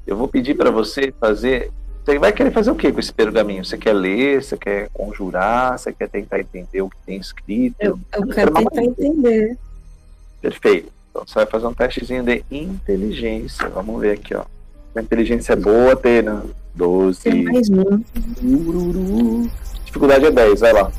Eu 0.06 0.16
vou 0.16 0.28
pedir 0.28 0.56
pra 0.56 0.72
você 0.72 1.14
fazer. 1.20 1.72
Você 2.08 2.18
vai 2.18 2.32
querer 2.32 2.52
fazer 2.52 2.72
o 2.72 2.76
que 2.76 2.90
com 2.90 3.02
esse 3.02 3.12
pergaminho? 3.12 3.66
Você 3.66 3.78
quer 3.78 3.92
ler? 3.92 4.42
Você 4.42 4.56
quer 4.56 4.88
conjurar? 4.94 5.78
Você 5.78 5.92
quer 5.92 6.08
tentar 6.08 6.40
entender 6.40 6.82
o 6.82 6.90
que 6.90 6.96
tem 7.06 7.18
escrito? 7.18 7.76
Eu, 7.82 8.00
eu 8.14 8.28
Quero 8.28 8.54
tentar 8.54 8.76
magia. 8.76 8.90
entender. 8.90 9.58
Perfeito. 10.42 10.90
Então 11.10 11.28
você 11.28 11.34
vai 11.34 11.46
fazer 11.46 11.68
um 11.68 11.74
testezinho 11.74 12.24
de 12.24 12.46
inteligência. 12.50 13.68
Vamos 13.68 14.00
ver 14.00 14.12
aqui, 14.12 14.34
ó. 14.34 14.46
A 14.96 15.02
inteligência 15.02 15.52
é 15.52 15.56
boa, 15.58 15.98
Tena. 15.98 16.46
12. 16.76 17.24
Tem 17.24 17.44
mais 17.44 17.70
um. 17.70 18.02
Ururu. 18.42 19.52
Dificuldade 19.84 20.28
é 20.28 20.32
10, 20.32 20.62
vai 20.62 20.72
lá. 20.72 20.90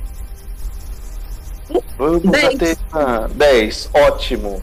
Vamos, 1.97 2.23
Dez. 2.23 2.79
Atena. 2.93 3.29
10, 3.29 3.91
ótimo. 3.95 4.61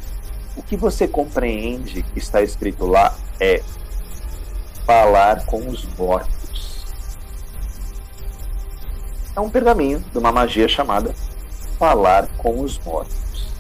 O 0.56 0.62
que 0.62 0.78
você 0.78 1.08
compreende 1.08 2.04
que 2.04 2.20
está 2.20 2.44
escrito 2.44 2.86
lá 2.86 3.18
é 3.40 3.64
falar 4.86 5.46
com 5.46 5.68
os 5.68 5.86
mortos. 5.98 6.86
É 9.36 9.40
um 9.40 9.50
pergaminho 9.50 10.00
de 10.12 10.18
uma 10.18 10.32
magia 10.32 10.68
chamada 10.68 11.14
falar 11.78 12.28
com 12.38 12.62
os 12.62 12.80
mortos. 12.80 13.54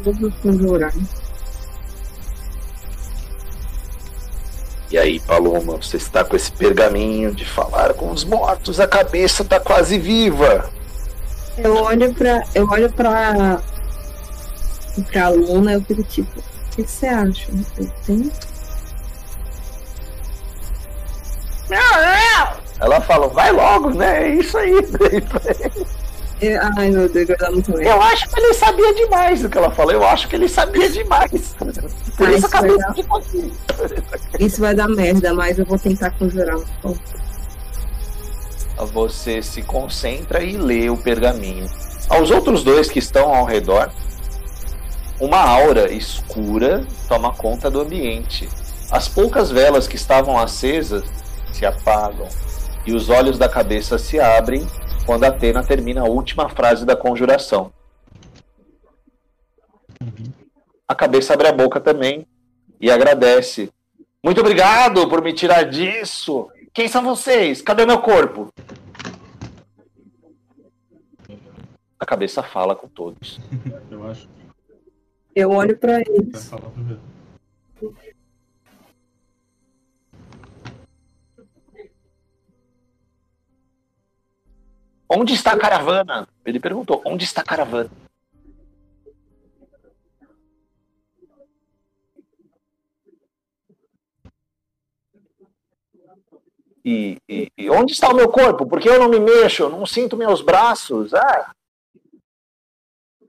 Vou 0.00 0.32
conjurar. 0.42 0.92
E 4.90 4.96
aí, 4.96 5.20
Paloma, 5.20 5.76
você 5.76 5.98
está 5.98 6.24
com 6.24 6.34
esse 6.34 6.50
pergaminho 6.50 7.34
de 7.34 7.44
falar 7.44 7.92
com 7.94 8.10
os 8.10 8.24
mortos, 8.24 8.80
a 8.80 8.88
cabeça 8.88 9.42
está 9.42 9.60
quase 9.60 9.98
viva. 9.98 10.70
Eu 11.58 11.74
olho 11.74 12.14
pra. 12.14 12.42
Eu 12.54 12.68
olho 12.68 12.90
pra. 12.92 13.60
Pra 15.04 15.28
Luna 15.28 15.72
eu 15.74 15.82
fico 15.82 16.02
tipo, 16.04 16.38
o 16.40 16.76
que 16.76 16.82
você 16.82 17.06
acha? 17.06 17.50
Eu 17.78 17.90
tenho. 18.06 18.30
Ela 22.80 23.00
fala, 23.00 23.28
vai 23.28 23.50
logo, 23.52 23.90
né? 23.90 24.28
É 24.28 24.34
isso 24.36 24.56
aí. 24.56 24.72
Eu- 26.40 26.60
Ai 26.78 26.90
meu 26.90 27.08
Deus, 27.08 27.28
eu 27.28 27.52
muito. 27.52 27.72
Eu 27.82 28.00
acho 28.00 28.28
que 28.28 28.38
ele 28.40 28.54
sabia 28.54 28.94
demais 28.94 29.42
do 29.42 29.48
que 29.48 29.58
ela 29.58 29.70
falou. 29.72 29.92
Eu 29.92 30.06
acho 30.06 30.28
que 30.28 30.36
ele 30.36 30.48
sabia 30.48 30.88
demais. 30.88 31.56
Por 32.16 32.28
Ah, 32.28 32.32
isso 32.32 32.32
a 32.32 32.36
isso 32.36 32.40
vai 32.40 32.50
cabeça 32.50 32.78
dar- 32.78 32.94
ficou 32.94 33.18
aqui. 33.18 33.52
Isso 34.38 34.60
vai 34.60 34.74
dar 34.74 34.88
merda, 34.88 35.34
mas 35.34 35.58
eu 35.58 35.64
vou 35.66 35.76
tentar 35.78 36.10
conjurar. 36.12 36.56
Bom, 36.82 36.94
Você 38.92 39.42
se 39.42 39.62
concentra 39.62 40.40
e 40.44 40.56
lê 40.56 40.88
o 40.88 40.96
pergaminho. 40.96 41.68
Aos 42.08 42.30
outros 42.30 42.62
dois 42.62 42.88
que 42.88 43.00
estão 43.00 43.34
ao 43.34 43.44
redor, 43.44 43.90
uma 45.20 45.40
aura 45.40 45.92
escura 45.92 46.86
toma 47.08 47.34
conta 47.34 47.70
do 47.70 47.80
ambiente. 47.80 48.48
As 48.90 49.08
poucas 49.08 49.50
velas 49.50 49.88
que 49.88 49.96
estavam 49.96 50.38
acesas 50.38 51.04
se 51.52 51.66
apagam 51.66 52.28
e 52.86 52.92
os 52.92 53.10
olhos 53.10 53.36
da 53.36 53.48
cabeça 53.48 53.98
se 53.98 54.20
abrem 54.20 54.66
quando 55.04 55.24
Atena 55.24 55.62
termina 55.62 56.02
a 56.02 56.08
última 56.08 56.48
frase 56.48 56.86
da 56.86 56.94
conjuração. 56.94 57.72
A 60.86 60.94
cabeça 60.94 61.34
abre 61.34 61.48
a 61.48 61.52
boca 61.52 61.80
também 61.80 62.26
e 62.80 62.90
agradece. 62.90 63.70
Muito 64.24 64.40
obrigado 64.40 65.08
por 65.08 65.22
me 65.22 65.32
tirar 65.32 65.64
disso. 65.64 66.48
Quem 66.72 66.88
são 66.88 67.02
vocês? 67.02 67.60
Cadê 67.60 67.84
meu 67.84 68.00
corpo? 68.00 68.52
A 71.98 72.06
cabeça 72.06 72.42
fala 72.42 72.76
com 72.76 72.88
todos. 72.88 73.40
Eu 73.90 74.08
acho. 74.08 74.28
Eu 75.40 75.50
olho 75.52 75.76
pra 75.78 75.92
Vai 75.92 76.04
eles. 76.08 76.48
falar 76.48 76.70
primeiro. 76.70 77.00
Onde 85.08 85.32
está 85.34 85.52
a 85.52 85.58
caravana? 85.58 86.28
Ele 86.44 86.60
perguntou: 86.60 87.02
onde 87.04 87.24
está 87.24 87.40
a 87.40 87.44
caravana? 87.44 87.90
E, 96.84 97.18
e- 97.28 97.52
e 97.58 97.70
onde 97.70 97.92
está 97.92 98.08
o 98.08 98.14
meu 98.14 98.28
corpo? 98.30 98.66
Porque 98.66 98.88
eu 98.88 98.98
não 98.98 99.08
me 99.08 99.18
mexo, 99.20 99.64
eu 99.64 99.70
não 99.70 99.84
sinto 99.84 100.16
meus 100.16 100.40
braços. 100.40 101.12
Ah. 101.12 101.52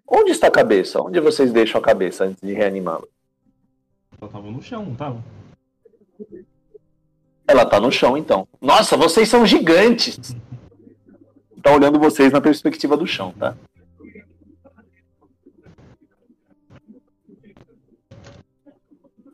Onde 0.09 0.31
está 0.31 0.47
a 0.47 0.51
cabeça? 0.51 0.99
Onde 1.01 1.19
vocês 1.19 1.51
deixam 1.51 1.79
a 1.79 1.83
cabeça 1.83 2.25
antes 2.25 2.41
de 2.41 2.53
reanimá-la? 2.53 3.05
Ela 4.19 4.31
tava 4.31 4.51
no 4.51 4.61
chão, 4.61 4.85
não 4.85 4.95
tava? 4.95 5.23
Ela 7.47 7.65
tá 7.65 7.79
no 7.79 7.91
chão, 7.91 8.17
então. 8.17 8.47
Nossa, 8.59 8.97
vocês 8.97 9.29
são 9.29 9.45
gigantes! 9.45 10.19
Tá 11.61 11.73
olhando 11.73 11.99
vocês 11.99 12.31
na 12.31 12.39
perspectiva 12.39 12.95
do 12.95 13.05
chão, 13.05 13.33
tá? 13.37 13.53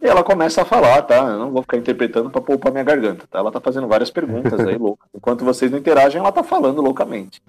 E 0.02 0.08
ela 0.08 0.24
começa 0.24 0.64
a 0.64 0.66
falar, 0.66 1.04
tá? 1.04 1.18
Eu 1.18 1.38
não 1.38 1.52
vou 1.52 1.62
ficar 1.62 1.78
interpretando 1.78 2.32
pra 2.32 2.42
poupar 2.42 2.72
minha 2.72 2.84
garganta, 2.84 3.28
tá? 3.30 3.38
Ela 3.38 3.52
tá 3.52 3.62
fazendo 3.62 3.88
várias 3.88 4.10
perguntas 4.10 4.60
aí, 4.60 4.74
louca. 4.78 5.08
Enquanto 5.14 5.46
vocês 5.46 5.70
não 5.70 5.78
interagem, 5.78 6.20
ela 6.20 6.32
tá 6.32 6.44
falando 6.44 6.82
loucamente. 6.82 7.44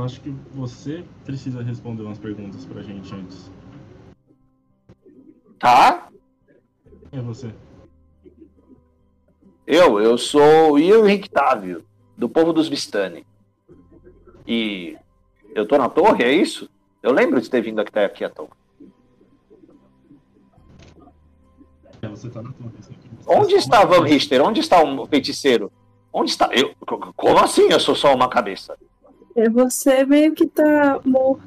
Eu 0.00 0.04
acho 0.06 0.18
que 0.22 0.30
você 0.54 1.04
precisa 1.26 1.62
responder 1.62 2.02
umas 2.04 2.18
perguntas 2.18 2.64
pra 2.64 2.80
gente 2.80 3.14
antes. 3.14 3.50
Tá? 5.58 6.08
Quem 7.10 7.18
é 7.18 7.22
você? 7.22 7.52
Eu, 9.66 10.00
eu 10.00 10.16
sou 10.16 10.72
o 10.72 10.78
Ian 10.78 11.04
Rictávio, 11.06 11.84
do 12.16 12.30
povo 12.30 12.50
dos 12.50 12.66
Vistani. 12.66 13.26
E 14.46 14.96
eu 15.54 15.68
tô 15.68 15.76
na 15.76 15.90
torre, 15.90 16.24
é 16.24 16.32
isso? 16.32 16.66
Eu 17.02 17.12
lembro 17.12 17.38
de 17.38 17.50
ter 17.50 17.60
vindo 17.60 17.78
até 17.82 18.06
aqui 18.06 18.24
à 18.24 18.30
toa. 18.30 18.48
É, 22.00 22.08
você 22.08 22.30
tá 22.30 22.40
na 22.40 22.52
torre. 22.52 22.70
você- 22.80 22.94
Onde 23.26 23.54
está 23.54 23.84
Van 23.84 24.02
Richter? 24.02 24.40
Onde 24.40 24.60
está 24.60 24.82
o 24.82 25.06
feiticeiro? 25.06 25.70
Onde 26.10 26.30
está? 26.30 26.48
Eu, 26.54 26.74
co- 26.86 27.12
como 27.14 27.38
assim? 27.38 27.68
Eu 27.70 27.78
sou 27.78 27.94
só 27.94 28.14
uma 28.14 28.30
cabeça. 28.30 28.78
É 29.36 29.48
você 29.48 30.04
meio 30.04 30.34
que 30.34 30.46
tá 30.46 31.00
morto. 31.04 31.42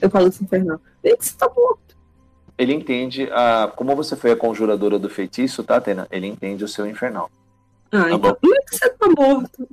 Eu 0.00 0.10
falo 0.10 0.28
isso 0.28 0.42
infernal. 0.42 0.80
Meio 1.02 1.16
que 1.16 1.24
você 1.24 1.36
tá 1.36 1.50
morto. 1.54 1.96
Ele 2.58 2.72
entende 2.74 3.28
a. 3.32 3.70
Como 3.74 3.94
você 3.96 4.16
foi 4.16 4.30
a 4.32 4.36
conjuradora 4.36 4.98
do 4.98 5.08
feitiço, 5.08 5.62
tá, 5.62 5.76
Atena? 5.76 6.06
Ele 6.10 6.26
entende 6.26 6.64
o 6.64 6.68
seu 6.68 6.86
infernal. 6.86 7.30
Ah, 7.90 8.02
Tá 8.04 8.10
então. 8.12 8.30
é 8.30 8.62
que 8.64 8.76
você 8.76 8.88
tá 8.90 9.06
morto? 9.16 9.68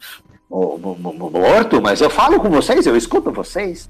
Morto? 0.49 1.81
Mas 1.81 2.02
eu 2.02 2.10
falo 2.10 2.40
com 2.40 2.49
vocês, 2.49 2.86
eu 2.86 2.95
escuto 2.98 3.31
vocês. 3.31 3.90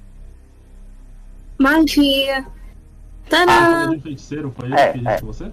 Magia. 1.57 2.45
Ah, 2.45 3.29
Tadã! 3.29 3.89
de 3.91 4.01
feiticeiro, 4.01 4.53
foi 4.57 4.67
ele 4.67 4.75
É, 4.75 4.93
que 4.93 5.07
é. 5.07 5.11
disse 5.13 5.25
você? 5.25 5.51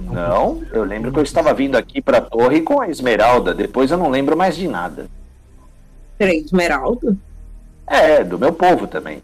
Não, 0.00 0.62
eu 0.72 0.82
lembro 0.82 1.12
que 1.12 1.18
eu 1.18 1.22
estava 1.22 1.52
vindo 1.52 1.76
aqui 1.76 2.00
pra 2.00 2.20
torre 2.20 2.62
com 2.62 2.80
a 2.80 2.88
Esmeralda. 2.88 3.54
Depois 3.54 3.90
eu 3.90 3.98
não 3.98 4.08
lembro 4.08 4.36
mais 4.36 4.56
de 4.56 4.66
nada. 4.66 5.06
Peraí, 6.16 6.38
Esmeralda? 6.38 7.16
É, 7.86 8.24
do 8.24 8.38
meu 8.38 8.52
povo 8.52 8.86
também. 8.86 9.22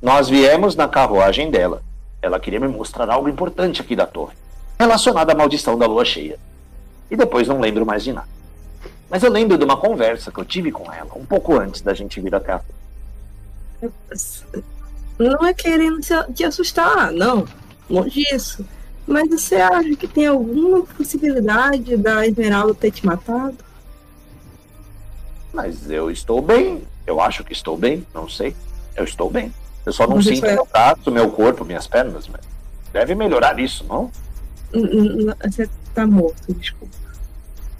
Nós 0.00 0.28
viemos 0.28 0.76
na 0.76 0.88
carruagem 0.88 1.50
dela. 1.50 1.82
Ela 2.22 2.38
queria 2.38 2.60
me 2.60 2.68
mostrar 2.68 3.10
algo 3.10 3.28
importante 3.28 3.80
aqui 3.80 3.94
da 3.94 4.06
torre, 4.06 4.34
relacionado 4.78 5.30
à 5.30 5.34
maldição 5.34 5.78
da 5.78 5.86
lua 5.86 6.04
cheia. 6.04 6.38
E 7.10 7.16
depois 7.16 7.48
não 7.48 7.60
lembro 7.60 7.84
mais 7.84 8.04
de 8.04 8.12
nada. 8.12 8.28
Mas 9.08 9.22
eu 9.22 9.30
lembro 9.30 9.56
de 9.56 9.64
uma 9.64 9.76
conversa 9.76 10.32
que 10.32 10.38
eu 10.38 10.44
tive 10.44 10.72
com 10.72 10.92
ela, 10.92 11.10
um 11.14 11.24
pouco 11.24 11.58
antes 11.58 11.80
da 11.80 11.94
gente 11.94 12.20
vir 12.20 12.34
até 12.34 12.52
a. 12.52 12.60
Não 15.18 15.46
é 15.46 15.54
querendo 15.54 15.98
te- 16.34 16.44
assustar, 16.44 17.10
não. 17.12 17.46
Longe 17.88 18.24
disso. 18.24 18.64
Mas 19.06 19.28
você 19.28 19.56
acha 19.56 19.94
que 19.96 20.08
tem 20.08 20.26
alguma 20.26 20.82
possibilidade 20.82 21.96
da 21.96 22.26
Esmeralda 22.26 22.74
ter 22.74 22.90
te 22.90 23.06
matado? 23.06 23.56
Mas 25.52 25.90
eu 25.90 26.10
estou 26.10 26.42
bem. 26.42 26.82
Eu 27.06 27.20
acho 27.20 27.44
que 27.44 27.52
estou 27.52 27.76
bem, 27.76 28.04
não 28.12 28.28
sei. 28.28 28.54
Eu 28.96 29.04
estou 29.04 29.30
bem. 29.30 29.52
Eu 29.84 29.92
só 29.92 30.06
não 30.06 30.20
sinto 30.20 30.34
isso 30.34 30.46
é- 30.46 30.54
meu 30.54 30.66
braço, 30.70 31.10
meu 31.10 31.30
corpo, 31.30 31.64
minhas 31.64 31.86
pernas, 31.86 32.26
mas 32.28 32.40
deve 32.92 33.14
melhorar 33.14 33.58
isso, 33.60 33.84
não? 33.88 34.10
Você 35.44 35.70
tá 35.94 36.06
morto, 36.06 36.52
desculpa. 36.52 36.94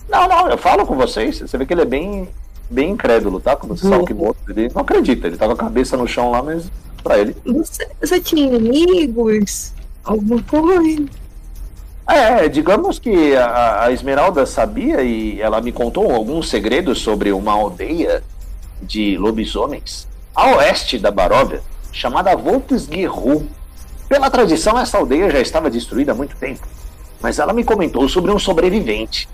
Não, 0.08 0.28
não, 0.28 0.48
eu 0.48 0.56
falo 0.56 0.86
com 0.86 0.94
vocês. 0.96 1.40
Você 1.40 1.58
vê 1.58 1.66
que 1.66 1.74
ele 1.74 1.82
é 1.82 1.86
bem, 1.86 2.28
bem 2.70 2.90
incrédulo, 2.92 3.40
tá? 3.40 3.56
Quando 3.56 3.76
você 3.76 3.88
Uhum. 3.88 4.04
que 4.04 4.14
morto, 4.14 4.38
ele 4.48 4.70
não 4.72 4.82
acredita. 4.82 5.26
Ele 5.26 5.36
tá 5.36 5.46
com 5.46 5.52
a 5.52 5.56
cabeça 5.56 5.96
no 5.96 6.06
chão 6.06 6.30
lá, 6.30 6.40
mas 6.42 6.70
pra 7.06 7.18
ele. 7.18 7.36
Você, 7.44 7.88
você 8.00 8.20
tinha 8.20 8.46
inimigos? 8.46 9.72
Alguma 10.04 10.42
coisa? 10.42 11.04
É, 12.08 12.48
digamos 12.48 12.98
que 12.98 13.36
a, 13.36 13.84
a 13.84 13.92
Esmeralda 13.92 14.46
sabia 14.46 15.02
e 15.02 15.40
ela 15.40 15.60
me 15.60 15.72
contou 15.72 16.12
alguns 16.12 16.48
segredos 16.48 17.00
sobre 17.00 17.32
uma 17.32 17.52
aldeia 17.52 18.22
de 18.82 19.16
lobisomens 19.16 20.06
a 20.36 20.54
oeste 20.56 20.98
da 20.98 21.10
Baróvia, 21.10 21.62
chamada 21.90 22.36
Volpsguerru. 22.36 23.48
Pela 24.06 24.30
tradição, 24.30 24.78
essa 24.78 24.98
aldeia 24.98 25.30
já 25.30 25.40
estava 25.40 25.70
destruída 25.70 26.12
há 26.12 26.14
muito 26.14 26.36
tempo, 26.36 26.66
mas 27.22 27.38
ela 27.38 27.54
me 27.54 27.64
comentou 27.64 28.06
sobre 28.06 28.30
um 28.30 28.38
sobrevivente, 28.38 29.26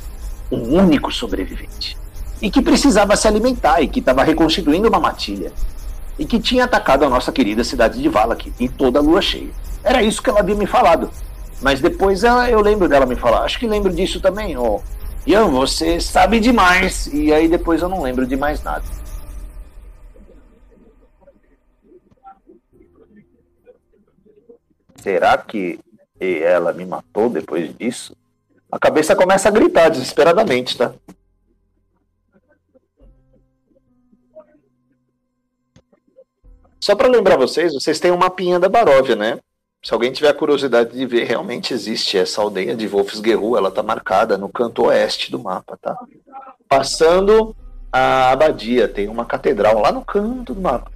um 0.51 0.79
único 0.79 1.11
sobrevivente, 1.11 1.99
e 2.41 2.49
que 2.51 2.63
precisava 2.63 3.17
se 3.17 3.27
alimentar 3.27 3.83
e 3.83 3.89
que 3.89 3.99
estava 3.99 4.23
reconstituindo 4.23 4.89
uma 4.89 5.01
matilha, 5.01 5.53
e 6.23 6.25
que 6.25 6.39
tinha 6.39 6.67
atacado 6.67 7.05
a 7.05 7.09
nossa 7.09 7.33
querida 7.33 7.65
cidade 7.65 8.01
de 8.01 8.09
Valak 8.09 8.53
em 8.61 8.69
toda 8.69 9.01
a 9.01 9.03
lua 9.03 9.21
cheia. 9.21 9.51
Era 9.83 10.05
isso 10.05 10.23
que 10.23 10.31
ela 10.31 10.39
havia 10.39 10.55
me 10.55 10.67
falado. 10.67 11.11
Mas 11.61 11.81
depois 11.81 12.23
ela, 12.23 12.49
eu 12.49 12.61
lembro 12.61 12.89
dela 12.89 13.05
me 13.05 13.17
falar, 13.17 13.43
acho 13.43 13.59
que 13.59 13.67
lembro 13.67 13.93
disso 13.93 14.21
também, 14.21 14.57
ó. 14.57 14.79
Ian, 15.27 15.49
você 15.49 16.01
sabe 16.01 16.39
demais. 16.39 17.09
E 17.13 17.33
aí 17.33 17.49
depois 17.49 17.83
eu 17.83 17.89
não 17.89 18.03
lembro 18.03 18.25
de 18.25 18.37
mais 18.37 18.63
nada. 18.63 18.85
Será 24.95 25.37
que 25.39 25.81
ela 26.21 26.73
me 26.73 26.87
matou 26.87 27.29
depois 27.29 27.77
disso? 27.77 28.15
A 28.71 28.79
cabeça 28.79 29.17
começa 29.17 29.49
a 29.49 29.53
gritar 29.53 29.89
desesperadamente, 29.89 30.79
tá? 30.79 30.93
Só 36.83 36.97
para 36.97 37.07
lembrar 37.07 37.37
vocês, 37.37 37.73
vocês 37.73 38.01
têm 38.01 38.11
um 38.11 38.17
mapinha 38.17 38.59
da 38.59 38.69
Baróvia, 38.69 39.15
né? 39.15 39.39
Se 39.85 39.95
alguém 39.95 40.11
tiver 40.11 40.33
curiosidade 40.33 40.91
de 40.91 41.07
ver, 41.07 41.23
realmente 41.23 41.73
existe 41.73 42.19
essa 42.19 42.43
aldeia 42.43 42.75
de 42.75 42.89
Wolfsguerru, 42.89 43.57
ela 43.57 43.71
tá 43.71 43.85
marcada 43.85 44.37
no 44.37 44.49
canto 44.49 44.87
oeste 44.87 45.31
do 45.31 45.39
mapa, 45.39 45.79
tá? 45.81 45.97
Passando 46.69 47.55
a 47.93 48.33
abadia, 48.33 48.89
tem 48.89 49.07
uma 49.09 49.25
catedral 49.25 49.79
lá 49.79 49.93
no 49.93 50.05
canto 50.05 50.55
do 50.55 50.61
mapa. 50.61 50.91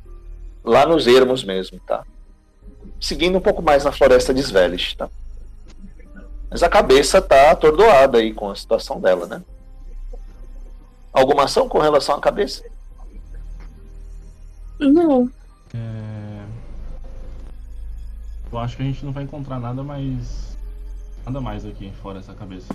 Lá 0.64 0.84
nos 0.84 1.06
ermos 1.06 1.44
mesmo, 1.44 1.78
tá? 1.86 2.02
Seguindo 3.00 3.38
um 3.38 3.40
pouco 3.40 3.62
mais 3.62 3.84
na 3.84 3.92
floresta 3.92 4.34
de 4.34 4.40
Svelish, 4.40 4.96
tá? 4.96 5.08
Mas 6.50 6.64
a 6.64 6.68
cabeça 6.68 7.22
tá 7.22 7.52
atordoada 7.52 8.18
aí 8.18 8.34
com 8.34 8.50
a 8.50 8.56
situação 8.56 9.00
dela, 9.00 9.26
né? 9.26 9.40
Alguma 11.12 11.44
ação 11.44 11.68
com 11.68 11.78
relação 11.78 12.16
à 12.16 12.20
cabeça? 12.20 12.64
Não. 14.80 15.30
É... 15.76 16.44
Eu 18.52 18.58
acho 18.58 18.76
que 18.76 18.82
a 18.82 18.86
gente 18.86 19.04
não 19.04 19.12
vai 19.12 19.24
encontrar 19.24 19.58
nada 19.58 19.82
mais. 19.82 20.56
Nada 21.24 21.40
mais 21.40 21.66
aqui 21.66 21.92
fora 22.02 22.20
essa 22.20 22.32
cabeça. 22.32 22.72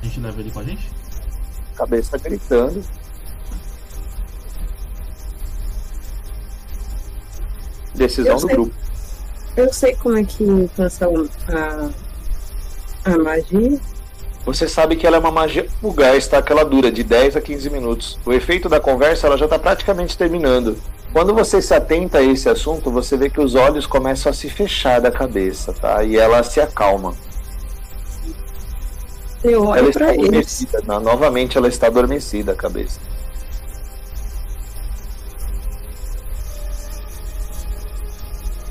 A 0.00 0.04
gente 0.04 0.20
leva 0.20 0.40
ele 0.40 0.50
com 0.50 0.60
a 0.60 0.64
gente? 0.64 0.90
Cabeça 1.76 2.18
gritando. 2.18 2.82
Decisão 7.94 8.32
Eu 8.32 8.36
do 8.36 8.46
sei. 8.46 8.56
grupo. 8.56 8.74
Eu 9.56 9.72
sei 9.72 9.94
como 9.96 10.16
é 10.16 10.24
que 10.24 10.68
funciona 10.74 11.28
a, 13.04 13.10
a 13.12 13.18
magia. 13.18 13.78
Você 14.44 14.66
sabe 14.66 14.96
que 14.96 15.06
ela 15.06 15.16
é 15.16 15.20
uma 15.20 15.30
magia 15.30 15.68
fugaz, 15.80 16.26
tá? 16.26 16.42
Que 16.42 16.52
ela 16.52 16.64
dura 16.64 16.90
de 16.90 17.04
10 17.04 17.36
a 17.36 17.40
15 17.40 17.70
minutos. 17.70 18.18
O 18.24 18.32
efeito 18.32 18.68
da 18.68 18.80
conversa 18.80 19.26
ela 19.26 19.36
já 19.36 19.44
está 19.44 19.58
praticamente 19.58 20.16
terminando. 20.16 20.76
Quando 21.12 21.34
você 21.34 21.60
se 21.60 21.74
atenta 21.74 22.18
a 22.18 22.22
esse 22.22 22.48
assunto, 22.48 22.90
você 22.90 23.16
vê 23.16 23.28
que 23.28 23.40
os 23.40 23.54
olhos 23.54 23.86
começam 23.86 24.30
a 24.30 24.34
se 24.34 24.48
fechar 24.48 25.00
da 25.00 25.10
cabeça, 25.12 25.72
tá? 25.72 26.02
E 26.02 26.16
ela 26.16 26.42
se 26.42 26.60
acalma. 26.60 27.14
Eu 29.44 29.74
ela 29.74 29.82
olho 29.82 29.90
está 29.90 30.06
pra 30.06 30.14
eles. 30.14 30.20
adormecida. 30.20 30.82
Não, 30.86 31.00
novamente 31.00 31.58
ela 31.58 31.68
está 31.68 31.88
adormecida 31.88 32.52
a 32.52 32.56
cabeça. 32.56 33.00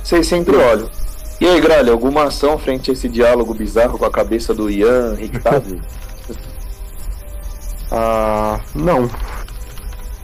Vocês 0.03 0.27
sempre 0.27 0.55
olham. 0.57 0.89
E 1.39 1.47
aí, 1.47 1.59
Gralha, 1.61 1.91
alguma 1.91 2.25
ação 2.25 2.57
frente 2.57 2.89
a 2.91 2.93
esse 2.93 3.09
diálogo 3.09 3.53
bizarro 3.53 3.97
com 3.97 4.05
a 4.05 4.11
cabeça 4.11 4.53
do 4.53 4.69
Ian 4.69 5.15
Rictado? 5.15 5.81
Ah, 7.93 8.61
não. 8.73 9.09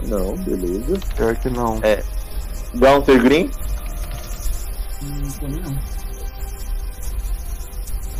Não, 0.03 0.35
beleza. 0.37 0.99
Pior 1.15 1.35
que 1.35 1.49
não. 1.49 1.79
É. 1.83 2.03
Gaunter 2.75 3.21
Green? 3.23 3.49
Hum, 5.03 5.29
também 5.39 5.61
não. 5.61 5.77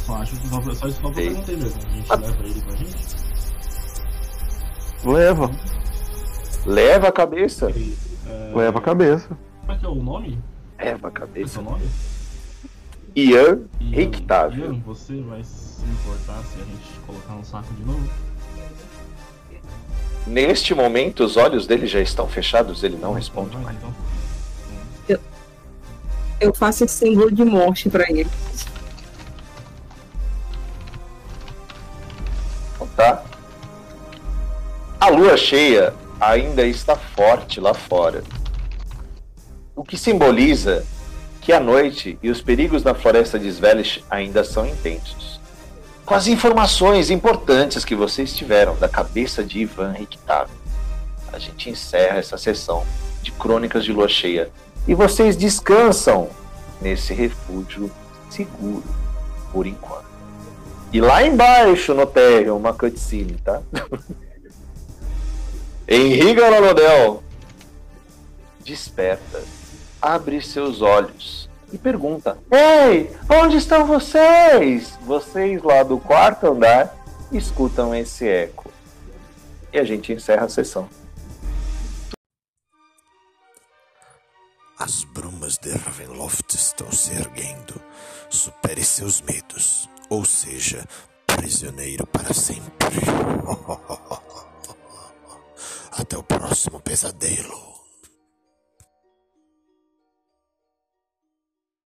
Só 0.06 0.16
acho 0.16 0.36
que 0.38 0.48
só, 0.48 0.62
só 0.74 0.88
isso 0.88 1.00
que 1.00 1.06
eu 1.06 1.10
Ei. 1.10 1.16
perguntei 1.30 1.56
mesmo. 1.58 1.82
A 1.82 1.90
gente 1.94 2.10
leva 2.10 2.44
ele 2.44 2.62
com 2.62 2.72
a 2.72 2.76
gente? 2.76 3.18
Leva. 5.06 5.52
Leva 6.66 7.08
a 7.08 7.12
cabeça. 7.12 7.70
É, 8.26 8.52
Leva 8.56 8.80
a 8.80 8.82
cabeça. 8.82 9.38
Como 9.62 9.72
é 9.72 9.78
que 9.78 9.86
é 9.86 9.90
o 9.90 9.96
nome? 9.96 10.42
Leva 10.80 11.08
a 11.08 11.12
Esse 11.12 11.20
cabeça. 11.20 11.60
é 11.60 11.62
o 11.62 11.66
nome? 11.66 11.86
Ian 13.16 13.60
Ian- 13.80 13.92
Rictável. 13.96 14.74
Ian, 14.74 14.80
você 14.82 15.22
vai 15.22 15.44
se 15.44 15.82
importar 15.84 16.42
se 16.44 16.60
a 16.62 16.64
gente 16.66 17.00
colocar 17.06 17.34
no 17.34 17.44
saco 17.44 17.74
de 17.74 17.84
novo? 17.84 18.10
Neste 20.28 20.76
momento, 20.76 21.24
os 21.24 21.38
olhos 21.38 21.66
dele 21.66 21.88
já 21.88 22.02
estão 22.02 22.28
fechados, 22.28 22.84
ele 22.84 22.98
não 22.98 23.14
responde 23.14 23.56
mais. 23.58 23.76
Então. 23.78 25.20
Eu 26.40 26.54
faço 26.54 26.84
esse 26.84 26.94
símbolo 26.94 27.32
de 27.32 27.44
morte 27.44 27.90
pra 27.90 28.04
ele. 28.10 28.30
tá? 32.98 33.24
A 35.00 35.10
lua 35.10 35.38
cheia 35.38 35.94
ainda 36.20 36.66
está 36.66 36.96
forte 36.96 37.62
lá 37.62 37.74
fora. 37.74 38.24
O 39.76 39.84
que 39.84 39.96
simboliza 39.96 40.84
que 41.40 41.54
a 41.54 41.60
noite 41.60 42.18
e 42.22 42.30
os 42.30 42.42
perigos 42.42 42.82
da 42.82 42.96
floresta 42.96 43.38
de 43.40 43.48
Svelish 43.48 44.04
ainda 44.10 44.44
são 44.44 44.66
intensos. 44.66 45.37
Com 46.08 46.16
as 46.16 46.28
informações 46.28 47.10
importantes 47.10 47.84
que 47.84 47.94
vocês 47.94 48.34
tiveram 48.34 48.78
da 48.78 48.88
cabeça 48.88 49.44
de 49.44 49.60
Ivan 49.60 49.92
Rictave, 49.92 50.54
a 51.34 51.38
gente 51.38 51.70
encerra 51.70 52.18
essa 52.18 52.38
sessão 52.38 52.86
de 53.22 53.30
Crônicas 53.34 53.84
de 53.84 53.92
Lua 53.92 54.08
Cheia 54.08 54.50
e 54.88 54.96
vocês 54.96 55.36
descansam 55.36 56.30
nesse 56.82 57.14
refúgio 57.14 57.92
seguro 58.30 58.86
por 59.52 59.68
enquanto. 59.68 60.06
E 60.94 61.02
lá 61.02 61.28
embaixo 61.28 61.94
no 61.94 62.06
térreo, 62.06 62.56
uma 62.56 62.74
cutscene, 62.74 63.38
tá? 63.44 63.62
Henrique 65.86 66.40
Lalodel 66.40 67.22
desperta, 68.64 69.44
abre 70.02 70.42
seus 70.42 70.82
olhos 70.82 71.47
e 71.72 71.78
pergunta: 71.78 72.38
Ei, 72.52 73.16
onde 73.30 73.58
estão 73.58 73.86
vocês? 73.86 74.98
Vocês 75.02 75.62
lá 75.62 75.84
do 75.84 76.00
quarto 76.00 76.48
andar 76.48 76.96
escutam 77.32 77.94
esse 77.94 78.28
eco. 78.28 78.72
E 79.72 79.80
a 79.80 79.84
gente 79.84 80.14
encerra 80.14 80.46
a 80.46 80.50
sessão. 80.50 80.90
As 84.80 85.04
brumas 85.04 85.58
de 85.58 85.72
Ravenloft 85.72 86.54
estão 86.54 86.92
se 86.92 87.12
erguendo. 87.12 87.82
Supere 88.30 88.84
seus 88.84 89.22
medos, 89.22 89.90
ou 90.10 90.24
seja, 90.24 90.86
prisioneiro 91.26 92.06
para 92.06 92.34
sempre. 92.34 92.98
Até 95.92 96.18
o 96.18 96.24
próximo 96.24 96.80
pesadelo. 96.80 97.67